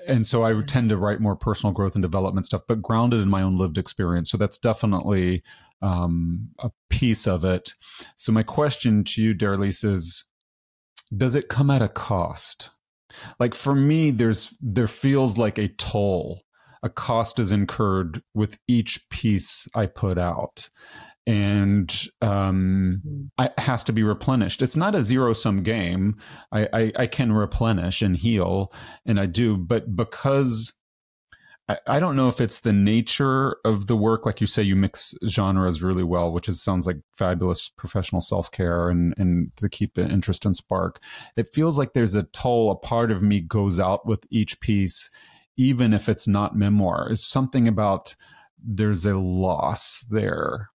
and 0.07 0.25
so 0.25 0.43
I 0.43 0.59
tend 0.61 0.89
to 0.89 0.97
write 0.97 1.19
more 1.19 1.35
personal 1.35 1.73
growth 1.73 1.95
and 1.95 2.01
development 2.01 2.47
stuff, 2.47 2.61
but 2.67 2.81
grounded 2.81 3.21
in 3.21 3.29
my 3.29 3.41
own 3.41 3.57
lived 3.57 3.77
experience. 3.77 4.31
So 4.31 4.37
that's 4.37 4.57
definitely 4.57 5.43
um, 5.81 6.49
a 6.59 6.71
piece 6.89 7.27
of 7.27 7.45
it. 7.45 7.73
So 8.15 8.31
my 8.31 8.41
question 8.41 9.03
to 9.03 9.21
you, 9.21 9.35
Daralyse, 9.35 9.85
is 9.85 10.25
does 11.15 11.35
it 11.35 11.49
come 11.49 11.69
at 11.69 11.81
a 11.81 11.87
cost? 11.87 12.71
Like 13.39 13.55
for 13.55 13.75
me, 13.75 14.11
there's 14.11 14.55
there 14.61 14.87
feels 14.87 15.37
like 15.37 15.57
a 15.57 15.69
toll. 15.69 16.41
A 16.83 16.89
cost 16.89 17.39
is 17.39 17.51
incurred 17.51 18.21
with 18.33 18.59
each 18.67 19.09
piece 19.09 19.67
I 19.73 19.87
put 19.87 20.17
out 20.17 20.69
and 21.27 22.07
um, 22.21 23.01
hmm. 23.03 23.43
it 23.43 23.57
has 23.57 23.83
to 23.85 23.93
be 23.93 24.03
replenished. 24.03 24.61
It's 24.61 24.75
not 24.75 24.95
a 24.95 25.03
zero 25.03 25.33
sum 25.33 25.63
game. 25.63 26.17
I, 26.51 26.67
I, 26.71 26.91
I, 26.99 27.07
can 27.07 27.33
replenish 27.33 28.01
and 28.01 28.15
heal, 28.15 28.71
and 29.05 29.19
I 29.19 29.25
do, 29.25 29.57
but 29.57 29.95
because 29.95 30.73
I, 31.67 31.99
don't 31.99 32.15
know 32.15 32.27
if 32.27 32.39
it's 32.39 32.59
the 32.59 32.73
nature 32.73 33.57
of 33.65 33.87
the 33.87 33.95
work, 33.95 34.25
like 34.25 34.39
you 34.39 34.45
say, 34.45 34.61
you 34.61 34.75
mix 34.75 35.15
genres 35.25 35.81
really 35.81 36.03
well, 36.03 36.31
which 36.31 36.47
is 36.47 36.61
sounds 36.61 36.85
like 36.85 36.97
fabulous 37.11 37.69
professional 37.69 38.21
self 38.21 38.51
care 38.51 38.89
and 38.89 39.15
and 39.17 39.55
to 39.57 39.67
keep 39.67 39.95
the 39.95 40.07
interest 40.07 40.45
and 40.45 40.55
spark. 40.55 41.01
It 41.35 41.53
feels 41.53 41.77
like 41.79 41.93
there's 41.93 42.13
a 42.13 42.23
toll. 42.23 42.69
A 42.69 42.75
part 42.75 43.11
of 43.11 43.23
me 43.23 43.41
goes 43.41 43.79
out 43.79 44.05
with 44.05 44.25
each 44.29 44.59
piece, 44.59 45.09
even 45.57 45.91
if 45.91 46.07
it's 46.07 46.27
not 46.27 46.55
memoir. 46.55 47.09
It's 47.09 47.25
something 47.25 47.67
about 47.67 48.15
there's 48.63 49.05
a 49.05 49.17
loss 49.17 50.05
there 50.09 50.69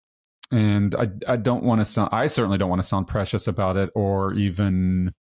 and 0.53 0.95
I, 0.95 1.09
I 1.27 1.37
don't 1.37 1.65
want 1.65 1.81
to 1.81 1.85
sound 1.85 2.11
i 2.13 2.27
certainly 2.27 2.59
don't 2.59 2.69
want 2.69 2.81
to 2.81 2.87
sound 2.87 3.09
precious 3.09 3.47
about 3.47 3.77
it 3.77 3.91
or 3.95 4.33
even 4.35 5.13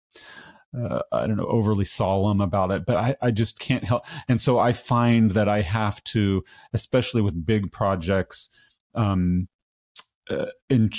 uh, 0.75 1.01
I 1.11 1.27
don't 1.27 1.37
know, 1.37 1.45
overly 1.45 1.85
solemn 1.85 2.41
about 2.41 2.71
it, 2.71 2.85
but 2.85 2.97
I, 2.97 3.15
I 3.21 3.31
just 3.31 3.59
can't 3.59 3.83
help. 3.83 4.05
And 4.27 4.39
so 4.39 4.59
I 4.59 4.73
find 4.73 5.31
that 5.31 5.47
I 5.47 5.61
have 5.61 6.03
to, 6.05 6.43
especially 6.73 7.21
with 7.21 7.45
big 7.45 7.71
projects, 7.71 8.49
um, 8.93 9.47
uh, 10.29 10.47
in, 10.69 10.91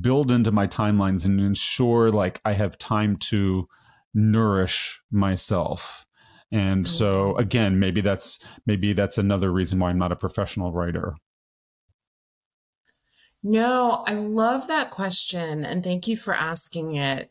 build 0.00 0.30
into 0.30 0.50
my 0.50 0.66
timelines 0.66 1.26
and 1.26 1.38
ensure 1.40 2.10
like 2.10 2.40
I 2.44 2.54
have 2.54 2.78
time 2.78 3.16
to 3.16 3.68
nourish 4.14 5.02
myself. 5.10 6.06
And 6.50 6.86
so 6.86 7.30
mm-hmm. 7.30 7.40
again, 7.40 7.78
maybe 7.78 8.00
that's 8.00 8.38
maybe 8.64 8.92
that's 8.92 9.18
another 9.18 9.52
reason 9.52 9.78
why 9.78 9.90
I'm 9.90 9.98
not 9.98 10.12
a 10.12 10.16
professional 10.16 10.72
writer. 10.72 11.16
No, 13.42 14.04
I 14.06 14.14
love 14.14 14.68
that 14.68 14.90
question 14.90 15.66
and 15.66 15.84
thank 15.84 16.08
you 16.08 16.16
for 16.16 16.32
asking 16.32 16.94
it. 16.94 17.30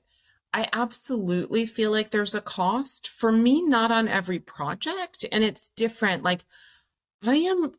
I 0.53 0.69
absolutely 0.71 1.65
feel 1.65 1.91
like 1.91 2.11
there's 2.11 2.35
a 2.35 2.41
cost 2.41 3.07
for 3.07 3.31
me, 3.31 3.63
not 3.63 3.91
on 3.91 4.07
every 4.07 4.39
project. 4.39 5.25
And 5.31 5.43
it's 5.43 5.69
different. 5.69 6.21
Like, 6.21 6.43
I 7.23 7.35
am, 7.37 7.71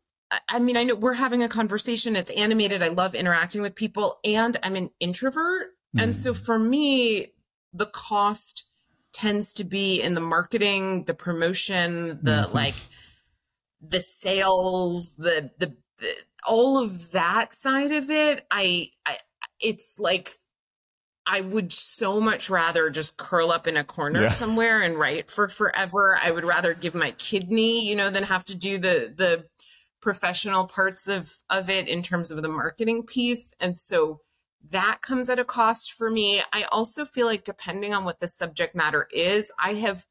I 0.49 0.59
mean, 0.59 0.75
I 0.75 0.83
know 0.83 0.95
we're 0.95 1.13
having 1.13 1.41
a 1.41 1.47
conversation, 1.47 2.15
it's 2.15 2.31
animated. 2.31 2.83
I 2.83 2.89
love 2.89 3.15
interacting 3.15 3.61
with 3.61 3.75
people, 3.75 4.19
and 4.25 4.57
I'm 4.61 4.75
an 4.75 4.89
introvert. 4.99 5.67
Mm. 5.95 6.03
And 6.03 6.15
so 6.15 6.33
mm. 6.33 6.45
for 6.45 6.59
me, 6.59 7.27
the 7.71 7.85
cost 7.85 8.65
tends 9.13 9.53
to 9.53 9.63
be 9.63 10.01
in 10.01 10.13
the 10.13 10.21
marketing, 10.21 11.05
the 11.05 11.13
promotion, 11.13 12.19
the 12.21 12.31
mm-hmm. 12.31 12.53
like, 12.53 12.75
the 13.87 13.99
sales, 13.99 15.15
the, 15.15 15.51
the, 15.59 15.75
the, 15.99 16.13
all 16.47 16.83
of 16.83 17.11
that 17.11 17.53
side 17.53 17.91
of 17.91 18.09
it. 18.09 18.45
I, 18.49 18.89
I, 19.05 19.17
it's 19.61 19.99
like 19.99 20.31
I 21.27 21.41
would 21.41 21.71
so 21.71 22.21
much 22.21 22.49
rather 22.49 22.89
just 22.89 23.17
curl 23.17 23.51
up 23.51 23.67
in 23.67 23.77
a 23.77 23.83
corner 23.83 24.23
yeah. 24.23 24.29
somewhere 24.29 24.81
and 24.81 24.97
write 24.97 25.31
for 25.31 25.47
forever. 25.47 26.19
I 26.21 26.31
would 26.31 26.45
rather 26.45 26.73
give 26.73 26.93
my 26.93 27.11
kidney, 27.11 27.87
you 27.87 27.95
know, 27.95 28.09
than 28.09 28.23
have 28.23 28.45
to 28.45 28.55
do 28.55 28.77
the 28.77 29.13
the 29.15 29.45
professional 30.01 30.65
parts 30.65 31.07
of 31.07 31.33
of 31.49 31.69
it 31.69 31.87
in 31.87 32.03
terms 32.03 32.29
of 32.29 32.41
the 32.41 32.47
marketing 32.47 33.03
piece. 33.03 33.53
And 33.59 33.77
so 33.77 34.21
that 34.71 35.01
comes 35.01 35.29
at 35.29 35.39
a 35.39 35.45
cost 35.45 35.93
for 35.93 36.09
me. 36.09 36.41
I 36.53 36.63
also 36.71 37.05
feel 37.05 37.25
like 37.25 37.43
depending 37.43 37.93
on 37.93 38.05
what 38.05 38.19
the 38.19 38.27
subject 38.27 38.75
matter 38.75 39.07
is, 39.11 39.51
I 39.59 39.73
have 39.73 40.05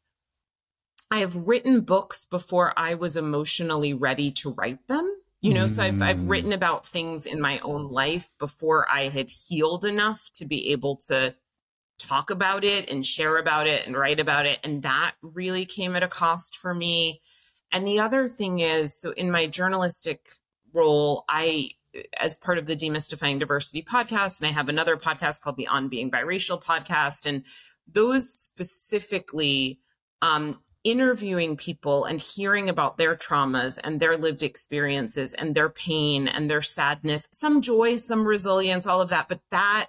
I 1.10 1.18
have 1.18 1.36
written 1.36 1.82
books 1.82 2.26
before 2.26 2.72
I 2.76 2.94
was 2.94 3.16
emotionally 3.16 3.94
ready 3.94 4.30
to 4.32 4.50
write 4.50 4.86
them 4.88 5.16
you 5.44 5.52
know 5.52 5.66
so 5.66 5.82
I've, 5.82 6.00
I've 6.00 6.22
written 6.22 6.52
mm. 6.52 6.56
about 6.56 6.86
things 6.86 7.26
in 7.26 7.40
my 7.40 7.58
own 7.58 7.90
life 7.90 8.30
before 8.38 8.86
i 8.90 9.08
had 9.08 9.30
healed 9.30 9.84
enough 9.84 10.30
to 10.34 10.46
be 10.46 10.72
able 10.72 10.96
to 11.08 11.34
talk 11.98 12.30
about 12.30 12.64
it 12.64 12.90
and 12.90 13.04
share 13.04 13.36
about 13.36 13.66
it 13.66 13.86
and 13.86 13.96
write 13.96 14.20
about 14.20 14.46
it 14.46 14.58
and 14.64 14.82
that 14.82 15.12
really 15.22 15.66
came 15.66 15.94
at 15.96 16.02
a 16.02 16.08
cost 16.08 16.56
for 16.56 16.74
me 16.74 17.20
and 17.70 17.86
the 17.86 18.00
other 18.00 18.26
thing 18.26 18.60
is 18.60 18.98
so 18.98 19.12
in 19.12 19.30
my 19.30 19.46
journalistic 19.46 20.30
role 20.72 21.24
i 21.28 21.68
as 22.18 22.36
part 22.36 22.58
of 22.58 22.66
the 22.66 22.74
demystifying 22.74 23.38
diversity 23.38 23.82
podcast 23.82 24.40
and 24.40 24.48
i 24.48 24.52
have 24.52 24.68
another 24.68 24.96
podcast 24.96 25.42
called 25.42 25.56
the 25.56 25.68
on 25.68 25.88
being 25.88 26.10
biracial 26.10 26.62
podcast 26.62 27.26
and 27.26 27.44
those 27.86 28.28
specifically 28.28 29.78
um, 30.22 30.58
interviewing 30.84 31.56
people 31.56 32.04
and 32.04 32.20
hearing 32.20 32.68
about 32.68 32.98
their 32.98 33.16
traumas 33.16 33.78
and 33.82 33.98
their 33.98 34.16
lived 34.16 34.42
experiences 34.42 35.32
and 35.34 35.54
their 35.54 35.70
pain 35.70 36.28
and 36.28 36.50
their 36.50 36.62
sadness, 36.62 37.26
some 37.32 37.62
joy, 37.62 37.96
some 37.96 38.28
resilience, 38.28 38.86
all 38.86 39.00
of 39.00 39.08
that. 39.08 39.28
But 39.28 39.40
that 39.50 39.88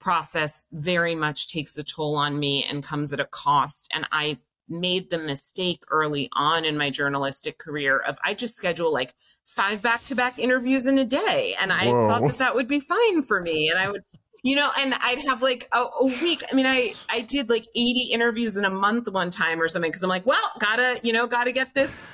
process 0.00 0.64
very 0.72 1.14
much 1.14 1.48
takes 1.48 1.78
a 1.78 1.82
toll 1.84 2.16
on 2.16 2.38
me 2.38 2.64
and 2.64 2.82
comes 2.82 3.12
at 3.12 3.20
a 3.20 3.26
cost. 3.26 3.88
And 3.94 4.08
I 4.10 4.38
made 4.68 5.10
the 5.10 5.18
mistake 5.18 5.84
early 5.90 6.28
on 6.32 6.64
in 6.64 6.78
my 6.78 6.88
journalistic 6.88 7.58
career 7.58 7.98
of 7.98 8.18
I 8.24 8.32
just 8.34 8.56
schedule 8.56 8.92
like 8.92 9.14
five 9.44 9.82
back 9.82 10.02
to 10.04 10.14
back 10.14 10.38
interviews 10.38 10.86
in 10.86 10.98
a 10.98 11.04
day. 11.04 11.54
And 11.60 11.72
I 11.72 11.90
Whoa. 11.90 12.08
thought 12.08 12.26
that 12.28 12.38
that 12.38 12.54
would 12.54 12.68
be 12.68 12.80
fine 12.80 13.22
for 13.22 13.40
me. 13.40 13.68
And 13.68 13.78
I 13.78 13.90
would 13.90 14.02
you 14.42 14.56
know 14.56 14.70
and 14.78 14.94
i'd 15.00 15.22
have 15.26 15.42
like 15.42 15.68
a, 15.72 15.78
a, 15.78 16.04
week 16.04 16.42
i 16.50 16.54
mean 16.54 16.66
i 16.66 16.94
i 17.08 17.20
did 17.20 17.48
like 17.48 17.66
80 17.74 18.10
interviews 18.12 18.56
in 18.56 18.64
a 18.64 18.70
month 18.70 19.10
one 19.10 19.30
time 19.30 19.60
or 19.60 19.68
something 19.68 19.90
because 19.90 20.02
i'm 20.02 20.08
like 20.08 20.26
well 20.26 20.52
gotta 20.58 20.98
you 21.02 21.12
know 21.12 21.26
gotta 21.26 21.52
get 21.52 21.74
this 21.74 22.06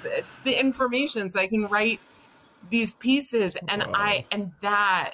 the 0.45 0.59
information 0.59 1.31
so 1.31 1.41
i 1.41 1.47
can 1.47 1.67
write 1.67 2.01
these 2.71 2.93
pieces. 2.95 3.57
Oh, 3.63 3.67
and 3.69 3.83
wow. 3.83 3.93
i 3.95 4.25
and 4.31 4.53
that 4.63 5.13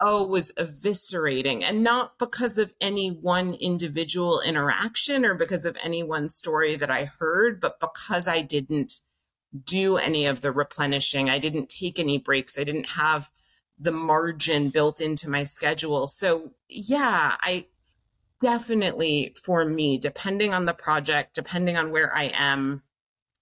oh 0.00 0.26
was 0.26 0.52
eviscerating 0.52 1.62
and 1.62 1.82
not 1.82 2.18
because 2.18 2.58
of 2.58 2.72
any 2.80 3.08
one 3.08 3.54
individual 3.54 4.40
interaction 4.44 5.24
or 5.24 5.34
because 5.34 5.64
of 5.64 5.76
any 5.82 6.02
one 6.02 6.28
story 6.28 6.76
that 6.76 6.90
i 6.90 7.04
heard 7.04 7.60
but 7.60 7.78
because 7.80 8.26
i 8.26 8.42
didn't 8.42 9.00
do 9.64 9.96
any 9.96 10.26
of 10.26 10.40
the 10.40 10.52
replenishing. 10.52 11.28
I 11.28 11.38
didn't 11.38 11.68
take 11.68 11.98
any 11.98 12.18
breaks. 12.18 12.58
I 12.58 12.64
didn't 12.64 12.90
have 12.90 13.30
the 13.80 13.92
margin 13.92 14.70
built 14.70 15.00
into 15.00 15.28
my 15.28 15.42
schedule. 15.42 16.06
So, 16.06 16.52
yeah, 16.68 17.36
I 17.40 17.66
definitely 18.40 19.34
for 19.42 19.64
me, 19.64 19.98
depending 19.98 20.52
on 20.54 20.66
the 20.66 20.74
project, 20.74 21.34
depending 21.34 21.76
on 21.76 21.90
where 21.90 22.14
I 22.14 22.30
am, 22.34 22.82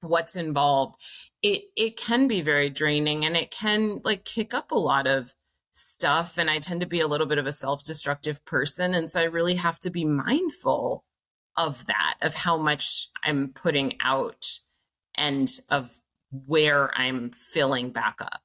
what's 0.01 0.37
involved, 0.37 0.97
it 1.43 1.63
it 1.77 1.97
can 1.97 2.29
be 2.29 2.41
very 2.41 2.71
draining 2.71 3.25
and 3.25 3.37
it 3.37 3.51
can 3.51 4.01
like 4.05 4.25
kick 4.25 4.55
up 4.55 4.71
a 4.71 4.79
lot 4.79 5.07
of 5.07 5.35
stuff 5.73 6.39
and 6.39 6.51
I 6.51 6.59
tend 6.59 6.81
to 6.81 6.87
be 6.87 7.01
a 7.01 7.09
little 7.09 7.27
bit 7.27 7.39
of 7.39 7.47
a 7.47 7.53
self-destructive 7.53 8.45
person 8.45 8.95
and 8.95 9.09
so 9.09 9.21
I 9.21 9.25
really 9.25 9.55
have 9.57 9.79
to 9.81 9.91
be 9.91 10.05
mindful 10.05 11.05
of 11.57 11.87
that, 11.87 12.15
of 12.23 12.35
how 12.35 12.57
much 12.57 13.09
I'm 13.25 13.49
putting 13.49 13.95
out 14.01 14.61
and 15.15 15.51
of 15.69 15.99
where 16.47 16.91
I'm 16.97 17.31
filling 17.31 17.91
back 17.91 18.21
up. 18.21 18.43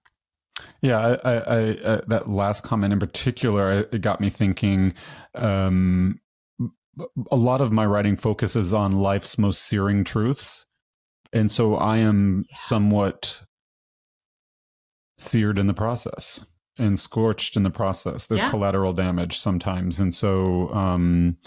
Yeah, 0.82 1.00
I, 1.00 1.14
I, 1.14 1.34
I 1.34 1.60
uh, 1.78 2.02
that 2.08 2.30
last 2.30 2.64
comment 2.64 2.94
in 2.94 3.00
particular, 3.00 3.88
it 3.92 4.02
got 4.02 4.20
me 4.20 4.30
thinking. 4.30 4.94
Um, 5.36 6.20
a 7.32 7.36
lot 7.36 7.62
of 7.62 7.72
my 7.72 7.86
writing 7.86 8.16
focuses 8.16 8.72
on 8.72 8.92
life's 8.92 9.38
most 9.38 9.64
searing 9.64 10.04
truths, 10.04 10.66
and 11.32 11.50
so 11.50 11.76
I 11.76 11.98
am 11.98 12.46
yeah. 12.50 12.56
somewhat 12.56 13.42
seared 15.18 15.58
in 15.58 15.68
the 15.68 15.74
process 15.74 16.46
and 16.78 17.00
scorched 17.00 17.56
in 17.56 17.64
the 17.64 17.70
process. 17.70 18.26
There's 18.28 18.42
yeah. 18.42 18.50
collateral 18.50 18.94
damage 18.94 19.38
sometimes, 19.38 20.00
and 20.00 20.14
so 20.14 20.70
um, 20.74 21.38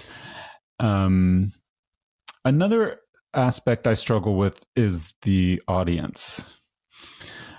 um, 0.80 1.52
another 2.44 3.00
aspect 3.34 3.86
I 3.86 3.94
struggle 3.94 4.34
with 4.34 4.64
is 4.74 5.14
the 5.22 5.62
audience 5.68 6.55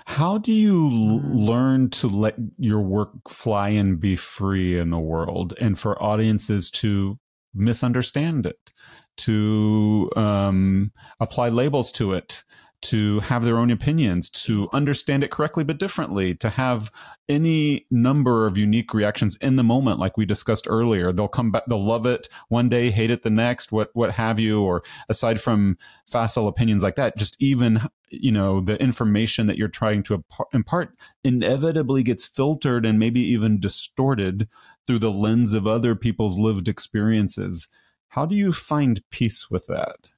how 0.08 0.38
do 0.38 0.54
you 0.54 0.86
l- 0.86 1.20
mm. 1.20 1.46
learn 1.46 1.90
to 1.90 2.08
let 2.08 2.34
your 2.56 2.80
work 2.80 3.28
fly 3.28 3.68
and 3.68 4.00
be 4.00 4.16
free 4.16 4.78
in 4.78 4.88
the 4.88 4.98
world 4.98 5.52
and 5.60 5.78
for 5.78 6.02
audiences 6.02 6.70
to 6.70 7.18
misunderstand 7.52 8.46
it, 8.46 8.72
to 9.18 10.10
um, 10.16 10.92
apply 11.20 11.50
labels 11.50 11.92
to 11.92 12.14
it, 12.14 12.42
to 12.80 13.20
have 13.20 13.44
their 13.44 13.58
own 13.58 13.70
opinions, 13.70 14.30
to 14.30 14.68
understand 14.72 15.24
it 15.24 15.30
correctly 15.30 15.64
but 15.64 15.78
differently, 15.78 16.34
to 16.34 16.50
have 16.50 16.92
any 17.28 17.86
number 17.90 18.46
of 18.46 18.56
unique 18.56 18.94
reactions 18.94 19.36
in 19.36 19.56
the 19.56 19.64
moment, 19.64 19.98
like 19.98 20.16
we 20.16 20.24
discussed 20.24 20.66
earlier. 20.70 21.12
They'll 21.12 21.28
come 21.28 21.50
back, 21.50 21.64
they'll 21.66 21.84
love 21.84 22.06
it 22.06 22.28
one 22.48 22.68
day, 22.68 22.90
hate 22.90 23.10
it 23.10 23.22
the 23.22 23.30
next, 23.30 23.72
what 23.72 23.90
what 23.94 24.12
have 24.12 24.38
you. 24.38 24.62
Or 24.62 24.82
aside 25.08 25.40
from 25.40 25.76
facile 26.06 26.48
opinions 26.48 26.82
like 26.82 26.94
that, 26.96 27.16
just 27.16 27.36
even 27.40 27.88
you 28.10 28.30
know 28.32 28.60
the 28.60 28.80
information 28.80 29.46
that 29.46 29.58
you're 29.58 29.68
trying 29.68 30.02
to 30.04 30.24
impart 30.52 30.96
inevitably 31.24 32.02
gets 32.02 32.26
filtered 32.26 32.86
and 32.86 32.98
maybe 32.98 33.20
even 33.20 33.60
distorted 33.60 34.48
through 34.86 35.00
the 35.00 35.10
lens 35.10 35.52
of 35.52 35.66
other 35.66 35.94
people's 35.94 36.38
lived 36.38 36.68
experiences. 36.68 37.68
How 38.12 38.24
do 38.24 38.34
you 38.34 38.52
find 38.52 39.02
peace 39.10 39.50
with 39.50 39.66
that? 39.66 40.12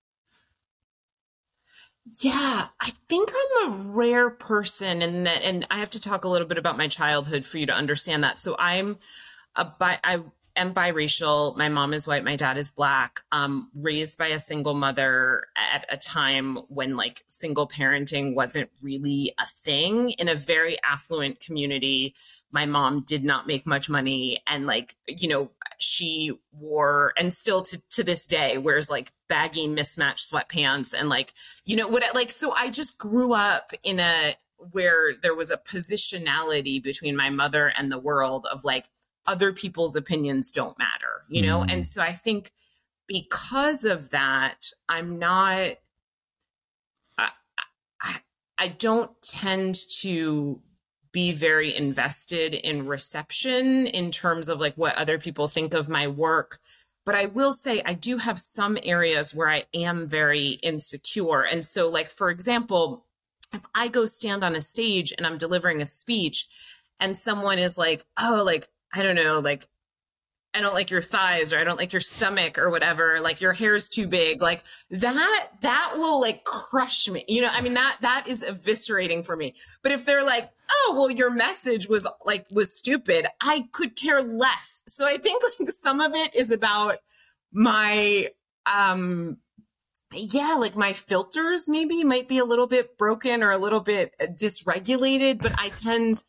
Yeah, 2.06 2.68
I 2.80 2.90
think 3.08 3.30
I'm 3.30 3.72
a 3.72 3.76
rare 3.92 4.30
person 4.30 5.02
and 5.02 5.26
that 5.26 5.42
and 5.42 5.66
I 5.70 5.78
have 5.78 5.90
to 5.90 6.00
talk 6.00 6.24
a 6.24 6.28
little 6.28 6.46
bit 6.48 6.58
about 6.58 6.76
my 6.76 6.88
childhood 6.88 7.44
for 7.44 7.58
you 7.58 7.66
to 7.66 7.72
understand 7.74 8.24
that. 8.24 8.38
So 8.38 8.56
I'm 8.58 8.98
a 9.54 9.64
bi- 9.66 10.00
I 10.02 10.20
am 10.56 10.74
biracial. 10.74 11.56
My 11.56 11.68
mom 11.68 11.94
is 11.94 12.06
white. 12.08 12.24
My 12.24 12.36
dad 12.36 12.56
is 12.58 12.70
black. 12.72 13.20
Um, 13.32 13.70
raised 13.76 14.18
by 14.18 14.28
a 14.28 14.38
single 14.40 14.74
mother 14.74 15.44
at 15.56 15.86
a 15.88 15.96
time 15.96 16.56
when 16.68 16.96
like 16.96 17.22
single 17.28 17.68
parenting 17.68 18.34
wasn't 18.34 18.70
really 18.82 19.32
a 19.40 19.46
thing 19.46 20.10
in 20.12 20.28
a 20.28 20.34
very 20.34 20.78
affluent 20.82 21.40
community. 21.40 22.14
My 22.50 22.66
mom 22.66 23.04
did 23.06 23.24
not 23.24 23.46
make 23.46 23.66
much 23.66 23.88
money, 23.88 24.38
and 24.46 24.66
like 24.66 24.96
you 25.06 25.28
know, 25.28 25.50
she 25.82 26.32
wore 26.52 27.12
and 27.16 27.32
still 27.32 27.62
to 27.62 27.80
to 27.88 28.04
this 28.04 28.26
day 28.26 28.58
wears 28.58 28.90
like 28.90 29.12
baggy 29.28 29.66
mismatched 29.66 30.30
sweatpants 30.30 30.92
and 30.96 31.08
like 31.08 31.32
you 31.64 31.76
know 31.76 31.88
what 31.88 32.04
like 32.14 32.30
so 32.30 32.52
I 32.52 32.70
just 32.70 32.98
grew 32.98 33.32
up 33.32 33.72
in 33.82 33.98
a 33.98 34.36
where 34.72 35.14
there 35.22 35.34
was 35.34 35.50
a 35.50 35.56
positionality 35.56 36.82
between 36.82 37.16
my 37.16 37.30
mother 37.30 37.72
and 37.76 37.90
the 37.90 37.98
world 37.98 38.46
of 38.52 38.64
like 38.64 38.86
other 39.26 39.52
people's 39.52 39.96
opinions 39.96 40.50
don't 40.50 40.78
matter, 40.78 41.24
you 41.28 41.42
know? 41.42 41.60
Mm. 41.60 41.72
And 41.72 41.86
so 41.86 42.02
I 42.02 42.12
think 42.12 42.52
because 43.06 43.84
of 43.84 44.10
that, 44.10 44.70
I'm 44.88 45.18
not, 45.18 45.76
I, 47.18 47.30
I, 48.00 48.16
I 48.58 48.68
don't 48.68 49.10
tend 49.22 49.76
to 50.00 50.60
be 51.12 51.32
very 51.32 51.74
invested 51.74 52.54
in 52.54 52.86
reception 52.86 53.86
in 53.86 54.10
terms 54.10 54.48
of 54.48 54.60
like 54.60 54.74
what 54.74 54.96
other 54.96 55.18
people 55.18 55.48
think 55.48 55.74
of 55.74 55.88
my 55.88 56.06
work. 56.06 56.58
But 57.04 57.14
I 57.14 57.26
will 57.26 57.52
say 57.52 57.82
I 57.84 57.94
do 57.94 58.18
have 58.18 58.38
some 58.38 58.78
areas 58.82 59.34
where 59.34 59.48
I 59.48 59.64
am 59.74 60.06
very 60.06 60.58
insecure. 60.62 61.42
And 61.42 61.64
so, 61.64 61.88
like, 61.88 62.08
for 62.08 62.30
example, 62.30 63.06
if 63.52 63.62
I 63.74 63.88
go 63.88 64.04
stand 64.04 64.44
on 64.44 64.54
a 64.54 64.60
stage 64.60 65.12
and 65.16 65.26
I'm 65.26 65.38
delivering 65.38 65.80
a 65.80 65.86
speech 65.86 66.46
and 67.00 67.16
someone 67.16 67.58
is 67.58 67.78
like, 67.78 68.04
oh, 68.20 68.42
like, 68.44 68.68
I 68.94 69.02
don't 69.02 69.16
know, 69.16 69.40
like, 69.40 69.66
I 70.52 70.60
don't 70.60 70.74
like 70.74 70.90
your 70.90 71.02
thighs 71.02 71.52
or 71.52 71.58
I 71.58 71.64
don't 71.64 71.78
like 71.78 71.92
your 71.92 72.00
stomach 72.00 72.58
or 72.58 72.70
whatever, 72.70 73.20
like 73.20 73.40
your 73.40 73.52
hair's 73.52 73.88
too 73.88 74.08
big, 74.08 74.42
like 74.42 74.64
that, 74.90 75.48
that 75.60 75.92
will 75.96 76.20
like 76.20 76.42
crush 76.44 77.08
me. 77.08 77.24
You 77.28 77.42
know, 77.42 77.50
I 77.52 77.60
mean, 77.60 77.74
that, 77.74 77.98
that 78.00 78.26
is 78.26 78.42
eviscerating 78.42 79.24
for 79.24 79.36
me. 79.36 79.54
But 79.82 79.92
if 79.92 80.04
they're 80.04 80.24
like, 80.24 80.50
oh, 80.70 80.94
well, 80.96 81.10
your 81.10 81.30
message 81.30 81.88
was 81.88 82.06
like, 82.24 82.46
was 82.50 82.74
stupid, 82.74 83.26
I 83.40 83.68
could 83.72 83.94
care 83.94 84.22
less. 84.22 84.82
So 84.86 85.06
I 85.06 85.18
think 85.18 85.42
like 85.60 85.68
some 85.68 86.00
of 86.00 86.12
it 86.14 86.34
is 86.34 86.50
about 86.50 86.96
my, 87.52 88.28
um, 88.66 89.38
yeah, 90.12 90.56
like 90.58 90.74
my 90.74 90.92
filters 90.92 91.68
maybe 91.68 92.02
might 92.02 92.28
be 92.28 92.38
a 92.38 92.44
little 92.44 92.66
bit 92.66 92.98
broken 92.98 93.44
or 93.44 93.52
a 93.52 93.58
little 93.58 93.80
bit 93.80 94.16
dysregulated, 94.20 95.40
but 95.40 95.52
I 95.56 95.68
tend 95.68 96.24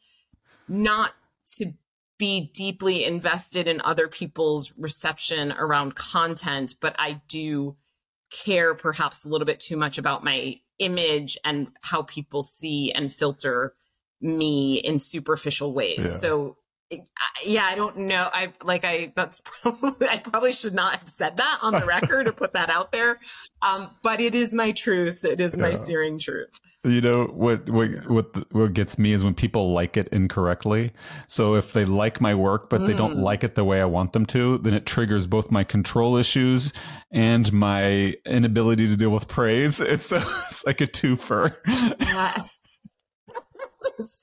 not 0.67 1.13
to 1.57 1.73
be 2.21 2.51
deeply 2.53 3.03
invested 3.03 3.67
in 3.67 3.81
other 3.81 4.07
people's 4.07 4.71
reception 4.77 5.51
around 5.53 5.95
content, 5.95 6.75
but 6.79 6.95
I 6.99 7.19
do 7.27 7.75
care 8.29 8.75
perhaps 8.75 9.25
a 9.25 9.27
little 9.27 9.47
bit 9.47 9.59
too 9.59 9.75
much 9.75 9.97
about 9.97 10.23
my 10.23 10.59
image 10.77 11.35
and 11.43 11.71
how 11.81 12.03
people 12.03 12.43
see 12.43 12.91
and 12.91 13.11
filter 13.11 13.73
me 14.21 14.75
in 14.75 14.99
superficial 14.99 15.73
ways. 15.73 15.97
Yeah. 15.97 16.03
So 16.03 16.57
yeah, 17.45 17.65
I 17.65 17.75
don't 17.75 17.97
know. 17.97 18.27
I 18.31 18.53
like 18.63 18.83
I 18.83 19.13
that's 19.15 19.41
probably 19.61 20.07
I 20.09 20.17
probably 20.17 20.51
should 20.51 20.73
not 20.73 20.97
have 20.97 21.09
said 21.09 21.37
that 21.37 21.59
on 21.61 21.73
the 21.73 21.85
record 21.85 22.27
or 22.27 22.33
put 22.33 22.53
that 22.53 22.69
out 22.69 22.91
there. 22.91 23.17
Um, 23.61 23.91
but 24.03 24.19
it 24.19 24.35
is 24.35 24.53
my 24.53 24.71
truth. 24.71 25.23
It 25.23 25.39
is 25.39 25.55
yeah. 25.55 25.61
my 25.61 25.73
searing 25.73 26.17
truth. 26.19 26.59
You 26.83 27.01
know 27.01 27.25
what 27.25 27.69
what 27.69 28.09
what 28.09 28.53
what 28.53 28.73
gets 28.73 28.97
me 28.97 29.13
is 29.13 29.23
when 29.23 29.35
people 29.35 29.71
like 29.71 29.97
it 29.97 30.07
incorrectly. 30.09 30.91
So 31.27 31.55
if 31.55 31.73
they 31.73 31.85
like 31.85 32.19
my 32.19 32.33
work 32.33 32.69
but 32.69 32.81
mm. 32.81 32.87
they 32.87 32.93
don't 32.93 33.17
mm. 33.17 33.21
like 33.21 33.43
it 33.43 33.55
the 33.55 33.63
way 33.63 33.81
I 33.81 33.85
want 33.85 34.13
them 34.13 34.25
to, 34.27 34.57
then 34.57 34.73
it 34.73 34.85
triggers 34.85 35.27
both 35.27 35.51
my 35.51 35.63
control 35.63 36.17
issues 36.17 36.73
and 37.11 37.51
my 37.53 38.15
inability 38.25 38.87
to 38.87 38.95
deal 38.95 39.11
with 39.11 39.27
praise. 39.27 39.79
It's, 39.91 40.13
a, 40.13 40.23
it's 40.47 40.65
like 40.65 40.79
a 40.79 40.87
twofer. 40.87 41.57
Yes. 41.99 42.60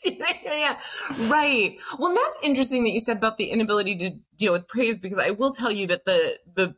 Yeah, 0.05 0.79
right. 1.29 1.77
Well, 1.99 2.15
that's 2.15 2.39
interesting 2.43 2.85
that 2.85 2.91
you 2.91 3.01
said 3.01 3.19
about 3.19 3.39
the 3.39 3.51
inability 3.51 3.97
to 3.97 4.11
deal 4.37 4.53
with 4.53 4.69
praise 4.69 4.99
because 4.99 5.19
I 5.19 5.31
will 5.31 5.51
tell 5.51 5.71
you 5.71 5.87
that 5.89 6.05
the 6.05 6.39
the 6.55 6.75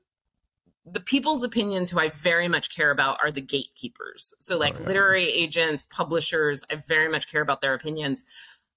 the 0.84 1.00
people's 1.00 1.42
opinions 1.42 1.90
who 1.90 2.00
I 2.00 2.08
very 2.08 2.48
much 2.48 2.74
care 2.74 2.90
about 2.90 3.18
are 3.22 3.30
the 3.30 3.42
gatekeepers. 3.42 4.34
So 4.38 4.58
like 4.58 4.76
oh, 4.76 4.80
yeah. 4.80 4.86
literary 4.88 5.28
agents, 5.28 5.86
publishers, 5.90 6.64
I 6.70 6.76
very 6.76 7.08
much 7.08 7.30
care 7.30 7.42
about 7.42 7.60
their 7.60 7.74
opinions. 7.74 8.24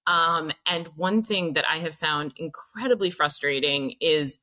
Um, 0.06 0.52
and 0.66 0.88
one 0.96 1.24
thing 1.24 1.54
that 1.54 1.66
I 1.70 1.78
have 1.78 1.94
found 1.94 2.34
incredibly 2.36 3.10
frustrating 3.10 3.96
is 4.02 4.40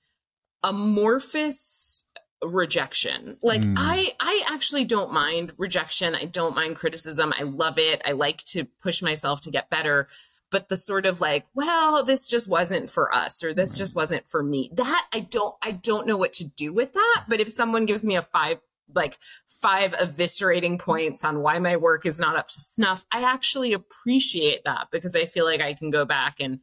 amorphous 0.63 2.05
rejection. 2.43 3.36
Like 3.43 3.62
mm. 3.62 3.74
I 3.76 4.12
I 4.20 4.45
actually 4.53 4.84
don't 4.84 5.12
mind 5.12 5.53
rejection. 5.59 6.14
I 6.14 6.24
don't 6.24 6.57
mind 6.57 6.76
criticism. 6.76 7.32
I 7.38 7.43
love 7.43 7.78
it. 7.78 8.01
I 8.05 8.12
like 8.12 8.38
to 8.45 8.64
push 8.82 9.03
myself 9.03 9.41
to 9.43 9.51
get 9.51 9.70
better. 9.70 10.09
But 10.51 10.68
the 10.68 10.76
sort 10.76 11.07
of 11.07 11.20
like, 11.20 11.47
well, 11.55 12.05
this 12.05 12.26
just 12.26 12.49
wasn't 12.49 12.91
for 12.91 13.14
us 13.14 13.45
or 13.45 13.55
this 13.55 13.72
just 13.72 13.95
wasn't 13.95 14.26
for 14.26 14.43
me. 14.43 14.70
That 14.74 15.07
I 15.14 15.20
don't 15.20 15.55
I 15.62 15.72
don't 15.72 16.07
know 16.07 16.16
what 16.16 16.32
to 16.34 16.45
do 16.45 16.72
with 16.72 16.93
that. 16.93 17.24
But 17.28 17.41
if 17.41 17.51
someone 17.51 17.86
gives 17.86 18.05
me 18.05 18.16
a 18.16 18.22
five 18.22 18.59
like 18.93 19.18
five 19.49 19.93
eviscerating 19.93 20.78
points 20.78 21.24
on 21.24 21.43
why 21.43 21.59
my 21.59 21.76
work 21.76 22.07
is 22.07 22.18
not 22.18 22.36
up 22.36 22.49
to 22.49 22.61
snuff, 22.61 23.05
I 23.12 23.22
actually 23.22 23.72
appreciate 23.72 24.64
that 24.64 24.88
because 24.91 25.14
I 25.14 25.26
feel 25.26 25.45
like 25.45 25.61
I 25.61 25.74
can 25.74 25.91
go 25.91 26.05
back 26.05 26.41
and 26.41 26.61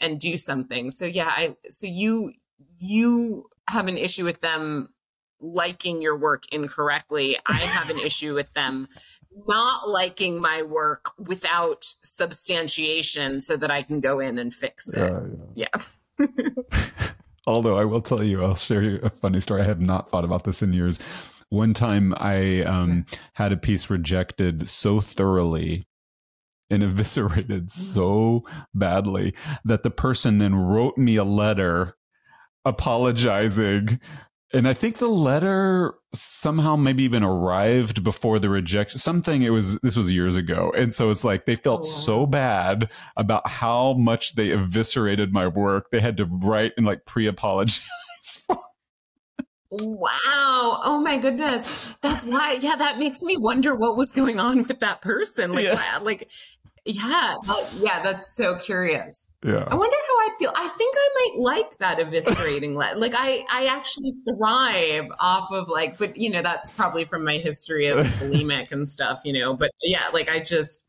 and 0.00 0.20
do 0.20 0.36
something. 0.36 0.90
So 0.90 1.06
yeah, 1.06 1.32
I 1.34 1.56
so 1.68 1.86
you 1.86 2.32
you 2.78 3.48
have 3.68 3.88
an 3.88 3.96
issue 3.96 4.24
with 4.24 4.40
them 4.40 4.88
liking 5.42 6.00
your 6.00 6.16
work 6.16 6.44
incorrectly. 6.52 7.36
I 7.46 7.54
have 7.54 7.90
an 7.90 7.98
issue 8.04 8.34
with 8.34 8.52
them 8.54 8.88
not 9.46 9.88
liking 9.88 10.40
my 10.40 10.62
work 10.62 11.10
without 11.18 11.84
substantiation 11.84 13.40
so 13.40 13.56
that 13.56 13.70
I 13.70 13.82
can 13.82 14.00
go 14.00 14.20
in 14.20 14.38
and 14.38 14.54
fix 14.54 14.88
it. 14.92 15.00
Uh, 15.00 15.20
yeah. 15.54 15.66
yeah. 16.18 16.48
Although 17.46 17.76
I 17.76 17.84
will 17.84 18.02
tell 18.02 18.22
you, 18.22 18.44
I'll 18.44 18.54
share 18.54 18.82
you 18.82 19.00
a 19.02 19.10
funny 19.10 19.40
story. 19.40 19.62
I 19.62 19.64
have 19.64 19.80
not 19.80 20.08
thought 20.08 20.24
about 20.24 20.44
this 20.44 20.62
in 20.62 20.72
years. 20.72 21.00
One 21.48 21.74
time 21.74 22.14
I 22.16 22.62
um, 22.62 23.04
had 23.34 23.52
a 23.52 23.56
piece 23.56 23.90
rejected 23.90 24.68
so 24.68 25.00
thoroughly 25.00 25.86
and 26.70 26.82
eviscerated 26.82 27.70
so 27.70 28.44
badly 28.72 29.34
that 29.64 29.82
the 29.82 29.90
person 29.90 30.38
then 30.38 30.54
wrote 30.54 30.96
me 30.96 31.16
a 31.16 31.24
letter 31.24 31.96
apologizing 32.64 34.00
and 34.52 34.68
I 34.68 34.74
think 34.74 34.98
the 34.98 35.08
letter 35.08 35.94
somehow 36.12 36.76
maybe 36.76 37.02
even 37.04 37.22
arrived 37.22 38.04
before 38.04 38.38
the 38.38 38.50
rejection. 38.50 38.98
Something 38.98 39.42
it 39.42 39.50
was 39.50 39.78
this 39.80 39.96
was 39.96 40.10
years 40.10 40.36
ago. 40.36 40.72
And 40.76 40.92
so 40.92 41.10
it's 41.10 41.24
like 41.24 41.46
they 41.46 41.56
felt 41.56 41.80
oh. 41.80 41.84
so 41.84 42.26
bad 42.26 42.90
about 43.16 43.48
how 43.48 43.94
much 43.94 44.34
they 44.34 44.50
eviscerated 44.50 45.32
my 45.32 45.46
work. 45.46 45.90
They 45.90 46.00
had 46.00 46.16
to 46.18 46.26
write 46.26 46.72
and 46.76 46.84
like 46.84 47.06
pre-apologize 47.06 47.80
for 48.46 48.58
Wow. 49.74 50.80
Oh 50.84 51.00
my 51.02 51.16
goodness. 51.16 51.64
That's 52.02 52.26
why. 52.26 52.58
Yeah, 52.60 52.76
that 52.76 52.98
makes 52.98 53.22
me 53.22 53.38
wonder 53.38 53.74
what 53.74 53.96
was 53.96 54.12
going 54.12 54.38
on 54.38 54.58
with 54.68 54.80
that 54.80 55.00
person. 55.00 55.54
Like, 55.54 55.64
yeah. 55.64 55.98
like 56.02 56.30
yeah, 56.84 57.36
yeah, 57.78 58.02
that's 58.02 58.34
so 58.34 58.56
curious. 58.56 59.28
Yeah. 59.44 59.64
I 59.68 59.74
wonder 59.74 59.96
how 59.96 60.18
I'd 60.18 60.36
feel. 60.38 60.52
I 60.54 60.66
think 60.68 60.94
I 60.96 61.08
might 61.14 61.40
like 61.40 61.78
that 61.78 61.98
eviscerating 61.98 62.74
let. 62.74 62.98
Like 62.98 63.12
I 63.14 63.44
I 63.50 63.66
actually 63.66 64.14
thrive 64.28 65.04
off 65.20 65.52
of 65.52 65.68
like 65.68 65.96
but 65.96 66.16
you 66.16 66.30
know, 66.30 66.42
that's 66.42 66.72
probably 66.72 67.04
from 67.04 67.24
my 67.24 67.36
history 67.38 67.86
of 67.86 67.98
bulimic 68.18 68.72
and 68.72 68.88
stuff, 68.88 69.20
you 69.24 69.32
know, 69.32 69.54
but 69.54 69.70
yeah, 69.82 70.06
like 70.12 70.28
I 70.28 70.40
just 70.40 70.88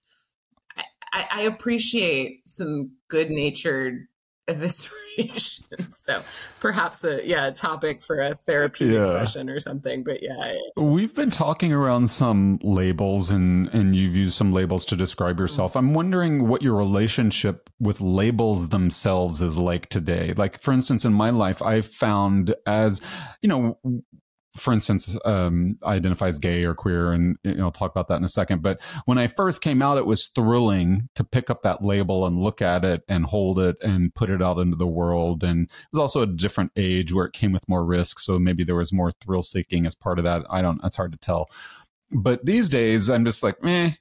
I, 1.14 1.26
I 1.32 1.42
appreciate 1.44 2.48
some 2.50 2.94
good 3.08 3.30
natured 3.30 4.08
evisceration. 4.48 5.62
so 5.92 6.24
perhaps 6.60 7.04
a 7.04 7.26
yeah 7.26 7.48
a 7.48 7.52
topic 7.52 8.02
for 8.02 8.20
a 8.20 8.36
therapeutic 8.48 8.98
yeah. 8.98 9.06
session 9.06 9.50
or 9.50 9.60
something. 9.60 10.04
But 10.04 10.22
yeah, 10.22 10.56
we've 10.76 11.14
been 11.14 11.32
talking 11.32 11.72
around 11.72 12.10
some 12.10 12.60
labels 12.62 13.32
and 13.32 13.68
and 13.74 13.96
you've 13.96 14.16
used 14.16 14.36
some 14.36 14.52
labels 14.52 14.86
to 14.88 14.96
describe 14.96 15.40
yourself. 15.40 15.76
I'm 15.76 15.94
wondering 15.94 16.48
what 16.48 16.62
your 16.62 16.76
relationship 16.76 17.70
with 17.80 18.02
labels 18.02 18.70
themselves 18.70 19.42
is 19.42 19.58
like 19.58 19.90
today. 19.90 20.34
Like 20.36 20.62
for 20.62 20.74
instance, 20.74 21.06
in 21.06 21.14
my 21.14 21.30
life, 21.30 21.62
I've 21.62 21.88
found 21.88 22.56
as 22.66 23.02
you 23.42 23.50
know 23.50 23.80
for 24.56 24.72
instance, 24.74 25.18
um, 25.26 25.78
I 25.84 25.96
identify 25.96 26.28
as 26.28 26.40
gay 26.40 26.64
or 26.64 26.76
queer, 26.76 27.12
and 27.12 27.38
you 27.44 27.56
know, 27.56 27.66
I'll 27.66 27.72
talk 27.72 27.92
about 27.92 28.08
that 28.10 28.18
in 28.18 28.24
a 28.24 28.30
second. 28.30 28.62
But 28.62 28.82
when 29.06 29.18
I 29.18 29.28
first 29.28 29.62
came 29.62 29.82
out, 29.82 29.98
it 29.98 30.06
was 30.06 30.28
thrilling 30.28 31.10
to 31.16 31.24
pick 31.24 31.50
up 31.50 31.64
that 31.64 31.84
label 31.84 32.26
and 32.26 32.38
look 32.38 32.62
at 32.62 32.86
it 32.86 33.04
and 33.08 33.26
hold 33.26 33.60
it 33.60 33.78
and 33.82 34.14
put 34.14 34.30
it 34.30 34.42
out 34.42 34.60
into 34.60 34.78
the 34.78 34.88
world. 34.88 35.44
And 35.44 35.64
it 35.68 35.88
was 35.92 36.00
also 36.00 36.22
a 36.22 36.28
different 36.28 36.72
age 36.76 37.12
where 37.14 37.26
it 37.26 37.34
came 37.34 37.52
with 37.52 37.68
more 37.68 37.84
risk, 37.84 38.20
so 38.20 38.38
maybe 38.38 38.64
there 38.64 38.76
was 38.76 38.94
more 38.94 39.12
thrill 39.12 39.44
seeking 39.44 39.86
as 39.86 39.96
part 39.96 40.20
of 40.20 40.26
that. 40.26 40.44
I 40.50 40.62
don't. 40.62 40.80
It's 40.84 40.98
hard 40.98 41.12
to 41.14 41.18
tell. 41.18 41.50
But 42.12 42.46
these 42.46 42.70
days, 42.70 43.10
I'm 43.10 43.26
just 43.26 43.42
like, 43.42 43.64
meh. 43.64 43.92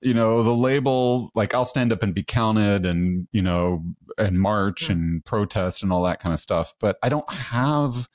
you 0.00 0.14
know, 0.14 0.42
the 0.42 0.54
label, 0.54 1.30
like 1.34 1.52
I'll 1.52 1.66
stand 1.66 1.92
up 1.92 2.02
and 2.02 2.14
be 2.14 2.22
counted 2.22 2.86
and, 2.86 3.28
you 3.32 3.42
know, 3.42 3.84
and 4.16 4.40
march 4.40 4.86
Mm. 4.86 4.90
and 4.90 5.24
protest 5.26 5.82
and 5.82 5.92
all 5.92 6.02
that 6.04 6.20
kind 6.20 6.32
of 6.32 6.40
stuff. 6.40 6.72
But 6.80 6.96
I 7.02 7.10
don't 7.10 7.30
have 7.30 8.08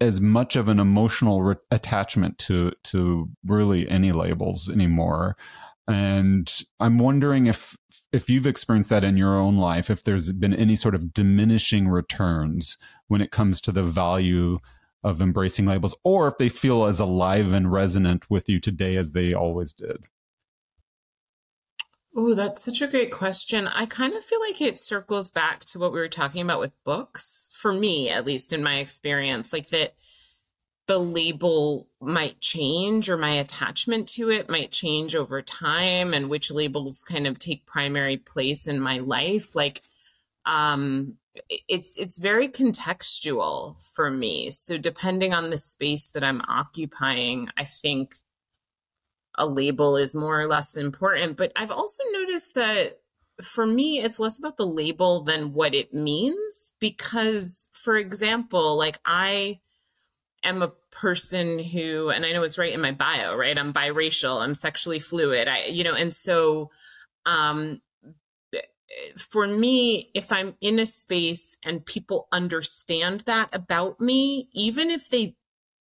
as 0.00 0.20
much 0.20 0.56
of 0.56 0.68
an 0.68 0.78
emotional 0.78 1.42
re- 1.42 1.56
attachment 1.70 2.38
to 2.38 2.72
to 2.84 3.30
really 3.44 3.88
any 3.88 4.12
labels 4.12 4.68
anymore. 4.68 5.36
And 5.88 6.52
i'm 6.80 6.98
wondering 6.98 7.46
if 7.46 7.76
if 8.12 8.28
you've 8.28 8.46
experienced 8.46 8.90
that 8.90 9.04
in 9.04 9.16
your 9.16 9.36
own 9.36 9.56
life 9.56 9.88
if 9.88 10.02
there's 10.02 10.32
been 10.32 10.54
any 10.54 10.74
sort 10.74 10.96
of 10.96 11.14
diminishing 11.14 11.86
returns 11.86 12.76
when 13.06 13.20
it 13.20 13.30
comes 13.30 13.60
to 13.60 13.72
the 13.72 13.84
value 13.84 14.58
of 15.04 15.22
embracing 15.22 15.66
labels 15.66 15.94
or 16.02 16.26
if 16.26 16.38
they 16.38 16.48
feel 16.48 16.86
as 16.86 16.98
alive 16.98 17.52
and 17.52 17.70
resonant 17.70 18.28
with 18.28 18.48
you 18.48 18.58
today 18.58 18.96
as 18.96 19.12
they 19.12 19.32
always 19.32 19.72
did 19.72 20.06
Oh, 22.18 22.34
that's 22.34 22.64
such 22.64 22.80
a 22.80 22.86
great 22.86 23.12
question. 23.12 23.68
I 23.68 23.84
kind 23.84 24.14
of 24.14 24.24
feel 24.24 24.40
like 24.40 24.62
it 24.62 24.78
circles 24.78 25.30
back 25.30 25.66
to 25.66 25.78
what 25.78 25.92
we 25.92 25.98
were 26.00 26.08
talking 26.08 26.40
about 26.40 26.60
with 26.60 26.72
books, 26.82 27.52
for 27.54 27.74
me, 27.74 28.08
at 28.08 28.24
least 28.24 28.54
in 28.54 28.62
my 28.62 28.76
experience, 28.76 29.52
like 29.52 29.68
that 29.68 29.94
the 30.86 30.98
label 30.98 31.88
might 32.00 32.40
change 32.40 33.10
or 33.10 33.18
my 33.18 33.32
attachment 33.32 34.08
to 34.08 34.30
it 34.30 34.48
might 34.48 34.70
change 34.70 35.14
over 35.14 35.42
time 35.42 36.14
and 36.14 36.30
which 36.30 36.50
labels 36.50 37.04
kind 37.04 37.26
of 37.26 37.38
take 37.38 37.66
primary 37.66 38.16
place 38.16 38.66
in 38.66 38.80
my 38.80 38.98
life. 38.98 39.54
Like, 39.54 39.82
um, 40.46 41.18
it's 41.68 41.98
it's 41.98 42.16
very 42.16 42.48
contextual 42.48 43.78
for 43.94 44.10
me. 44.10 44.50
So 44.50 44.78
depending 44.78 45.34
on 45.34 45.50
the 45.50 45.58
space 45.58 46.08
that 46.10 46.24
I'm 46.24 46.40
occupying, 46.48 47.50
I 47.58 47.64
think 47.64 48.14
a 49.38 49.46
label 49.46 49.96
is 49.96 50.14
more 50.14 50.40
or 50.40 50.46
less 50.46 50.76
important. 50.76 51.36
But 51.36 51.52
I've 51.56 51.70
also 51.70 52.02
noticed 52.12 52.54
that 52.54 53.00
for 53.42 53.66
me, 53.66 53.98
it's 53.98 54.18
less 54.18 54.38
about 54.38 54.56
the 54.56 54.66
label 54.66 55.22
than 55.22 55.52
what 55.52 55.74
it 55.74 55.92
means. 55.92 56.72
Because, 56.80 57.68
for 57.72 57.96
example, 57.96 58.76
like 58.76 58.98
I 59.04 59.60
am 60.42 60.62
a 60.62 60.72
person 60.90 61.58
who, 61.58 62.08
and 62.08 62.24
I 62.24 62.32
know 62.32 62.42
it's 62.42 62.58
right 62.58 62.72
in 62.72 62.80
my 62.80 62.92
bio, 62.92 63.36
right? 63.36 63.58
I'm 63.58 63.72
biracial, 63.72 64.40
I'm 64.40 64.54
sexually 64.54 64.98
fluid. 64.98 65.48
I, 65.48 65.66
you 65.66 65.84
know, 65.84 65.94
and 65.94 66.12
so, 66.12 66.70
um, 67.26 67.82
for 69.18 69.46
me, 69.46 70.10
if 70.14 70.32
I'm 70.32 70.54
in 70.60 70.78
a 70.78 70.86
space 70.86 71.58
and 71.64 71.84
people 71.84 72.28
understand 72.32 73.20
that 73.20 73.50
about 73.52 74.00
me, 74.00 74.48
even 74.52 74.90
if 74.90 75.08
they 75.08 75.36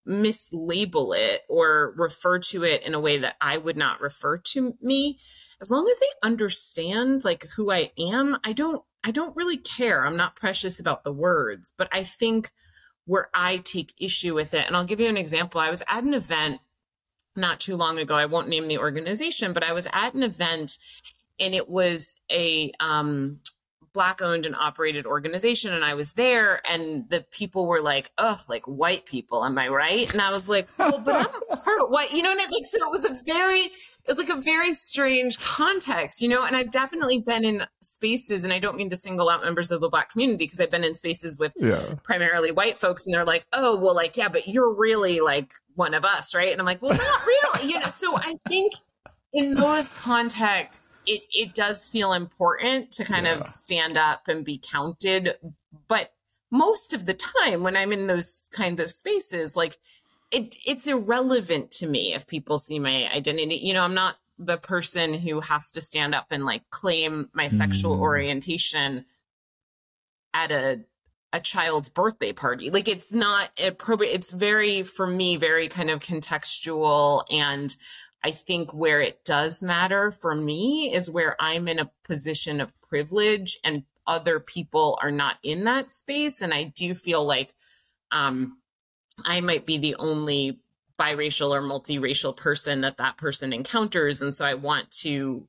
mislabel 0.08 1.18
it 1.18 1.42
or 1.50 1.94
refer 1.98 2.40
to 2.40 2.64
it 2.64 2.84
in 2.84 2.94
a 2.94 3.00
way 3.00 3.18
that 3.18 3.36
I 3.42 3.58
would 3.58 3.78
not 3.78 4.02
refer 4.02 4.38
to 4.38 4.78
me, 4.82 5.20
as 5.62 5.72
long 5.72 5.88
as 5.90 6.00
they 6.00 6.06
understand 6.22 7.24
like 7.24 7.46
who 7.56 7.72
I 7.72 7.92
am, 7.98 8.38
I 8.44 8.54
don't 8.54 8.84
I 9.04 9.12
don't 9.12 9.36
really 9.36 9.58
care. 9.58 10.06
I'm 10.06 10.18
not 10.18 10.36
precious 10.36 10.80
about 10.80 11.04
the 11.04 11.12
words, 11.12 11.72
but 11.78 11.88
I 11.92 12.04
think 12.04 12.50
where 13.06 13.30
I 13.36 13.58
take 13.58 13.94
issue 14.00 14.34
with 14.34 14.56
it, 14.56 14.66
and 14.66 14.76
I'll 14.76 14.84
give 14.84 15.00
you 15.00 15.08
an 15.08 15.18
example. 15.18 15.62
I 15.62 15.70
was 15.70 15.84
at 15.88 16.04
an 16.04 16.16
event 16.16 16.60
not 17.36 17.60
too 17.60 17.76
long 17.76 18.00
ago. 18.00 18.16
I 18.16 18.26
won't 18.26 18.48
name 18.48 18.68
the 18.68 18.80
organization, 18.80 19.54
but 19.54 19.64
I 19.64 19.74
was 19.74 19.88
at 19.94 20.14
an 20.14 20.24
event 20.24 20.78
and 21.40 21.54
it 21.54 21.70
was 21.70 22.22
a 22.32 22.72
um, 22.80 23.40
black 23.96 24.22
owned 24.22 24.46
and 24.46 24.56
operated 24.56 25.06
organization 25.06 25.74
and 25.74 25.84
i 25.84 25.94
was 25.94 26.14
there 26.14 26.62
and 26.70 27.10
the 27.10 27.26
people 27.32 27.66
were 27.66 27.82
like 27.82 28.12
oh 28.18 28.40
like 28.50 28.64
white 28.66 29.06
people 29.06 29.44
am 29.44 29.58
i 29.58 29.70
right? 29.70 30.12
And 30.12 30.22
i 30.22 30.32
was 30.32 30.50
like 30.50 30.68
well 30.78 31.02
but 31.04 31.16
i'm 31.16 31.58
part 31.58 31.90
white 31.90 32.12
you 32.12 32.22
know 32.22 32.32
and 32.32 32.40
it 32.42 32.52
like 32.52 32.66
so 32.66 32.78
it 32.86 32.92
was 32.92 33.06
a 33.06 33.24
very 33.24 33.62
it 33.62 34.08
was 34.08 34.18
like 34.18 34.30
a 34.30 34.42
very 34.42 34.74
strange 34.74 35.40
context 35.40 36.22
you 36.22 36.28
know? 36.28 36.46
And 36.46 36.56
i've 36.56 36.72
definitely 36.72 37.20
been 37.20 37.46
in 37.46 37.66
spaces 37.82 38.44
and 38.44 38.52
i 38.52 38.60
don't 38.60 38.76
mean 38.76 38.90
to 38.90 38.98
single 38.98 39.30
out 39.30 39.42
members 39.42 39.72
of 39.72 39.80
the 39.80 39.90
black 39.90 40.12
community 40.12 40.44
because 40.46 40.60
i've 40.60 40.72
been 40.72 40.84
in 40.84 40.94
spaces 40.94 41.40
with 41.40 41.54
yeah. 41.56 41.96
primarily 42.04 42.52
white 42.52 42.78
folks 42.78 43.06
and 43.06 43.16
they're 43.16 43.26
like 43.26 43.48
oh 43.54 43.80
well 43.80 43.96
like 43.96 44.18
yeah 44.18 44.28
but 44.28 44.46
you're 44.46 44.76
really 44.76 45.22
like 45.22 45.54
one 45.76 45.94
of 45.94 46.04
us 46.04 46.36
right? 46.36 46.52
And 46.52 46.60
i'm 46.60 46.66
like 46.66 46.82
well 46.82 46.94
not 46.98 47.26
really 47.26 47.70
you 47.70 47.76
know? 47.76 47.82
So 47.82 48.16
i 48.18 48.34
think 48.50 48.74
in 49.34 49.56
those 49.56 49.90
contexts, 49.90 51.00
it, 51.06 51.22
it 51.34 51.54
does 51.54 51.90
feel 51.90 52.14
important 52.14 52.92
to 52.94 53.04
kind 53.04 53.26
Yeah. 53.26 53.34
of 53.34 53.46
stand 53.46 53.98
up 53.98 54.28
and 54.28 54.46
be 54.46 54.58
counted. 54.58 55.36
But 55.88 56.14
most 56.52 56.94
of 56.94 57.06
the 57.06 57.14
time, 57.14 57.62
when 57.64 57.76
I'm 57.76 57.92
in 57.92 58.08
those 58.08 58.50
kinds 58.54 58.80
of 58.80 58.92
spaces, 58.92 59.56
like 59.56 59.78
it, 60.32 60.56
it's 60.66 60.88
irrelevant 60.88 61.72
to 61.72 61.88
me 61.88 62.14
if 62.14 62.28
people 62.28 62.58
see 62.60 62.80
my 62.80 63.10
identity. 63.14 63.56
You 63.56 63.74
know, 63.74 63.84
I'm 63.84 63.94
not 63.94 64.16
the 64.38 64.58
person 64.58 65.14
who 65.14 65.40
has 65.42 65.72
to 65.74 65.82
stand 65.82 66.16
up 66.16 66.28
and 66.32 66.46
like 66.46 66.70
claim 66.70 67.30
my 67.34 67.48
sexual 67.48 67.98
Mm. 67.98 68.02
orientation 68.02 69.06
at 70.34 70.52
a 70.52 70.84
a 71.34 71.40
child's 71.42 71.90
birthday 71.90 72.32
party. 72.32 72.70
Like 72.70 72.88
it's 72.88 73.14
not 73.14 73.50
appropriate. 73.62 74.14
It's 74.14 74.32
very, 74.32 74.84
for 74.84 75.06
me, 75.06 75.36
very 75.36 75.68
kind 75.68 75.90
of 75.90 76.00
contextual 76.00 77.24
and 77.30 77.76
I 78.24 78.32
think 78.32 78.74
where 78.74 79.02
it 79.02 79.24
does 79.24 79.62
matter 79.62 80.12
for 80.12 80.34
me 80.34 80.94
is 80.94 81.10
where 81.10 81.36
I'm 81.40 81.68
in 81.68 81.80
a 81.80 81.92
position 82.04 82.60
of 82.60 82.80
privilege 82.82 83.60
and 83.64 83.84
other 84.08 84.40
people 84.40 84.98
are 85.02 85.12
not 85.12 85.38
in 85.44 85.64
that 85.66 85.92
space. 85.92 86.42
And 86.42 86.54
I 86.54 86.64
do 86.64 86.94
feel 86.94 87.24
like 87.24 87.54
um, 88.12 88.60
I 89.26 89.42
might 89.42 89.66
be 89.66 89.78
the 89.78 89.96
only 89.96 90.60
biracial 91.00 91.52
or 91.52 91.62
multiracial 91.62 92.36
person 92.36 92.82
that 92.82 92.98
that 92.98 93.18
person 93.18 93.54
encounters. 93.54 94.22
And 94.22 94.34
so 94.34 94.46
I 94.46 94.54
want 94.54 94.92
to 95.02 95.48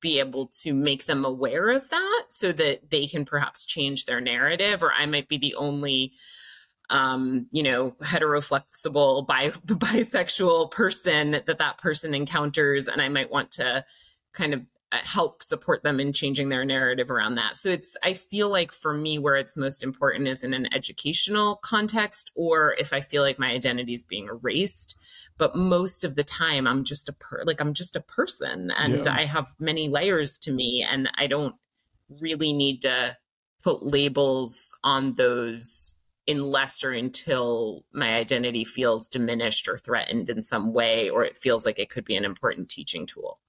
be 0.00 0.18
able 0.18 0.46
to 0.46 0.72
make 0.72 1.04
them 1.04 1.24
aware 1.24 1.68
of 1.70 1.88
that 1.90 2.24
so 2.28 2.52
that 2.52 2.90
they 2.90 3.06
can 3.06 3.24
perhaps 3.24 3.64
change 3.64 4.06
their 4.06 4.20
narrative, 4.20 4.82
or 4.82 4.92
I 4.92 5.06
might 5.06 5.28
be 5.28 5.36
the 5.36 5.54
only 5.54 6.12
um, 6.90 7.46
you 7.50 7.62
know, 7.62 7.92
heteroflexible, 8.02 9.26
bi- 9.26 9.50
bisexual 9.66 10.70
person 10.70 11.30
that 11.30 11.58
that 11.58 11.78
person 11.78 12.14
encounters, 12.14 12.88
and 12.88 13.00
I 13.00 13.08
might 13.08 13.30
want 13.30 13.52
to 13.52 13.84
kind 14.32 14.52
of 14.52 14.66
uh, 14.92 14.98
help 15.04 15.40
support 15.40 15.84
them 15.84 16.00
in 16.00 16.12
changing 16.12 16.48
their 16.48 16.64
narrative 16.64 17.10
around 17.12 17.36
that. 17.36 17.56
So 17.56 17.70
it's, 17.70 17.96
I 18.02 18.12
feel 18.12 18.48
like 18.48 18.72
for 18.72 18.92
me, 18.92 19.18
where 19.18 19.36
it's 19.36 19.56
most 19.56 19.84
important 19.84 20.26
is 20.26 20.42
in 20.42 20.52
an 20.52 20.66
educational 20.74 21.56
context, 21.62 22.32
or 22.34 22.74
if 22.78 22.92
I 22.92 23.00
feel 23.00 23.22
like 23.22 23.38
my 23.38 23.52
identity 23.52 23.94
is 23.94 24.04
being 24.04 24.26
erased. 24.26 25.00
But 25.38 25.54
most 25.54 26.02
of 26.02 26.16
the 26.16 26.24
time, 26.24 26.66
I'm 26.66 26.82
just 26.82 27.08
a 27.08 27.12
per, 27.12 27.44
like 27.46 27.60
I'm 27.60 27.72
just 27.72 27.94
a 27.94 28.00
person, 28.00 28.72
and 28.76 29.06
Yeah. 29.06 29.14
I 29.14 29.26
have 29.26 29.54
many 29.60 29.88
layers 29.88 30.38
to 30.40 30.52
me, 30.52 30.84
and 30.88 31.08
I 31.16 31.28
don't 31.28 31.54
really 32.20 32.52
need 32.52 32.82
to 32.82 33.16
put 33.62 33.84
labels 33.84 34.76
on 34.82 35.14
those 35.14 35.94
unless 36.30 36.84
or 36.84 36.92
until 36.92 37.84
my 37.92 38.14
identity 38.14 38.64
feels 38.64 39.08
diminished 39.08 39.68
or 39.68 39.76
threatened 39.76 40.30
in 40.30 40.42
some 40.42 40.72
way, 40.72 41.10
or 41.10 41.24
it 41.24 41.36
feels 41.36 41.66
like 41.66 41.78
it 41.78 41.90
could 41.90 42.04
be 42.04 42.16
an 42.16 42.24
important 42.24 42.68
teaching 42.68 43.06
tool. 43.06 43.40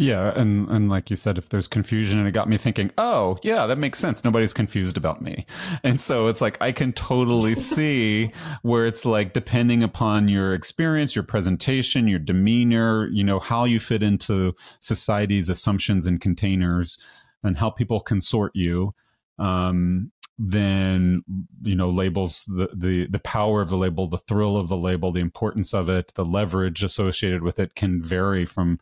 Yeah, 0.00 0.32
and 0.36 0.68
and 0.70 0.88
like 0.88 1.10
you 1.10 1.16
said, 1.16 1.38
if 1.38 1.48
there's 1.48 1.66
confusion, 1.66 2.20
and 2.20 2.28
it 2.28 2.30
got 2.30 2.48
me 2.48 2.56
thinking, 2.56 2.92
oh 2.96 3.36
yeah, 3.42 3.66
that 3.66 3.78
makes 3.78 3.98
sense. 3.98 4.22
Nobody's 4.22 4.54
confused 4.54 4.96
about 4.96 5.20
me, 5.20 5.44
and 5.82 6.00
so 6.00 6.28
it's 6.28 6.40
like 6.40 6.56
I 6.60 6.70
can 6.70 6.92
totally 6.92 7.54
see 7.56 8.30
where 8.62 8.86
it's 8.86 9.04
like 9.04 9.32
depending 9.32 9.82
upon 9.82 10.28
your 10.28 10.54
experience, 10.54 11.16
your 11.16 11.24
presentation, 11.24 12.06
your 12.06 12.20
demeanor, 12.20 13.08
you 13.08 13.24
know, 13.24 13.40
how 13.40 13.64
you 13.64 13.80
fit 13.80 14.04
into 14.04 14.54
society's 14.78 15.48
assumptions 15.48 16.06
and 16.06 16.20
containers, 16.20 16.96
and 17.42 17.56
how 17.56 17.68
people 17.68 17.98
consort 17.98 18.52
you. 18.54 18.94
Um, 19.40 20.12
then 20.38 21.24
you 21.62 21.74
know 21.74 21.90
labels 21.90 22.44
the, 22.46 22.68
the 22.72 23.06
the 23.08 23.18
power 23.18 23.60
of 23.60 23.70
the 23.70 23.76
label 23.76 24.06
the 24.06 24.18
thrill 24.18 24.56
of 24.56 24.68
the 24.68 24.76
label 24.76 25.10
the 25.10 25.20
importance 25.20 25.74
of 25.74 25.88
it 25.88 26.12
the 26.14 26.24
leverage 26.24 26.84
associated 26.84 27.42
with 27.42 27.58
it 27.58 27.74
can 27.74 28.00
vary 28.00 28.44
from 28.44 28.78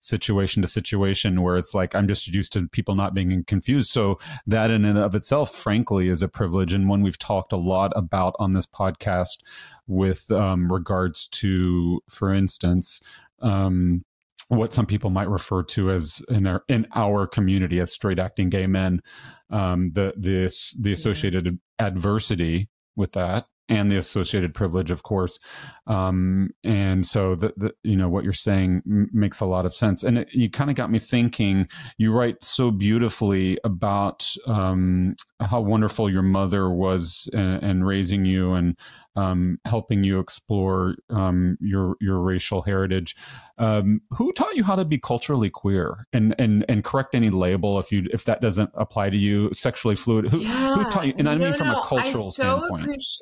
situation 0.00 0.62
to 0.62 0.68
situation 0.68 1.42
where 1.42 1.56
it's 1.56 1.74
like 1.74 1.94
I'm 1.94 2.08
just 2.08 2.28
used 2.28 2.52
to 2.54 2.68
people 2.68 2.94
not 2.94 3.14
being 3.14 3.44
confused. 3.44 3.90
So 3.90 4.18
that 4.46 4.70
in 4.70 4.84
and 4.84 4.98
of 4.98 5.14
itself, 5.14 5.54
frankly, 5.54 6.08
is 6.08 6.22
a 6.22 6.28
privilege 6.28 6.72
and 6.72 6.88
one 6.88 7.02
we've 7.02 7.18
talked 7.18 7.52
a 7.52 7.56
lot 7.56 7.92
about 7.94 8.34
on 8.38 8.54
this 8.54 8.66
podcast 8.66 9.42
with 9.86 10.30
um, 10.30 10.72
regards 10.72 11.28
to, 11.28 12.02
for 12.08 12.32
instance, 12.32 13.00
um, 13.42 14.04
what 14.50 14.72
some 14.72 14.86
people 14.86 15.10
might 15.10 15.28
refer 15.28 15.62
to 15.62 15.92
as 15.92 16.22
in 16.28 16.46
our 16.46 16.64
in 16.68 16.86
our 16.94 17.26
community 17.26 17.78
as 17.78 17.92
straight 17.92 18.18
acting 18.18 18.50
gay 18.50 18.66
men, 18.66 19.00
um, 19.48 19.92
the 19.92 20.12
the 20.16 20.52
the 20.78 20.92
associated 20.92 21.58
adversity 21.78 22.68
with 22.96 23.12
that 23.12 23.46
and 23.70 23.90
the 23.90 23.96
associated 23.96 24.52
privilege, 24.52 24.90
of 24.90 25.02
course. 25.02 25.38
Um, 25.86 26.50
and 26.62 27.06
so, 27.06 27.34
the, 27.34 27.54
the, 27.56 27.74
you 27.82 27.96
know, 27.96 28.08
what 28.08 28.24
you're 28.24 28.32
saying 28.32 28.82
m- 28.86 29.08
makes 29.12 29.40
a 29.40 29.46
lot 29.46 29.64
of 29.64 29.74
sense. 29.74 30.02
And 30.02 30.18
it, 30.18 30.28
you 30.32 30.50
kind 30.50 30.68
of 30.68 30.76
got 30.76 30.90
me 30.90 30.98
thinking. 30.98 31.68
You 31.96 32.12
write 32.12 32.42
so 32.42 32.70
beautifully 32.70 33.58
about 33.64 34.28
um, 34.46 35.14
how 35.40 35.60
wonderful 35.60 36.10
your 36.10 36.22
mother 36.22 36.68
was 36.68 37.30
and, 37.32 37.86
raising 37.86 38.26
you 38.26 38.52
and 38.52 38.76
um, 39.16 39.58
helping 39.64 40.04
you 40.04 40.18
explore 40.18 40.96
um, 41.08 41.56
your 41.60 41.96
your 42.00 42.20
racial 42.20 42.62
heritage. 42.62 43.16
Um, 43.58 44.02
who 44.10 44.32
taught 44.32 44.54
you 44.54 44.64
how 44.64 44.76
to 44.76 44.84
be 44.84 44.98
culturally 44.98 45.50
queer 45.50 46.06
and 46.12 46.34
and 46.38 46.64
and 46.68 46.84
correct 46.84 47.14
any 47.14 47.30
label 47.30 47.78
if 47.78 47.90
you 47.90 48.06
if 48.12 48.24
that 48.24 48.40
doesn't 48.40 48.70
apply 48.74 49.10
to 49.10 49.18
you? 49.18 49.52
Sexually 49.52 49.94
fluid. 49.94 50.26
Who, 50.28 50.40
yeah, 50.40 50.74
who 50.74 50.90
taught 50.90 51.06
you? 51.06 51.14
And 51.16 51.28
I 51.28 51.34
no, 51.34 51.46
mean 51.46 51.54
from 51.54 51.68
no, 51.68 51.80
a 51.80 51.86
cultural 51.86 52.30
so 52.30 52.58
standpoint. 52.58 52.88
Appreci- 52.88 53.20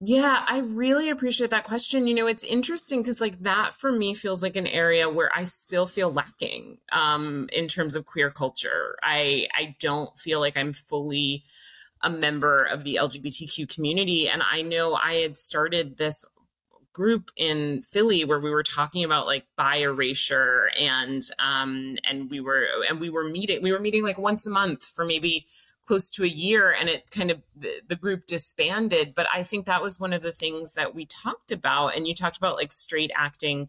yeah, 0.00 0.44
I 0.46 0.58
really 0.58 1.08
appreciate 1.08 1.50
that 1.50 1.64
question. 1.64 2.06
You 2.06 2.14
know, 2.14 2.26
it's 2.26 2.44
interesting 2.44 3.00
because 3.00 3.20
like 3.20 3.40
that 3.42 3.74
for 3.74 3.92
me 3.92 4.14
feels 4.14 4.42
like 4.42 4.56
an 4.56 4.66
area 4.66 5.08
where 5.08 5.30
I 5.34 5.44
still 5.44 5.86
feel 5.86 6.12
lacking 6.12 6.78
um, 6.92 7.48
in 7.52 7.68
terms 7.68 7.94
of 7.94 8.04
queer 8.04 8.30
culture. 8.30 8.96
I 9.02 9.48
I 9.54 9.76
don't 9.80 10.16
feel 10.18 10.40
like 10.40 10.56
I'm 10.56 10.72
fully 10.72 11.44
a 12.02 12.10
member 12.10 12.64
of 12.64 12.84
the 12.84 12.96
LGBTQ 13.00 13.74
community. 13.74 14.28
And 14.28 14.42
I 14.42 14.62
know 14.62 14.94
I 14.94 15.14
had 15.14 15.38
started 15.38 15.96
this 15.96 16.24
group 16.92 17.30
in 17.36 17.82
Philly 17.82 18.24
where 18.24 18.40
we 18.40 18.50
were 18.50 18.62
talking 18.62 19.04
about 19.04 19.26
like 19.26 19.46
bi 19.56 19.78
erasure 19.78 20.70
and 20.78 21.22
um 21.40 21.96
and 22.04 22.30
we 22.30 22.40
were 22.40 22.68
and 22.88 23.00
we 23.00 23.10
were 23.10 23.24
meeting 23.24 23.60
we 23.62 23.72
were 23.72 23.80
meeting 23.80 24.04
like 24.04 24.16
once 24.16 24.46
a 24.46 24.50
month 24.50 24.84
for 24.84 25.04
maybe 25.04 25.44
close 25.86 26.10
to 26.10 26.24
a 26.24 26.28
year 26.28 26.74
and 26.78 26.88
it 26.88 27.10
kind 27.10 27.30
of 27.30 27.42
the, 27.56 27.80
the, 27.88 27.96
group 27.96 28.26
disbanded 28.26 29.14
but 29.14 29.26
i 29.32 29.42
think 29.42 29.66
that 29.66 29.82
was 29.82 30.00
one 30.00 30.12
of 30.12 30.22
the 30.22 30.32
things 30.32 30.74
that 30.74 30.94
we 30.94 31.06
talked 31.06 31.52
about 31.52 31.96
and 31.96 32.06
you 32.06 32.14
talked 32.14 32.36
about 32.36 32.56
like 32.56 32.72
straight 32.72 33.10
acting 33.16 33.68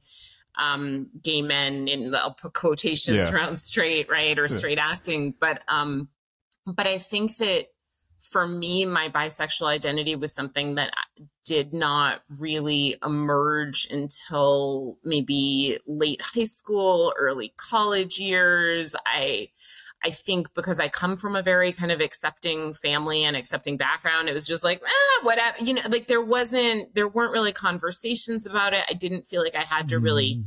um 0.57 1.09
gay 1.21 1.41
men 1.41 1.87
in 1.87 2.11
the 2.11 2.19
I'll 2.19 2.33
put 2.33 2.53
quotations 2.53 3.29
yeah. 3.29 3.33
around 3.33 3.59
straight 3.59 4.09
right 4.09 4.37
or 4.37 4.43
yeah. 4.43 4.55
straight 4.55 4.79
acting 4.79 5.33
but 5.39 5.63
um 5.67 6.09
but 6.65 6.87
i 6.87 6.97
think 6.97 7.37
that 7.37 7.67
for 8.29 8.47
me, 8.47 8.85
my 8.85 9.09
bisexual 9.09 9.67
identity 9.67 10.15
was 10.15 10.33
something 10.33 10.75
that 10.75 10.93
did 11.45 11.73
not 11.73 12.21
really 12.39 12.95
emerge 13.05 13.87
until 13.91 14.97
maybe 15.03 15.77
late 15.85 16.21
high 16.21 16.43
school, 16.45 17.13
early 17.17 17.53
college 17.57 18.19
years. 18.19 18.95
I 19.05 19.49
I 20.05 20.11
think 20.11 20.53
because 20.53 20.79
I 20.79 20.87
come 20.87 21.17
from 21.17 21.35
a 21.35 21.41
very 21.41 21.71
kind 21.71 21.91
of 21.91 21.99
accepting 21.99 22.73
family 22.73 23.23
and 23.23 23.35
accepting 23.35 23.75
background, 23.75 24.29
it 24.29 24.33
was 24.33 24.45
just 24.45 24.63
like, 24.63 24.79
ah, 24.85 25.25
whatever. 25.25 25.57
You 25.59 25.73
know, 25.73 25.81
like 25.89 26.05
there 26.05 26.21
wasn't, 26.21 26.93
there 26.93 27.07
weren't 27.07 27.31
really 27.31 27.51
conversations 27.51 28.45
about 28.45 28.73
it. 28.73 28.83
I 28.87 28.93
didn't 28.93 29.25
feel 29.25 29.41
like 29.41 29.55
I 29.55 29.63
had 29.63 29.87
to 29.89 29.97
really 29.97 30.35
mm. 30.35 30.43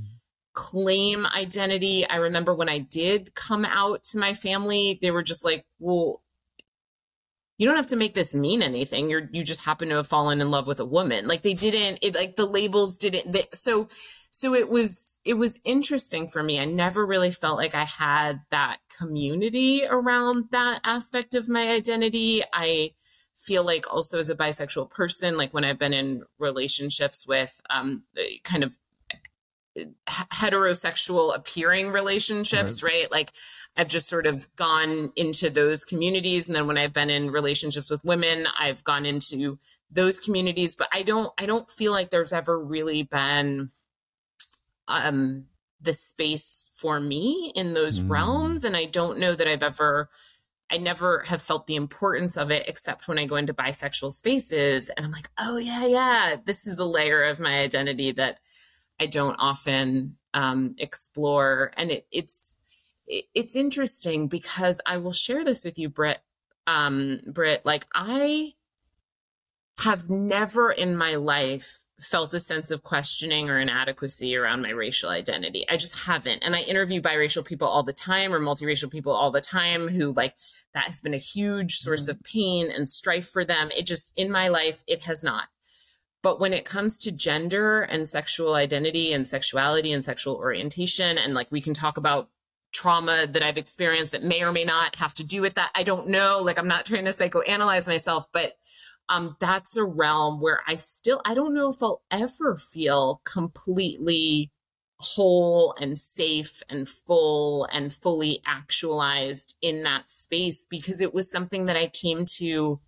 claim 0.53 1.27
identity. 1.27 2.09
I 2.09 2.17
remember 2.19 2.55
when 2.55 2.69
I 2.69 2.79
did 2.79 3.35
come 3.35 3.65
out 3.65 4.05
to 4.05 4.19
my 4.19 4.33
family, 4.33 5.01
they 5.03 5.11
were 5.11 5.25
just 5.25 5.45
like, 5.45 5.67
well, 5.81 6.23
you 7.59 7.67
don't 7.67 7.77
have 7.77 7.89
to 7.89 7.97
make 7.97 8.15
this 8.15 8.35
mean 8.35 8.63
anything. 8.63 9.11
You're 9.11 9.29
you 9.33 9.43
just 9.43 9.65
happen 9.65 9.89
to 9.89 9.97
have 9.97 10.07
fallen 10.07 10.41
in 10.41 10.51
love 10.51 10.69
with 10.69 10.79
a 10.79 10.85
woman. 10.85 11.27
Like 11.27 11.43
they 11.43 11.55
didn't 11.55 11.99
it 12.03 12.15
like 12.15 12.37
the 12.37 12.47
labels 12.47 12.97
didn't 12.97 13.33
they, 13.33 13.47
so 13.53 13.89
so 14.31 14.55
it 14.55 14.71
was 14.71 15.21
it 15.25 15.35
was 15.35 15.59
interesting 15.65 16.29
for 16.29 16.43
me. 16.43 16.61
I 16.61 16.65
never 16.65 17.05
really 17.05 17.33
felt 17.33 17.59
like 17.59 17.75
I 17.75 17.85
had 17.85 18.41
that 18.51 18.79
community 18.97 19.83
around 19.89 20.45
that 20.53 20.81
aspect 20.85 21.35
of 21.35 21.49
my 21.49 21.69
identity. 21.69 22.43
I 22.53 22.93
feel 23.35 23.65
like 23.65 23.93
also 23.93 24.21
as 24.21 24.31
a 24.31 24.37
bisexual 24.37 24.91
person, 24.91 25.37
like 25.37 25.53
when 25.53 25.65
I've 25.65 25.79
been 25.79 25.93
in 25.93 26.23
relationships 26.39 27.27
with 27.27 27.61
um 27.71 28.05
kind 28.45 28.63
of 28.63 28.79
heterosexual 30.09 31.35
appearing 31.35 31.91
relationships, 31.91 32.83
right. 32.83 32.93
right. 33.01 33.13
Like 33.13 33.33
I've 33.77 33.89
just 33.89 34.09
sort 34.09 34.27
of 34.27 34.47
gone 34.57 35.13
into 35.17 35.51
those 35.51 35.85
communities. 35.85 36.47
And 36.47 36.57
then 36.57 36.67
when 36.67 36.79
I've 36.79 36.93
been 36.93 37.11
in 37.11 37.31
relationships 37.31 37.91
with 37.91 38.05
women, 38.05 38.47
I've 38.59 38.85
gone 38.85 39.07
into 39.07 39.59
those 39.91 40.21
communities. 40.21 40.77
But 40.77 40.89
I 40.93 41.03
don't, 41.03 41.33
I 41.39 41.47
don't 41.47 41.71
feel 41.71 41.93
like 41.93 42.11
there's 42.11 42.33
ever 42.33 42.59
really 42.59 43.03
been 43.03 43.71
um 44.89 45.45
the 45.81 45.93
space 45.93 46.69
for 46.73 46.99
me 46.99 47.53
in 47.55 47.75
those 47.75 48.01
mm. 48.01 48.11
realms. 48.11 48.65
And 48.65 48.77
I 48.77 48.87
don't 48.87 49.19
know 49.19 49.35
that 49.35 49.47
I've 49.47 49.63
ever 49.63 50.09
I 50.71 50.77
never 50.77 51.21
have 51.21 51.41
felt 51.41 51.67
the 51.67 51.77
importance 51.77 52.37
of 52.37 52.51
it 52.51 52.69
except 52.69 53.09
when 53.09 53.19
I 53.19 53.25
go 53.25 53.37
into 53.37 53.55
bisexual 53.55 54.13
spaces 54.13 54.91
and 54.91 55.07
I'm 55.07 55.13
like, 55.13 55.31
oh 55.39 55.57
yeah, 55.57 55.87
yeah, 55.87 56.37
this 56.45 56.67
is 56.67 56.79
a 56.79 56.85
layer 56.85 57.23
of 57.25 57.41
my 57.41 57.61
identity 57.61 58.13
that 58.13 58.39
I 59.01 59.07
don't 59.07 59.37
often 59.39 60.17
um, 60.35 60.75
explore. 60.79 61.73
And 61.77 61.91
it, 61.91 62.07
it's 62.13 62.59
it, 63.07 63.25
it's 63.35 63.57
interesting 63.57 64.29
because 64.29 64.81
I 64.87 64.99
will 64.99 65.13
share 65.13 65.45
this 65.45 65.65
with 65.65 65.79
you, 65.79 65.89
Britt. 65.89 66.21
Um, 66.67 67.21
Britt, 67.33 67.65
like 67.65 67.87
I 67.95 68.53
have 69.81 70.11
never 70.11 70.71
in 70.71 70.97
my 70.97 71.15
life 71.15 71.85
felt 72.01 72.35
a 72.35 72.41
sense 72.41 72.71
of 72.71 72.83
questioning 72.83 73.51
or 73.51 73.59
inadequacy 73.59 74.37
around 74.37 74.63
my 74.63 74.71
racial 74.71 75.11
identity. 75.11 75.65
I 75.69 75.77
just 75.77 75.99
haven't. 75.99 76.45
And 76.45 76.55
I 76.55 76.61
interview 76.61 77.01
biracial 77.01 77.45
people 77.45 77.67
all 77.67 77.83
the 77.83 77.93
time 77.93 78.33
or 78.33 78.41
multiracial 78.41 78.91
people 78.91 79.13
all 79.13 79.31
the 79.31 79.41
time 79.41 79.89
who 79.89 80.13
like 80.13 80.35
that 80.75 80.85
has 80.85 81.01
been 81.01 81.15
a 81.15 81.19
huge 81.19 81.77
source 81.77 82.03
mm-hmm. 82.03 82.13
of 82.13 82.23
pain 82.23 82.71
and 82.71 82.89
strife 82.89 83.29
for 83.29 83.45
them. 83.45 83.71
It 83.77 83.87
just 83.87 84.13
in 84.17 84.31
my 84.31 84.49
life 84.49 84.83
it 84.87 85.05
has 85.05 85.25
not. 85.25 85.45
But 86.23 86.41
when 86.41 86.53
it 86.53 86.65
comes 86.65 86.99
to 86.99 87.13
gender 87.13 87.83
and 87.83 88.07
sexual 88.07 88.55
identity 88.55 89.13
and 89.13 89.27
sexuality 89.27 89.93
and 89.93 90.05
sexual 90.05 90.35
orientation, 90.37 91.17
and 91.17 91.35
like 91.35 91.51
we 91.53 91.61
can 91.61 91.75
talk 91.75 91.97
about 91.97 92.29
trauma 92.73 93.27
that 93.27 93.43
I've 93.43 93.59
experienced 93.59 94.13
that 94.13 94.25
may 94.25 94.43
or 94.43 94.53
may 94.53 94.65
not 94.65 94.97
have 94.97 95.15
to 95.15 95.25
do 95.25 95.41
with 95.41 95.55
that. 95.55 95.71
I 95.75 95.85
don't 95.85 96.09
know. 96.09 96.41
Like 96.43 96.59
I'm 96.59 96.69
not 96.69 96.87
trying 96.87 97.05
to 97.05 97.13
psychoanalyze 97.13 97.87
myself, 97.87 98.27
but 98.33 98.55
um, 99.09 99.37
that's 99.41 99.77
a 99.77 99.85
realm 99.85 100.41
where 100.41 100.61
I 100.67 100.75
still 100.75 101.21
I 101.25 101.35
don't 101.35 101.55
know 101.55 101.71
if 101.71 101.83
I'll 101.83 102.03
ever 102.11 102.57
feel 102.57 103.23
completely 103.25 104.51
whole 105.01 105.75
and 105.81 105.97
safe 105.97 106.61
and 106.69 106.89
full 106.89 107.65
and 107.73 107.93
fully 107.93 108.43
actualized 108.45 109.57
in 109.63 109.85
that 109.85 110.11
space 110.11 110.67
because 110.69 111.01
it 111.01 111.15
was 111.15 111.31
something 111.31 111.67
that 111.67 111.77
I 111.77 111.87
came 111.87 112.25
to 112.37 112.81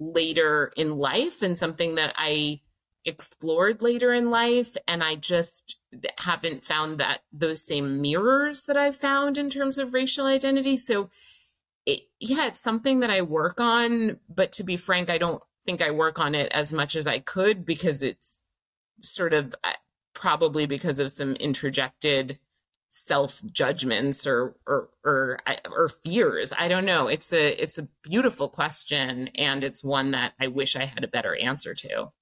later 0.00 0.72
in 0.76 0.96
life 0.96 1.42
and 1.42 1.56
something 1.56 1.94
that 1.96 2.14
I 2.16 2.60
explored 3.04 3.82
later 3.82 4.12
in 4.12 4.30
life. 4.30 4.76
And 4.88 5.04
i 5.04 5.14
just 5.14 5.76
haven't 6.18 6.64
found 6.64 6.98
that 6.98 7.20
those 7.32 7.64
same 7.64 8.00
mirrors 8.02 8.64
that 8.64 8.76
i've 8.76 8.96
found 8.96 9.38
in 9.38 9.48
terms 9.50 9.78
of 9.78 9.94
racial 9.94 10.26
identity. 10.26 10.76
So 10.76 11.10
it, 11.86 12.00
yeah 12.18 12.46
it's 12.46 12.60
something 12.60 13.00
that 13.00 13.10
i 13.10 13.22
work 13.22 13.60
on 13.60 14.18
but 14.28 14.52
to 14.52 14.64
be 14.64 14.76
frank 14.76 15.10
i 15.10 15.18
don't 15.18 15.42
think 15.64 15.82
i 15.82 15.90
work 15.90 16.18
on 16.18 16.34
it 16.34 16.52
as 16.52 16.72
much 16.72 16.96
as 16.96 17.06
i 17.06 17.18
could 17.18 17.64
because 17.64 18.02
it's 18.02 18.44
sort 19.00 19.34
of 19.34 19.54
uh, 19.64 19.72
probably 20.14 20.66
because 20.66 20.98
of 20.98 21.10
some 21.10 21.34
interjected 21.36 22.38
self 22.96 23.42
judgments 23.50 24.24
or 24.24 24.54
or 24.68 24.88
or 25.04 25.40
or 25.68 25.88
fears 25.88 26.52
i 26.56 26.68
don't 26.68 26.84
know 26.84 27.08
it's 27.08 27.32
a 27.32 27.60
it's 27.60 27.76
a 27.76 27.88
beautiful 28.04 28.48
question 28.48 29.28
and 29.34 29.64
it's 29.64 29.82
one 29.82 30.12
that 30.12 30.32
i 30.38 30.46
wish 30.46 30.76
i 30.76 30.84
had 30.84 31.02
a 31.02 31.08
better 31.08 31.34
answer 31.34 31.74
to 31.74 32.12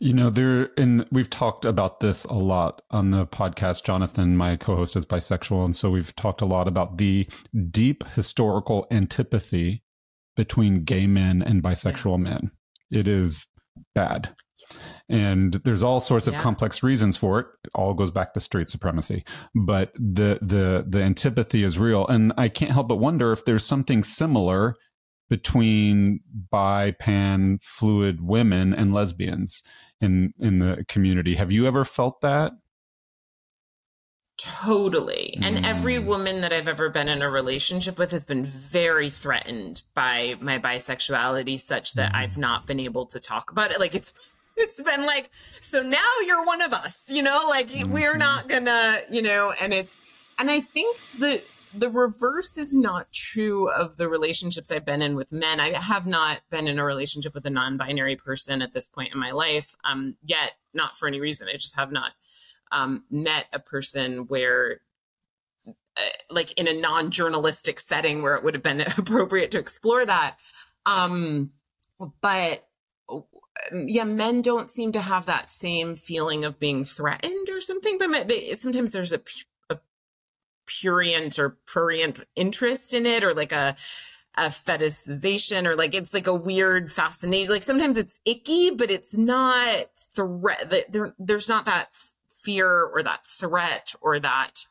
you 0.00 0.12
know, 0.12 0.30
there, 0.30 0.70
and 0.76 1.06
we've 1.12 1.30
talked 1.30 1.64
about 1.64 2.00
this 2.00 2.24
a 2.24 2.34
lot 2.34 2.82
on 2.90 3.10
the 3.10 3.26
podcast. 3.26 3.84
Jonathan, 3.84 4.36
my 4.36 4.56
co 4.56 4.76
host, 4.76 4.96
is 4.96 5.06
bisexual. 5.06 5.64
And 5.64 5.76
so 5.76 5.90
we've 5.90 6.16
talked 6.16 6.40
a 6.40 6.46
lot 6.46 6.66
about 6.66 6.98
the 6.98 7.28
deep 7.70 8.02
historical 8.08 8.86
antipathy 8.90 9.84
between 10.36 10.84
gay 10.84 11.06
men 11.06 11.42
and 11.42 11.62
bisexual 11.62 12.18
yeah. 12.18 12.30
men. 12.30 12.50
It 12.90 13.06
is 13.06 13.46
bad. 13.94 14.34
And 15.08 15.54
there's 15.54 15.82
all 15.82 16.00
sorts 16.00 16.26
of 16.26 16.34
yeah. 16.34 16.42
complex 16.42 16.82
reasons 16.82 17.16
for 17.16 17.40
it. 17.40 17.46
It 17.64 17.70
all 17.74 17.94
goes 17.94 18.10
back 18.10 18.34
to 18.34 18.40
straight 18.40 18.68
supremacy. 18.68 19.24
But 19.54 19.92
the 19.94 20.38
the 20.42 20.84
the 20.86 21.02
antipathy 21.02 21.64
is 21.64 21.78
real. 21.78 22.06
And 22.06 22.32
I 22.36 22.48
can't 22.48 22.72
help 22.72 22.88
but 22.88 22.96
wonder 22.96 23.32
if 23.32 23.44
there's 23.44 23.64
something 23.64 24.02
similar 24.02 24.76
between 25.28 26.20
bi, 26.50 26.90
pan, 26.92 27.58
fluid 27.62 28.20
women 28.20 28.74
and 28.74 28.92
lesbians 28.92 29.62
in 30.00 30.34
in 30.38 30.58
the 30.58 30.84
community. 30.88 31.36
Have 31.36 31.52
you 31.52 31.66
ever 31.66 31.84
felt 31.84 32.20
that? 32.20 32.52
Totally. 34.62 35.38
And 35.40 35.56
mm. 35.56 35.66
every 35.66 35.98
woman 35.98 36.42
that 36.42 36.52
I've 36.52 36.68
ever 36.68 36.90
been 36.90 37.08
in 37.08 37.22
a 37.22 37.30
relationship 37.30 37.98
with 37.98 38.10
has 38.10 38.26
been 38.26 38.44
very 38.44 39.08
threatened 39.08 39.82
by 39.94 40.34
my 40.40 40.58
bisexuality 40.58 41.58
such 41.58 41.94
that 41.94 42.12
mm. 42.12 42.16
I've 42.16 42.36
not 42.36 42.66
been 42.66 42.78
able 42.78 43.06
to 43.06 43.20
talk 43.20 43.50
about 43.50 43.70
it. 43.70 43.80
Like 43.80 43.94
it's 43.94 44.12
it's 44.56 44.80
been 44.82 45.06
like 45.06 45.28
so 45.32 45.82
now 45.82 45.98
you're 46.26 46.44
one 46.44 46.60
of 46.60 46.74
us, 46.74 47.10
you 47.10 47.22
know, 47.22 47.46
like 47.48 47.68
mm-hmm. 47.68 47.90
we're 47.90 48.18
not 48.18 48.48
going 48.48 48.66
to, 48.66 49.02
you 49.10 49.22
know, 49.22 49.54
and 49.58 49.72
it's 49.72 49.96
and 50.38 50.50
I 50.50 50.60
think 50.60 50.98
the 51.18 51.42
the 51.72 51.88
reverse 51.88 52.58
is 52.58 52.74
not 52.74 53.12
true 53.12 53.70
of 53.70 53.96
the 53.96 54.08
relationships 54.08 54.70
I've 54.70 54.84
been 54.84 55.00
in 55.00 55.14
with 55.14 55.32
men. 55.32 55.60
I 55.60 55.72
have 55.72 56.06
not 56.06 56.40
been 56.50 56.66
in 56.68 56.78
a 56.78 56.84
relationship 56.84 57.32
with 57.32 57.46
a 57.46 57.50
non-binary 57.50 58.16
person 58.16 58.60
at 58.60 58.74
this 58.74 58.88
point 58.88 59.14
in 59.14 59.20
my 59.20 59.30
life, 59.30 59.74
um, 59.84 60.16
yet 60.24 60.52
not 60.74 60.98
for 60.98 61.06
any 61.06 61.20
reason. 61.20 61.48
I 61.48 61.56
just 61.56 61.76
have 61.76 61.92
not 61.92 62.12
um, 62.72 63.04
met 63.10 63.46
a 63.52 63.58
person 63.58 64.26
where 64.28 64.80
uh, 65.66 66.00
like 66.30 66.52
in 66.52 66.68
a 66.68 66.72
non-journalistic 66.72 67.80
setting 67.80 68.22
where 68.22 68.34
it 68.34 68.44
would 68.44 68.54
have 68.54 68.62
been 68.62 68.80
appropriate 68.98 69.50
to 69.52 69.58
explore 69.58 70.04
that. 70.04 70.36
Um 70.86 71.50
but 72.20 72.66
yeah 73.72 74.04
men 74.04 74.42
don't 74.42 74.70
seem 74.70 74.92
to 74.92 75.00
have 75.00 75.26
that 75.26 75.50
same 75.50 75.96
feeling 75.96 76.44
of 76.44 76.58
being 76.58 76.84
threatened 76.84 77.48
or 77.50 77.60
something 77.60 77.98
but 77.98 78.28
they, 78.28 78.52
sometimes 78.52 78.92
there's 78.92 79.12
a, 79.12 79.20
a 79.68 79.78
purient 80.66 81.38
or 81.38 81.58
prurient 81.66 82.20
interest 82.36 82.94
in 82.94 83.06
it 83.06 83.24
or 83.24 83.34
like 83.34 83.52
a 83.52 83.76
a 84.36 84.44
fetishization 84.44 85.66
or 85.66 85.74
like 85.74 85.94
it's 85.94 86.14
like 86.14 86.28
a 86.28 86.34
weird 86.34 86.90
fascination 86.90 87.52
like 87.52 87.62
sometimes 87.62 87.96
it's 87.96 88.20
icky 88.24 88.70
but 88.70 88.90
it's 88.90 89.16
not 89.16 89.86
threat 90.14 90.86
there, 90.90 91.14
there's 91.18 91.48
not 91.48 91.66
that 91.66 91.88
fear 92.44 92.84
or 92.84 93.02
that 93.02 93.26
threat 93.26 93.94
or 94.00 94.18
that 94.18 94.66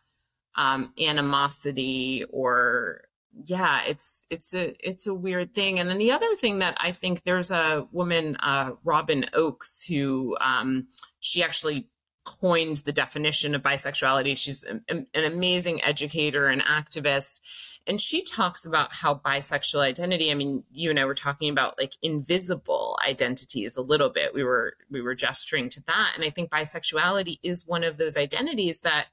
um, 0.56 0.94
animosity 1.00 2.26
or 2.32 3.02
yeah 3.46 3.82
it's 3.86 4.26
it's 4.30 4.54
a 4.54 4.76
it's 4.88 5.08
a 5.08 5.14
weird 5.14 5.54
thing. 5.54 5.80
And 5.80 5.90
then 5.90 5.98
the 5.98 6.12
other 6.12 6.36
thing 6.36 6.60
that 6.60 6.76
i 6.80 6.92
think 6.92 7.24
there's 7.24 7.52
a 7.52 7.88
woman 7.92 8.36
uh, 8.38 8.72
Robyn 8.84 9.26
Ochs 9.34 9.88
who 9.88 10.36
um, 10.42 10.88
she 11.20 11.44
actually 11.44 11.88
coined 12.24 12.78
the 12.78 12.92
definition 12.92 13.56
of 13.56 13.62
bisexuality. 13.62 14.38
She's 14.38 14.64
an, 14.64 14.84
an 14.90 15.24
amazing 15.26 15.84
educator 15.84 16.48
and 16.48 16.62
activist. 16.62 17.42
And 17.88 18.00
she 18.00 18.24
talks 18.24 18.66
about 18.66 18.94
how 18.94 19.16
bisexual 19.16 19.82
identity 19.82 20.32
i 20.32 20.36
mean 20.36 20.64
you 20.72 20.90
and 20.90 21.00
i 21.00 21.06
were 21.06 21.16
talking 21.16 21.50
about 21.50 21.80
like 21.80 21.94
invisible 22.02 22.98
identities 23.08 23.78
a 23.78 23.82
little 23.82 24.10
bit. 24.10 24.34
We 24.34 24.44
were 24.44 24.76
we 24.92 25.02
were 25.02 25.16
gesturing 25.16 25.70
to 25.70 25.84
that. 25.86 26.14
And 26.16 26.24
i 26.24 26.30
think 26.30 26.50
bisexuality 26.50 27.40
is 27.42 27.66
one 27.66 27.84
of 27.84 27.98
those 27.98 28.18
identities 28.18 28.82
that 28.82 29.10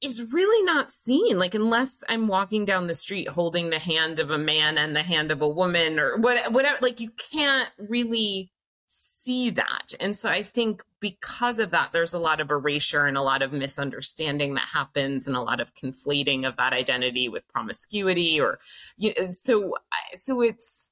is 0.00 0.32
really 0.32 0.64
not 0.64 0.92
seen. 0.92 1.38
Like 1.38 1.54
unless 1.54 2.02
i'm 2.08 2.26
walking 2.26 2.64
down 2.64 2.86
the 2.86 2.94
street 2.94 3.28
holding 3.28 3.70
the 3.70 3.78
hand 3.78 4.18
of 4.18 4.30
a 4.30 4.38
man 4.38 4.78
and 4.78 4.96
the 4.96 5.02
hand 5.02 5.30
of 5.30 5.42
a 5.42 5.48
woman 5.48 5.98
or 5.98 6.16
what 6.16 6.52
whatever 6.52 6.78
like 6.80 7.00
you 7.00 7.10
can't 7.32 7.70
really 7.78 8.51
see 8.94 9.48
that. 9.48 9.94
And 10.00 10.14
so 10.14 10.28
i 10.28 10.42
think 10.42 10.82
because 11.00 11.58
of 11.58 11.70
that 11.70 11.92
there's 11.92 12.12
a 12.12 12.18
lot 12.18 12.40
of 12.40 12.50
erasure 12.50 13.06
and 13.06 13.16
a 13.16 13.22
lot 13.22 13.40
of 13.40 13.52
misunderstanding 13.52 14.54
that 14.54 14.68
happens 14.72 15.26
and 15.26 15.36
a 15.36 15.40
lot 15.40 15.60
of 15.60 15.74
conflating 15.74 16.46
of 16.46 16.56
that 16.56 16.74
identity 16.74 17.28
with 17.28 17.48
promiscuity 17.48 18.38
or 18.40 18.58
you 18.98 19.14
know 19.18 19.30
so 19.30 19.74
uh, 19.74 19.96
so 20.12 20.42
it's 20.42 20.90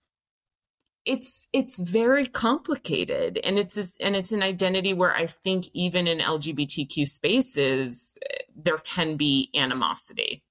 it's 1.04 1.46
it's 1.52 1.78
very 1.78 2.26
complicated. 2.26 3.38
And 3.44 3.58
it's 3.58 3.74
this, 3.74 3.96
and 4.00 4.16
it's 4.16 4.32
an 4.32 4.42
identity 4.42 4.94
where 4.94 5.14
i 5.14 5.26
think 5.26 5.66
even 5.74 6.06
in 6.08 6.18
lgbtq 6.18 7.06
spaces 7.06 8.16
uh, 8.24 8.38
there 8.56 8.78
can 8.78 9.16
be 9.16 9.50
animosity 9.54 10.42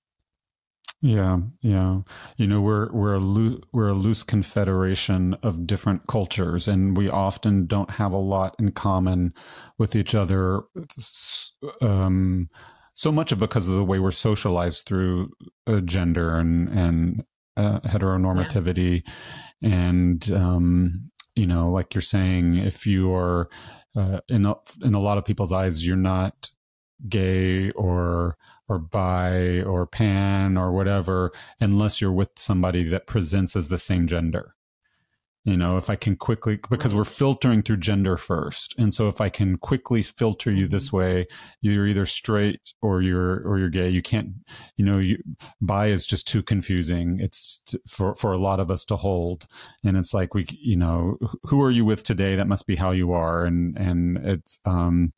yeah 1.01 1.39
yeah. 1.61 2.01
You 2.37 2.47
know 2.47 2.61
we're 2.61 2.91
we're 2.91 3.15
a 3.15 3.19
loo- 3.19 3.61
we're 3.71 3.89
a 3.89 3.93
loose 3.93 4.23
confederation 4.23 5.35
of 5.43 5.65
different 5.65 6.07
cultures 6.07 6.67
and 6.67 6.97
we 6.97 7.09
often 7.09 7.67
don't 7.67 7.91
have 7.91 8.11
a 8.11 8.17
lot 8.17 8.55
in 8.59 8.71
common 8.71 9.33
with 9.77 9.95
each 9.95 10.13
other. 10.15 10.61
Um 11.81 12.49
so 12.93 13.13
much 13.13 13.31
of 13.31 13.39
because 13.39 13.69
of 13.69 13.75
the 13.75 13.85
way 13.85 13.97
we're 13.97 14.11
socialized 14.11 14.85
through 14.85 15.31
uh, 15.67 15.79
gender 15.79 16.37
and 16.37 16.67
and 16.69 17.23
uh, 17.55 17.79
heteronormativity. 17.81 19.03
Yeah. 19.61 19.69
And 19.69 20.31
um, 20.31 21.11
you 21.35 21.45
know, 21.45 21.69
like 21.71 21.93
you're 21.93 22.01
saying, 22.01 22.55
if 22.57 22.85
you 22.85 23.13
are 23.13 23.49
uh, 23.95 24.19
in 24.27 24.45
a, 24.45 24.55
in 24.81 24.93
a 24.93 24.99
lot 24.99 25.17
of 25.17 25.25
people's 25.25 25.51
eyes, 25.51 25.85
you're 25.85 25.97
not 25.97 26.51
gay 27.07 27.71
or 27.71 28.37
or 28.69 28.77
bi 28.77 29.61
or 29.61 29.85
pan 29.85 30.55
or 30.55 30.71
whatever 30.71 31.31
unless 31.59 31.99
you're 31.99 32.11
with 32.11 32.29
somebody 32.37 32.87
that 32.87 33.07
presents 33.07 33.55
as 33.55 33.67
the 33.67 33.77
same 33.77 34.07
gender. 34.07 34.55
You 35.45 35.55
know 35.55 35.77
if 35.77 35.89
i 35.89 35.95
can 35.95 36.15
quickly 36.15 36.59
because 36.69 36.93
we're 36.93 37.05
filtering 37.05 37.61
through 37.63 37.77
gender 37.77 38.17
first. 38.17 38.75
And 38.77 38.93
so 38.93 39.07
if 39.07 39.21
i 39.21 39.29
can 39.29 39.57
quickly 39.57 40.01
filter 40.01 40.51
you 40.51 40.67
this 40.67 40.87
mm-hmm. 40.87 40.97
way 40.97 41.27
you're 41.61 41.87
either 41.87 42.05
straight 42.05 42.73
or 42.81 43.01
you're 43.01 43.47
or 43.47 43.57
you're 43.57 43.69
gay. 43.69 43.89
You 43.89 44.01
can't 44.01 44.31
you 44.75 44.85
know 44.85 44.99
you 44.99 45.17
bi 45.61 45.87
is 45.87 46.05
just 46.05 46.27
too 46.27 46.43
confusing. 46.43 47.19
It's 47.21 47.59
t- 47.65 47.79
for 47.87 48.13
for 48.15 48.33
a 48.33 48.37
lot 48.37 48.59
of 48.59 48.69
us 48.69 48.83
to 48.85 48.97
hold. 48.97 49.47
And 49.83 49.97
it's 49.97 50.13
like 50.13 50.33
we 50.33 50.45
you 50.49 50.75
know 50.75 51.17
who 51.43 51.61
are 51.63 51.71
you 51.71 51.85
with 51.85 52.03
today? 52.03 52.35
That 52.35 52.47
must 52.47 52.67
be 52.67 52.75
how 52.75 52.91
you 52.91 53.13
are. 53.13 53.45
And 53.45 53.77
and 53.77 54.17
it's 54.17 54.59
um 54.65 55.13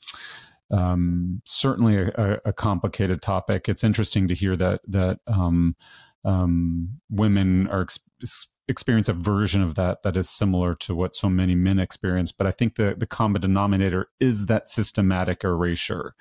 um 0.71 1.41
certainly 1.45 1.97
a, 1.97 2.39
a 2.45 2.53
complicated 2.53 3.21
topic 3.21 3.67
it's 3.67 3.83
interesting 3.83 4.27
to 4.27 4.33
hear 4.33 4.55
that 4.55 4.81
that 4.87 5.19
um 5.27 5.75
um 6.23 7.01
women 7.09 7.67
are 7.67 7.81
ex- 7.81 8.51
experience 8.71 9.07
a 9.09 9.13
version 9.13 9.61
of 9.61 9.75
that 9.75 10.01
that 10.01 10.17
is 10.17 10.29
similar 10.29 10.73
to 10.73 10.95
what 10.95 11.13
so 11.15 11.29
many 11.29 11.53
men 11.53 11.77
experience. 11.77 12.31
But 12.31 12.47
I 12.47 12.51
think 12.51 12.75
the, 12.75 12.95
the 12.97 13.05
common 13.05 13.41
denominator 13.41 14.07
is 14.19 14.47
that 14.47 14.67
systematic 14.67 15.43
erasure. 15.43 16.15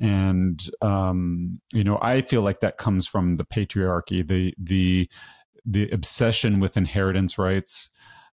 And 0.00 0.60
um, 0.80 1.60
you 1.72 1.84
know, 1.84 1.98
I 2.02 2.22
feel 2.22 2.42
like 2.42 2.60
that 2.60 2.78
comes 2.78 3.06
from 3.06 3.36
the 3.36 3.44
patriarchy, 3.44 4.26
the 4.26 4.54
the 4.58 5.08
the 5.64 5.88
obsession 5.90 6.58
with 6.58 6.76
inheritance 6.76 7.38
rights, 7.38 7.88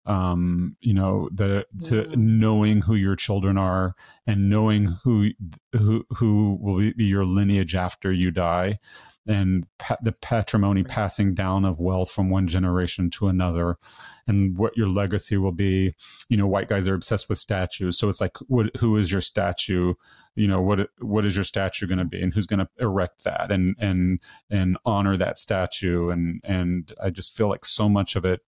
um, 0.07 0.77
you 0.79 0.93
know, 0.93 1.29
the 1.33 1.65
to 1.87 2.03
mm. 2.03 2.15
knowing 2.15 2.81
who 2.81 2.95
your 2.95 3.15
children 3.15 3.57
are 3.57 3.93
and 4.25 4.49
knowing 4.49 4.85
who 5.03 5.31
who 5.73 6.05
who 6.15 6.57
will 6.61 6.77
be 6.95 7.05
your 7.05 7.25
lineage 7.25 7.75
after 7.75 8.11
you 8.11 8.31
die 8.31 8.79
and 9.27 9.67
pa- 9.77 9.97
the 10.01 10.11
patrimony 10.11 10.83
passing 10.83 11.33
down 11.33 11.65
of 11.65 11.79
wealth 11.79 12.09
from 12.11 12.29
one 12.29 12.47
generation 12.47 13.09
to 13.11 13.27
another 13.27 13.77
and 14.25 14.57
what 14.57 14.75
your 14.77 14.87
legacy 14.89 15.37
will 15.37 15.51
be. 15.51 15.93
You 16.29 16.37
know 16.37 16.47
white 16.47 16.69
guys 16.69 16.87
are 16.87 16.95
obsessed 16.95 17.29
with 17.29 17.37
statues 17.37 17.97
so 17.97 18.09
it's 18.09 18.21
like 18.21 18.37
what, 18.47 18.75
who 18.77 18.97
is 18.97 19.11
your 19.11 19.21
statue? 19.21 19.93
You 20.35 20.47
know 20.47 20.61
what 20.61 20.89
what 20.99 21.25
is 21.25 21.35
your 21.35 21.43
statue 21.43 21.87
going 21.87 21.97
to 21.97 22.05
be 22.05 22.21
and 22.21 22.33
who's 22.33 22.47
going 22.47 22.59
to 22.59 22.69
erect 22.79 23.23
that 23.23 23.51
and 23.51 23.75
and 23.79 24.19
and 24.49 24.77
honor 24.85 25.17
that 25.17 25.37
statue? 25.37 26.09
And 26.09 26.41
and 26.43 26.93
i 27.03 27.09
just 27.09 27.35
feel 27.35 27.49
like 27.49 27.65
so 27.65 27.89
much 27.89 28.15
of 28.15 28.25
it 28.25 28.41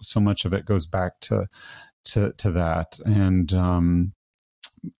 so 0.00 0.20
much 0.20 0.44
of 0.44 0.52
it 0.52 0.64
goes 0.64 0.86
back 0.86 1.20
to 1.20 1.48
to 2.04 2.32
to 2.32 2.50
that. 2.52 2.98
And 3.04 3.52
um 3.52 4.12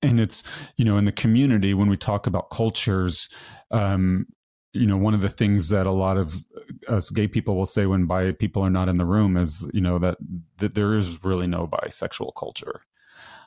and 0.03 0.18
it's 0.18 0.43
you 0.77 0.85
know 0.85 0.97
in 0.97 1.05
the 1.05 1.12
community 1.12 1.75
when 1.75 1.89
we 1.89 1.97
talk 1.97 2.27
about 2.27 2.51
cultures 2.51 3.29
um 3.70 4.27
you 4.75 4.87
know 4.87 4.97
one 4.97 5.14
of 5.14 5.20
the 5.22 5.29
things 5.29 5.68
that 5.68 5.87
a 5.87 5.93
lot 5.93 6.16
of 6.16 6.45
us 6.89 7.09
gay 7.09 7.29
people 7.29 7.57
will 7.57 7.64
say 7.64 7.87
when 7.87 8.07
bi 8.07 8.33
people 8.33 8.62
are 8.62 8.70
not 8.70 8.89
in 8.89 8.99
the 8.99 9.05
room 9.05 9.37
is 9.37 9.68
you 9.72 9.81
know 9.81 9.99
that 9.99 10.18
that 10.59 10.75
there 10.75 10.95
is 10.95 11.22
really 11.25 11.47
no 11.47 11.66
bisexual 11.66 12.33
culture. 12.37 12.83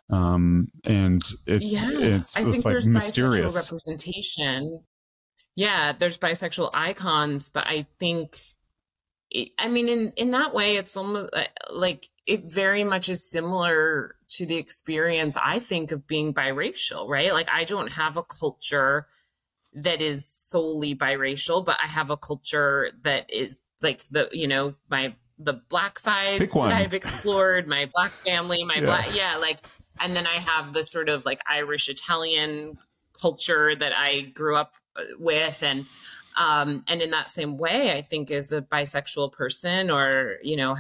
Um 0.09 0.71
and 0.85 1.21
it's 1.45 1.71
yeah 1.71 1.89
it's, 1.91 2.35
i 2.35 2.41
it's 2.41 2.51
think 2.51 2.65
like 2.65 2.71
there's 2.71 2.87
mysterious. 2.87 3.53
bisexual 3.53 3.63
representation. 3.63 4.83
Yeah 5.55 5.91
there's 5.91 6.17
bisexual 6.17 6.69
icons 6.73 7.49
but 7.49 7.65
i 7.67 7.85
think 7.99 8.37
it, 9.29 9.49
i 9.59 9.67
mean 9.67 9.89
in 9.89 10.13
in 10.15 10.31
that 10.31 10.53
way 10.53 10.77
it's 10.77 10.95
almost 10.95 11.29
uh, 11.35 11.43
like 11.73 12.09
it 12.25 12.49
very 12.49 12.85
much 12.85 13.09
is 13.09 13.29
similar 13.29 14.15
to 14.29 14.45
the 14.45 14.55
experience 14.55 15.35
i 15.43 15.59
think 15.59 15.91
of 15.91 16.07
being 16.07 16.33
biracial 16.33 17.09
right? 17.09 17.33
Like 17.33 17.49
i 17.51 17.65
don't 17.65 17.91
have 17.91 18.15
a 18.15 18.23
culture 18.23 19.07
that 19.73 20.01
is 20.01 20.27
solely 20.27 20.95
biracial, 20.95 21.63
but 21.63 21.77
I 21.81 21.87
have 21.87 22.09
a 22.09 22.17
culture 22.17 22.91
that 23.01 23.31
is 23.31 23.61
like 23.81 24.03
the, 24.09 24.29
you 24.31 24.47
know, 24.47 24.75
my 24.89 25.15
the 25.39 25.53
black 25.69 25.99
side 25.99 26.39
that 26.39 26.55
I've 26.55 26.93
explored, 26.93 27.67
my 27.67 27.87
black 27.93 28.11
family, 28.11 28.63
my 28.63 28.75
yeah. 28.75 28.81
black 28.81 29.15
yeah, 29.15 29.37
like 29.37 29.59
and 29.99 30.15
then 30.15 30.25
I 30.25 30.33
have 30.33 30.73
the 30.73 30.83
sort 30.83 31.09
of 31.09 31.25
like 31.25 31.39
Irish 31.47 31.89
Italian 31.89 32.77
culture 33.21 33.75
that 33.75 33.93
I 33.95 34.21
grew 34.21 34.55
up 34.55 34.75
uh, 34.95 35.03
with 35.19 35.61
and 35.63 35.85
um, 36.37 36.83
and 36.87 37.01
in 37.01 37.11
that 37.11 37.31
same 37.31 37.57
way, 37.57 37.91
I 37.91 38.01
think 38.01 38.29
as 38.29 38.51
a 38.51 38.61
bisexual 38.61 39.31
person 39.31 39.89
or 39.89 40.37
you 40.43 40.55
know 40.55 40.75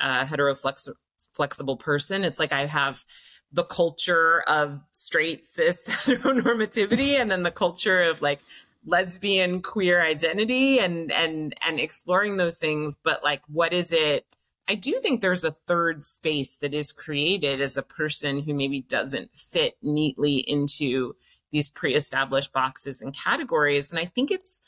a 0.00 0.24
heteroflex 0.24 0.88
flexible 1.34 1.76
person, 1.76 2.24
it's 2.24 2.38
like 2.38 2.52
I 2.52 2.66
have 2.66 3.04
the 3.52 3.64
culture 3.64 4.42
of 4.46 4.80
straight 4.90 5.44
cis 5.44 5.88
heteronormativity 6.06 7.14
and 7.14 7.30
then 7.30 7.42
the 7.42 7.50
culture 7.50 8.00
of 8.00 8.22
like 8.22 8.40
lesbian 8.86 9.60
queer 9.60 10.02
identity 10.02 10.78
and 10.78 11.12
and 11.12 11.54
and 11.66 11.80
exploring 11.80 12.36
those 12.36 12.56
things. 12.56 12.96
But 13.02 13.22
like 13.22 13.42
what 13.48 13.72
is 13.72 13.92
it? 13.92 14.24
I 14.68 14.76
do 14.76 14.92
think 15.00 15.20
there's 15.20 15.44
a 15.44 15.50
third 15.50 16.04
space 16.04 16.56
that 16.58 16.74
is 16.74 16.92
created 16.92 17.60
as 17.60 17.76
a 17.76 17.82
person 17.82 18.40
who 18.40 18.54
maybe 18.54 18.82
doesn't 18.82 19.36
fit 19.36 19.76
neatly 19.82 20.36
into 20.36 21.16
these 21.50 21.68
pre-established 21.68 22.52
boxes 22.52 23.02
and 23.02 23.12
categories. 23.12 23.90
And 23.90 23.98
i 23.98 24.04
think 24.04 24.30
it's 24.30 24.62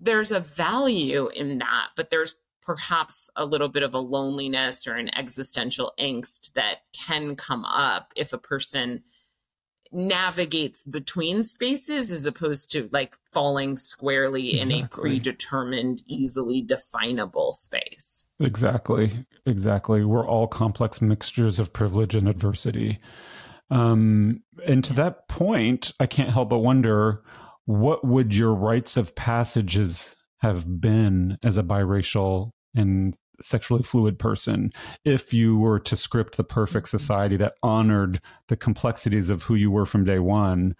there's 0.00 0.32
a 0.32 0.40
value 0.40 1.28
in 1.28 1.58
that, 1.58 1.88
but 1.96 2.10
there's 2.10 2.36
perhaps 2.64 3.30
a 3.36 3.44
little 3.44 3.68
bit 3.68 3.82
of 3.82 3.94
a 3.94 3.98
loneliness 3.98 4.86
or 4.86 4.94
an 4.94 5.14
existential 5.16 5.92
angst 5.98 6.52
that 6.54 6.78
can 6.92 7.36
come 7.36 7.64
up 7.64 8.12
if 8.16 8.32
a 8.32 8.38
person 8.38 9.02
navigates 9.92 10.84
between 10.84 11.44
spaces 11.44 12.10
as 12.10 12.26
opposed 12.26 12.72
to 12.72 12.88
like 12.90 13.14
falling 13.32 13.76
squarely 13.76 14.54
exactly. 14.54 14.78
in 14.78 14.84
a 14.84 14.88
predetermined 14.88 16.02
easily 16.08 16.60
definable 16.60 17.52
space. 17.52 18.26
Exactly. 18.40 19.26
Exactly. 19.46 20.04
We're 20.04 20.26
all 20.26 20.48
complex 20.48 21.00
mixtures 21.00 21.60
of 21.60 21.72
privilege 21.72 22.16
and 22.16 22.28
adversity. 22.28 22.98
Um, 23.70 24.42
and 24.66 24.84
to 24.84 24.92
that 24.94 25.26
point 25.28 25.92
i 25.98 26.06
can't 26.06 26.30
help 26.30 26.50
but 26.50 26.58
wonder 26.58 27.22
what 27.64 28.04
would 28.04 28.34
your 28.34 28.52
rites 28.52 28.96
of 28.96 29.14
passages 29.14 30.16
have 30.44 30.80
been 30.80 31.38
as 31.42 31.56
a 31.56 31.62
biracial 31.62 32.50
and 32.74 33.18
sexually 33.40 33.82
fluid 33.82 34.18
person 34.18 34.70
if 35.04 35.32
you 35.32 35.58
were 35.58 35.80
to 35.80 35.96
script 35.96 36.36
the 36.36 36.44
perfect 36.44 36.86
mm-hmm. 36.86 36.98
society 36.98 37.36
that 37.36 37.54
honored 37.62 38.20
the 38.48 38.56
complexities 38.56 39.30
of 39.30 39.44
who 39.44 39.54
you 39.54 39.70
were 39.70 39.86
from 39.86 40.04
day 40.04 40.18
one 40.18 40.74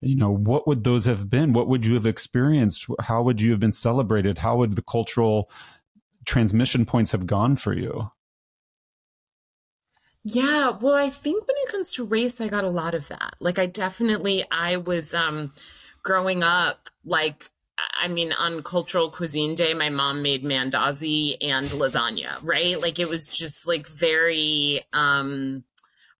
you 0.00 0.16
know 0.16 0.30
what 0.30 0.66
would 0.66 0.84
those 0.84 1.06
have 1.06 1.30
been? 1.30 1.52
What 1.52 1.68
would 1.68 1.86
you 1.86 1.94
have 1.94 2.06
experienced? 2.06 2.86
How 3.00 3.22
would 3.22 3.40
you 3.40 3.50
have 3.52 3.60
been 3.60 3.72
celebrated? 3.72 4.38
How 4.38 4.56
would 4.58 4.76
the 4.76 4.82
cultural 4.82 5.50
transmission 6.26 6.84
points 6.84 7.12
have 7.12 7.26
gone 7.26 7.56
for 7.56 7.72
you? 7.72 8.10
Yeah 10.26 10.72
well 10.80 10.94
i 10.94 11.10
think 11.10 11.46
when 11.46 11.56
it 11.58 11.70
comes 11.70 11.92
to 11.94 12.04
race 12.04 12.40
i 12.40 12.48
got 12.48 12.64
a 12.64 12.70
lot 12.70 12.94
of 12.94 13.08
that. 13.08 13.34
Like 13.40 13.58
i 13.58 13.66
definitely 13.66 14.44
i 14.50 14.76
was 14.76 15.14
um 15.14 15.52
growing 16.02 16.42
up 16.42 16.90
like 17.04 17.44
I 17.76 18.08
mean, 18.08 18.32
on 18.32 18.62
Cultural 18.62 19.10
Cuisine 19.10 19.54
Day, 19.54 19.74
my 19.74 19.90
mom 19.90 20.22
made 20.22 20.44
mandazi 20.44 21.36
and 21.40 21.66
lasagna, 21.68 22.38
right? 22.42 22.80
Like 22.80 22.98
it 22.98 23.08
was 23.08 23.28
just 23.28 23.66
like 23.66 23.88
very. 23.88 24.80
um 24.92 25.64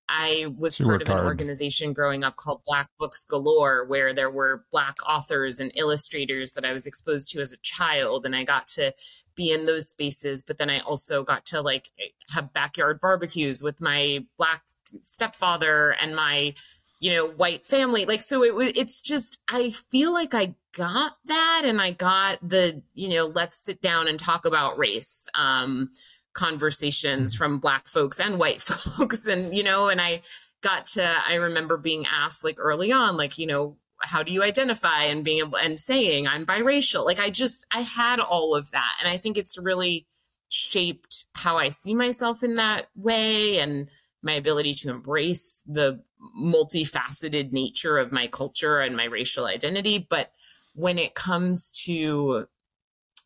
I 0.07 0.53
was 0.59 0.75
she 0.75 0.85
part 0.85 1.01
of 1.01 1.09
an 1.09 1.15
hard. 1.15 1.27
organization 1.27 1.95
growing 1.95 2.25
up 2.25 2.37
called 2.37 2.63
Black 2.67 2.91
Books 2.99 3.25
Galore, 3.25 3.87
where 3.87 4.13
there 4.13 4.31
were 4.31 4.65
Black 4.71 4.97
authors 5.09 5.61
and 5.61 5.73
illustrators 5.77 6.53
that 6.53 6.65
I 6.67 6.73
was 6.75 6.87
exposed 6.87 7.31
to 7.31 7.41
as 7.41 7.55
a 7.55 7.59
child. 7.59 8.27
And 8.27 8.37
I 8.37 8.45
got 8.45 8.69
to 8.69 8.93
be 9.35 9.51
in 9.51 9.65
those 9.65 9.89
spaces. 9.89 10.43
But 10.43 10.59
then 10.59 10.71
I 10.71 10.81
also 10.81 11.23
got 11.23 11.47
to 11.47 11.63
like 11.63 11.91
have 12.35 12.53
backyard 12.53 13.01
barbecues 13.01 13.63
with 13.63 13.81
my 13.81 14.27
Black 14.37 14.63
stepfather 15.01 15.97
and 16.01 16.15
my 16.15 16.55
you 17.01 17.13
know 17.13 17.27
white 17.27 17.67
family 17.67 18.07
like 18.07 18.21
so 18.21 18.45
it 18.45 18.55
was 18.55 18.69
it's 18.77 19.01
just 19.01 19.39
i 19.49 19.71
feel 19.71 20.13
like 20.13 20.35
i 20.35 20.55
got 20.77 21.16
that 21.27 21.62
and 21.64 21.81
I 21.81 21.93
got 21.93 22.39
the, 22.47 22.83
you 22.95 23.11
know, 23.11 23.27
let's 23.27 23.59
sit 23.59 23.81
down 23.81 24.09
and 24.09 24.18
talk 24.18 24.45
about 24.45 24.79
race 24.79 25.29
um, 25.35 25.91
conversations 26.33 27.33
mm-hmm. 27.33 27.39
from 27.39 27.59
black 27.59 27.87
folks 27.87 28.20
and 28.20 28.39
white 28.39 28.61
folks. 28.62 29.27
And, 29.27 29.55
you 29.55 29.62
know, 29.62 29.89
and 29.89 30.01
I 30.01 30.22
got 30.62 30.87
to, 30.87 31.09
I 31.27 31.37
remember 31.37 31.77
being 31.77 32.07
asked 32.07 32.45
like 32.45 32.59
early 32.59 32.93
on, 32.93 33.16
like, 33.16 33.39
you 33.39 33.47
know, 33.47 33.77
how 34.01 34.22
do 34.22 34.33
you 34.33 34.43
identify 34.43 35.05
and 35.05 35.25
being 35.25 35.39
able 35.39 35.57
and 35.57 35.79
saying 35.79 36.27
I'm 36.27 36.45
biracial? 36.45 37.05
Like 37.05 37.20
I 37.20 37.31
just, 37.31 37.66
I 37.72 37.81
had 37.81 38.20
all 38.20 38.55
of 38.55 38.70
that. 38.72 38.97
And 39.01 39.09
I 39.09 39.16
think 39.16 39.39
it's 39.39 39.57
really 39.59 40.07
shaped 40.49 41.27
how 41.35 41.57
I 41.57 41.68
see 41.68 41.95
myself 41.95 42.43
in 42.43 42.57
that 42.57 42.87
way 42.97 43.59
and 43.59 43.89
my 44.22 44.33
ability 44.33 44.72
to 44.72 44.91
embrace 44.91 45.62
the 45.66 46.03
multifaceted 46.39 47.53
nature 47.53 47.99
of 47.99 48.12
my 48.12 48.27
culture 48.27 48.81
and 48.81 48.97
my 48.97 49.05
racial 49.05 49.47
identity. 49.47 50.07
But 50.09 50.33
when 50.75 50.99
it 50.99 51.14
comes 51.14 51.72
to 51.85 52.47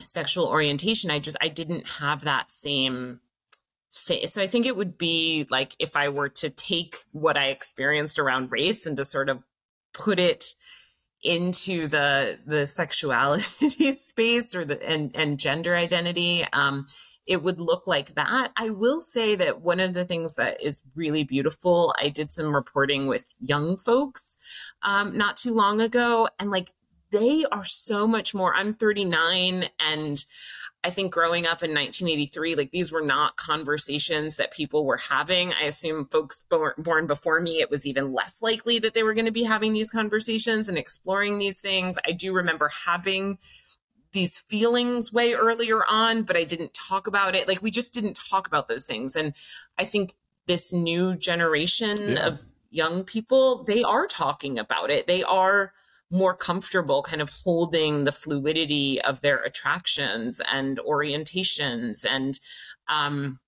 sexual 0.01 0.47
orientation, 0.47 1.11
I 1.11 1.19
just 1.19 1.37
I 1.41 1.49
didn't 1.49 1.89
have 1.89 2.23
that 2.23 2.51
same 2.51 3.21
thing. 3.93 4.27
So 4.27 4.43
I 4.43 4.47
think 4.47 4.67
it 4.67 4.77
would 4.77 4.99
be 4.99 5.47
like 5.51 5.75
if 5.79 5.97
I 5.97 6.09
were 6.09 6.29
to 6.31 6.51
take 6.51 6.97
what 7.13 7.37
I 7.37 7.47
experienced 7.47 8.19
around 8.19 8.51
race 8.51 8.87
and 8.87 8.97
to 8.97 9.05
sort 9.05 9.29
of 9.29 9.43
put 9.93 10.19
it 10.19 10.55
into 11.23 11.89
the 11.89 12.39
the 12.47 12.67
sexuality 12.67 13.43
space 13.93 14.55
or 14.55 14.65
the 14.65 14.89
and 14.89 15.11
and 15.17 15.41
gender 15.41 15.75
identity 15.75 16.45
um 16.53 16.87
it 17.27 17.43
would 17.43 17.59
look 17.59 17.89
like 17.89 18.15
that 18.15 18.53
i 18.57 18.71
will 18.71 19.01
say 19.01 19.35
that 19.35 19.61
one 19.61 19.81
of 19.81 19.95
the 19.95 20.05
things 20.05 20.37
that 20.37 20.63
is 20.63 20.83
really 20.95 21.25
beautiful 21.25 21.93
i 22.01 22.09
did 22.09 22.31
some 22.31 22.55
reporting 22.55 23.09
with 23.09 23.35
young 23.41 23.77
folks 23.77 24.39
um 24.83 25.17
not 25.19 25.37
too 25.37 25.53
long 25.53 25.81
ago 25.81 26.29
and 26.39 26.53
like 26.53 26.73
they 27.11 27.45
are 27.51 27.65
so 27.65 28.07
much 28.07 28.35
more. 28.35 28.55
I'm 28.55 28.75
39 28.75 29.69
and 29.79 30.25
I 30.85 30.91
think 30.91 31.13
growing 31.13 31.45
up 31.45 31.63
in 31.63 31.71
1983, 31.71 32.55
like 32.55 32.71
these 32.71 32.93
were 32.93 33.03
not 33.03 33.37
conversations 33.37 34.37
that 34.37 34.53
people 34.53 34.85
were 34.85 34.97
having. 34.97 35.53
I 35.53 35.65
assume 35.65 36.07
folks 36.07 36.45
born 36.79 37.07
before 37.07 37.41
me, 37.41 37.61
it 37.61 37.71
was 37.71 37.85
even 37.87 38.13
less 38.13 38.41
likely 38.41 38.79
that 38.79 38.95
they 38.95 39.03
were 39.03 39.15
going 39.15 39.27
to 39.27 39.33
be 39.33 39.43
having 39.43 39.73
these 39.73 39.91
conversations 39.91 40.69
and 40.69 40.79
exploring 40.79 41.39
these 41.39 41.61
things. 41.61 41.99
I 42.07 42.13
do 42.13 42.33
remember 42.33 42.71
having 42.87 43.39
these 44.13 44.39
feelings 44.39 45.13
way 45.13 45.35
earlier 45.35 45.83
on, 45.89 46.23
but 46.23 46.37
I 46.37 46.45
didn't 46.45 46.75
talk 46.75 47.07
about 47.07 47.35
it. 47.35 47.49
Like 47.49 47.61
we 47.61 47.71
just 47.73 47.93
didn't 47.93 48.15
talk 48.31 48.47
about 48.47 48.69
those 48.69 48.87
things. 48.87 49.17
And 49.17 49.35
I 49.77 49.85
think 49.85 50.15
this 50.47 50.73
new 50.73 51.17
generation 51.17 52.13
yeah. 52.13 52.27
of 52.27 52.41
young 52.71 53.03
people, 53.03 53.65
they 53.65 53.83
are 53.83 54.07
talking 54.07 54.59
about 54.59 54.91
it. 54.91 55.07
They 55.07 55.25
are 55.25 55.73
more 56.11 56.35
comfortable 56.35 57.03
kind 57.03 57.21
of 57.21 57.31
holding 57.31 58.05
the 58.05 58.13
fluidity 58.13 59.01
of 59.03 59.21
their 59.21 59.39
attractions 59.43 60.41
and 60.51 60.79
orientations 60.79 62.05
and 62.09 62.39
um 62.89 63.39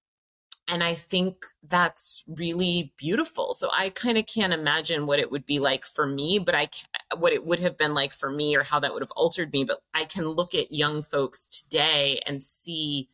and 0.71 0.85
I 0.85 0.95
think 0.95 1.47
that's 1.67 2.25
really 2.29 2.93
beautiful. 2.97 3.55
So 3.55 3.69
I 3.77 3.89
kind 3.89 4.17
of 4.17 4.27
can't 4.27 4.53
imagine 4.53 5.05
what 5.05 5.19
it 5.19 5.31
would 5.31 5.45
be 5.45 5.59
like 5.59 5.85
for 5.85 6.07
me, 6.07 6.39
but 6.39 6.55
I 6.55 6.69
what 7.17 7.33
it 7.33 7.45
would 7.45 7.59
have 7.59 7.77
been 7.77 7.93
like 7.93 8.13
for 8.13 8.31
me 8.31 8.57
or 8.57 8.63
how 8.63 8.79
that 8.79 8.93
would 8.93 9.03
have 9.03 9.11
altered 9.17 9.53
me. 9.53 9.65
But 9.65 9.81
I 9.95 10.05
can 10.05 10.29
look 10.29 10.55
at 10.55 10.71
young 10.71 11.03
folks 11.03 11.49
today 11.49 12.21
and 12.25 12.43
see 12.43 13.09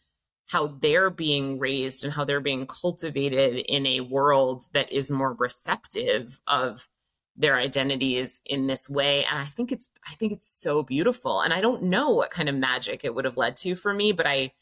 how 0.49 0.67
they're 0.67 1.11
being 1.11 1.59
raised 1.59 2.05
and 2.05 2.13
how 2.13 2.25
they're 2.25 2.41
being 2.41 2.67
cultivated 2.67 3.57
in 3.57 3.87
a 3.87 4.01
world 4.01 4.65
that 4.73 4.93
is 4.93 5.11
more 5.11 5.33
receptive 5.35 6.41
of 6.47 6.89
their 7.37 7.57
identities 7.57 8.43
in 8.47 8.67
this 8.67 8.89
way. 8.89 9.25
And 9.25 9.39
i 9.39 9.45
think 9.45 9.73
it's 9.73 9.91
i 10.09 10.15
think 10.15 10.33
it's 10.33 10.49
so 10.49 10.83
beautiful. 10.83 11.41
And 11.41 11.53
i 11.53 11.61
don't 11.61 11.85
know 11.85 12.11
what 12.11 12.31
kind 12.31 12.49
of 12.49 12.55
magic 12.55 13.05
it 13.05 13.15
would 13.15 13.25
have 13.25 13.37
led 13.37 13.57
to 13.59 13.75
for 13.75 13.93
me 13.93 14.13
but 14.13 14.27
i 14.27 14.53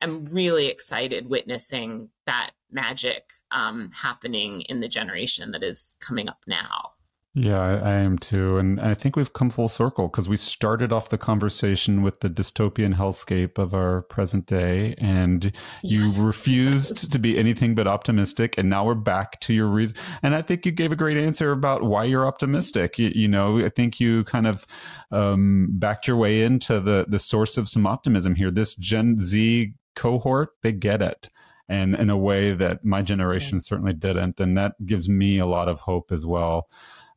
am 0.00 0.24
really 0.26 0.68
excited 0.68 1.28
witnessing 1.28 2.10
that 2.26 2.50
magic 2.70 3.30
um, 3.50 3.90
happening 3.92 4.60
in 4.62 4.80
the 4.80 4.88
generation 4.88 5.52
that 5.52 5.62
is 5.62 5.96
coming 6.00 6.28
up 6.28 6.42
now 6.46 6.92
yeah, 7.40 7.60
I, 7.60 7.90
I, 7.90 7.92
am 7.98 8.18
too. 8.18 8.58
And 8.58 8.80
I 8.80 8.94
think 8.94 9.14
we've 9.14 9.32
come 9.32 9.48
full 9.48 9.68
circle 9.68 10.08
because 10.08 10.28
we 10.28 10.36
started 10.36 10.92
off 10.92 11.08
the 11.08 11.18
conversation 11.18 12.02
with 12.02 12.18
the 12.18 12.28
dystopian 12.28 12.96
hellscape 12.96 13.58
of 13.58 13.74
our 13.74 14.02
present 14.02 14.46
day, 14.46 14.96
and 14.98 15.52
you 15.84 16.06
yes. 16.06 16.18
refused 16.18 17.12
to 17.12 17.18
be 17.18 17.38
anything 17.38 17.76
but 17.76 17.86
optimistic. 17.86 18.58
And 18.58 18.68
now 18.68 18.84
we're 18.84 18.94
back 18.94 19.38
to 19.42 19.54
your 19.54 19.68
reason. 19.68 19.96
And 20.20 20.34
I 20.34 20.42
think 20.42 20.66
you 20.66 20.72
gave 20.72 20.90
a 20.90 20.96
great 20.96 21.16
answer 21.16 21.52
about 21.52 21.84
why 21.84 22.04
you're 22.04 22.26
optimistic. 22.26 22.98
You, 22.98 23.12
you 23.14 23.28
know, 23.28 23.64
I 23.64 23.68
think 23.68 24.00
you 24.00 24.24
kind 24.24 24.48
of 24.48 24.66
um, 25.12 25.68
backed 25.70 26.08
your 26.08 26.16
way 26.16 26.42
into 26.42 26.80
the, 26.80 27.06
the 27.08 27.20
source 27.20 27.56
of 27.56 27.68
some 27.68 27.86
optimism 27.86 28.34
here. 28.34 28.50
This 28.50 28.74
Gen 28.74 29.16
Z 29.16 29.74
cohort, 29.94 30.50
they 30.62 30.72
get 30.72 31.02
it 31.02 31.30
and 31.68 31.94
in 31.94 32.08
a 32.08 32.16
way 32.16 32.54
that 32.54 32.84
my 32.84 33.02
generation 33.02 33.60
certainly 33.60 33.92
didn't 33.92 34.40
and 34.40 34.56
that 34.56 34.74
gives 34.86 35.08
me 35.08 35.38
a 35.38 35.46
lot 35.46 35.68
of 35.68 35.80
hope 35.80 36.10
as 36.10 36.24
well 36.24 36.66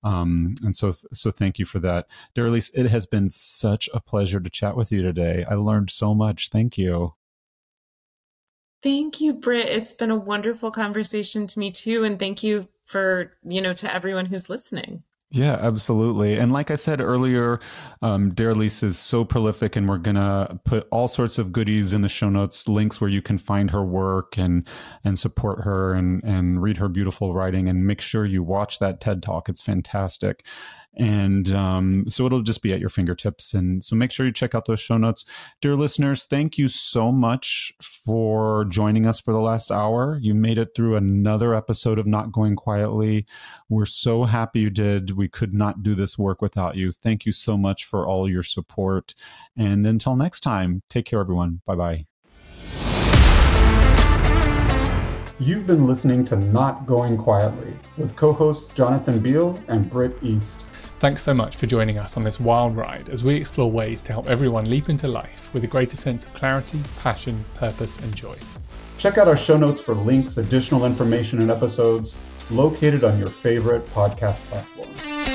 um, 0.04 0.56
and 0.64 0.76
so, 0.76 0.92
so 1.12 1.32
thank 1.32 1.60
you 1.60 1.66
for 1.66 1.80
that. 1.80 2.08
Daralyse, 2.36 2.72
it 2.74 2.90
has 2.90 3.06
been 3.06 3.30
such 3.30 3.90
a 3.94 4.00
pleasure 4.00 4.40
to 4.40 4.50
chat 4.50 4.76
with 4.76 4.92
you 4.92 5.02
today. 5.02 5.46
I 5.50 5.56
learned 5.56 5.90
so 5.90 6.14
much. 6.14 6.50
Thank 6.50 6.78
you. 6.78 7.14
Thank 8.82 9.22
you, 9.22 9.34
Britt. 9.34 9.68
It's 9.68 9.94
been 9.94 10.10
a 10.10 10.16
wonderful 10.16 10.72
conversation 10.72 11.46
to 11.48 11.60
me 11.60 11.70
too. 11.70 12.04
And 12.04 12.18
thank 12.18 12.42
you 12.42 12.68
for, 12.84 13.34
you 13.44 13.62
know, 13.62 13.74
to 13.74 13.94
everyone 13.94 14.26
who's 14.26 14.50
listening. 14.50 15.04
Yeah, 15.34 15.54
absolutely. 15.62 16.38
And 16.38 16.52
like 16.52 16.72
I 16.72 16.76
said 16.76 17.00
earlier, 17.00 17.62
um, 18.02 18.34
is 18.84 19.00
so 19.00 19.24
prolific, 19.24 19.78
and 19.78 19.88
we're 19.88 19.98
going 19.98 20.16
to 20.16 20.60
put 20.66 20.90
all 20.92 21.08
sorts 21.08 21.38
of 21.38 21.54
goodies 21.54 21.94
in 21.94 22.02
the 22.02 22.10
show 22.10 22.30
notes, 22.30 22.68
links 22.68 23.00
where 23.00 23.10
you 23.10 23.22
can 23.22 23.38
find 23.38 23.70
her 23.72 23.84
work 23.84 24.38
and 24.38 24.68
and 25.06 25.18
support 25.18 25.62
her 25.64 25.94
and 25.94 26.22
and 26.26 26.62
read 26.62 26.78
her 26.78 26.90
beautiful 26.90 27.34
writing. 27.34 27.70
And 27.70 27.88
make 27.88 28.02
sure 28.02 28.26
you 28.26 28.44
watch 28.44 28.80
that 28.80 29.00
TED 29.00 29.24
Talk; 29.24 29.48
it's 29.48 29.62
fantastic. 29.62 30.46
And 30.98 31.54
um, 31.54 32.06
so 32.10 32.26
it'll 32.26 32.42
just 32.42 32.62
be 32.62 32.74
at 32.74 32.80
your 32.80 32.90
fingertips. 32.90 33.54
And 33.54 33.84
so 33.84 33.96
make 33.96 34.12
sure 34.12 34.26
you 34.26 34.32
check 34.32 34.54
out 34.54 34.66
those 34.66 34.80
show 34.80 34.98
notes. 34.98 35.26
Dear 35.62 35.76
listeners, 35.76 36.26
thank 36.26 36.58
you 36.58 36.68
so 36.68 37.12
much 37.12 37.74
for 37.82 38.66
joining 38.66 39.06
us 39.06 39.20
for 39.20 39.32
the 39.32 39.40
last 39.40 39.72
hour. 39.72 40.20
You 40.22 40.34
made 40.34 40.58
it 40.58 40.76
through 40.76 40.98
another 40.98 41.56
episode 41.56 41.98
of 41.98 42.08
Not 42.08 42.32
Going 42.32 42.56
Quietly. 42.56 43.26
We're 43.70 43.86
so 43.86 44.26
happy 44.26 44.60
you 44.62 44.70
did. 44.70 45.12
We 45.12 45.30
could 45.30 45.54
not 45.54 45.82
do 45.82 45.96
this 45.96 46.18
work 46.18 46.42
without 46.42 46.78
you. 46.78 46.92
Thank 46.92 47.26
you 47.26 47.32
so 47.32 47.58
much 47.58 47.86
for 47.86 48.06
all 48.06 48.30
your 48.30 48.44
support. 48.44 49.16
And 49.56 49.88
until 49.88 50.16
next 50.16 50.42
time, 50.42 50.82
take 50.90 51.06
care, 51.06 51.22
everyone. 51.22 51.62
Bye 51.66 51.76
bye. 51.76 52.06
You've 55.40 55.66
been 55.66 55.88
listening 55.88 56.24
to 56.26 56.36
Not 56.36 56.86
Going 56.86 57.18
Quietly 57.18 57.74
with 57.98 58.16
co 58.16 58.32
hosts 58.32 58.72
Jonathan 58.76 59.20
Beal 59.20 59.58
and 59.68 59.90
Britt 59.90 60.16
East. 60.22 60.66
Thanks 61.02 61.24
so 61.24 61.34
much 61.34 61.56
for 61.56 61.66
joining 61.66 61.98
us 61.98 62.16
on 62.16 62.22
this 62.22 62.40
wild 62.40 62.78
ride 62.78 63.10
as 63.10 63.24
we 63.24 63.34
explore 63.34 63.72
ways 63.72 64.04
to 64.04 64.12
help 64.14 64.30
everyone 64.30 64.70
leap 64.70 64.88
into 64.88 65.08
life 65.08 65.52
with 65.52 65.64
a 65.64 65.68
greater 65.68 65.96
sense 65.96 66.28
of 66.28 66.34
clarity, 66.36 66.80
passion, 67.00 67.44
purpose, 67.56 67.98
and 67.98 68.16
joy. 68.16 68.36
Check 69.00 69.18
out 69.18 69.28
our 69.28 69.36
show 69.36 69.58
notes 69.58 69.82
for 69.82 69.96
links, 69.96 70.38
additional 70.38 70.86
information, 70.86 71.42
and 71.42 71.50
episodes 71.50 72.16
located 72.52 73.04
on 73.04 73.18
your 73.18 73.30
favorite 73.30 73.84
podcast 73.96 74.38
platform. 74.52 75.31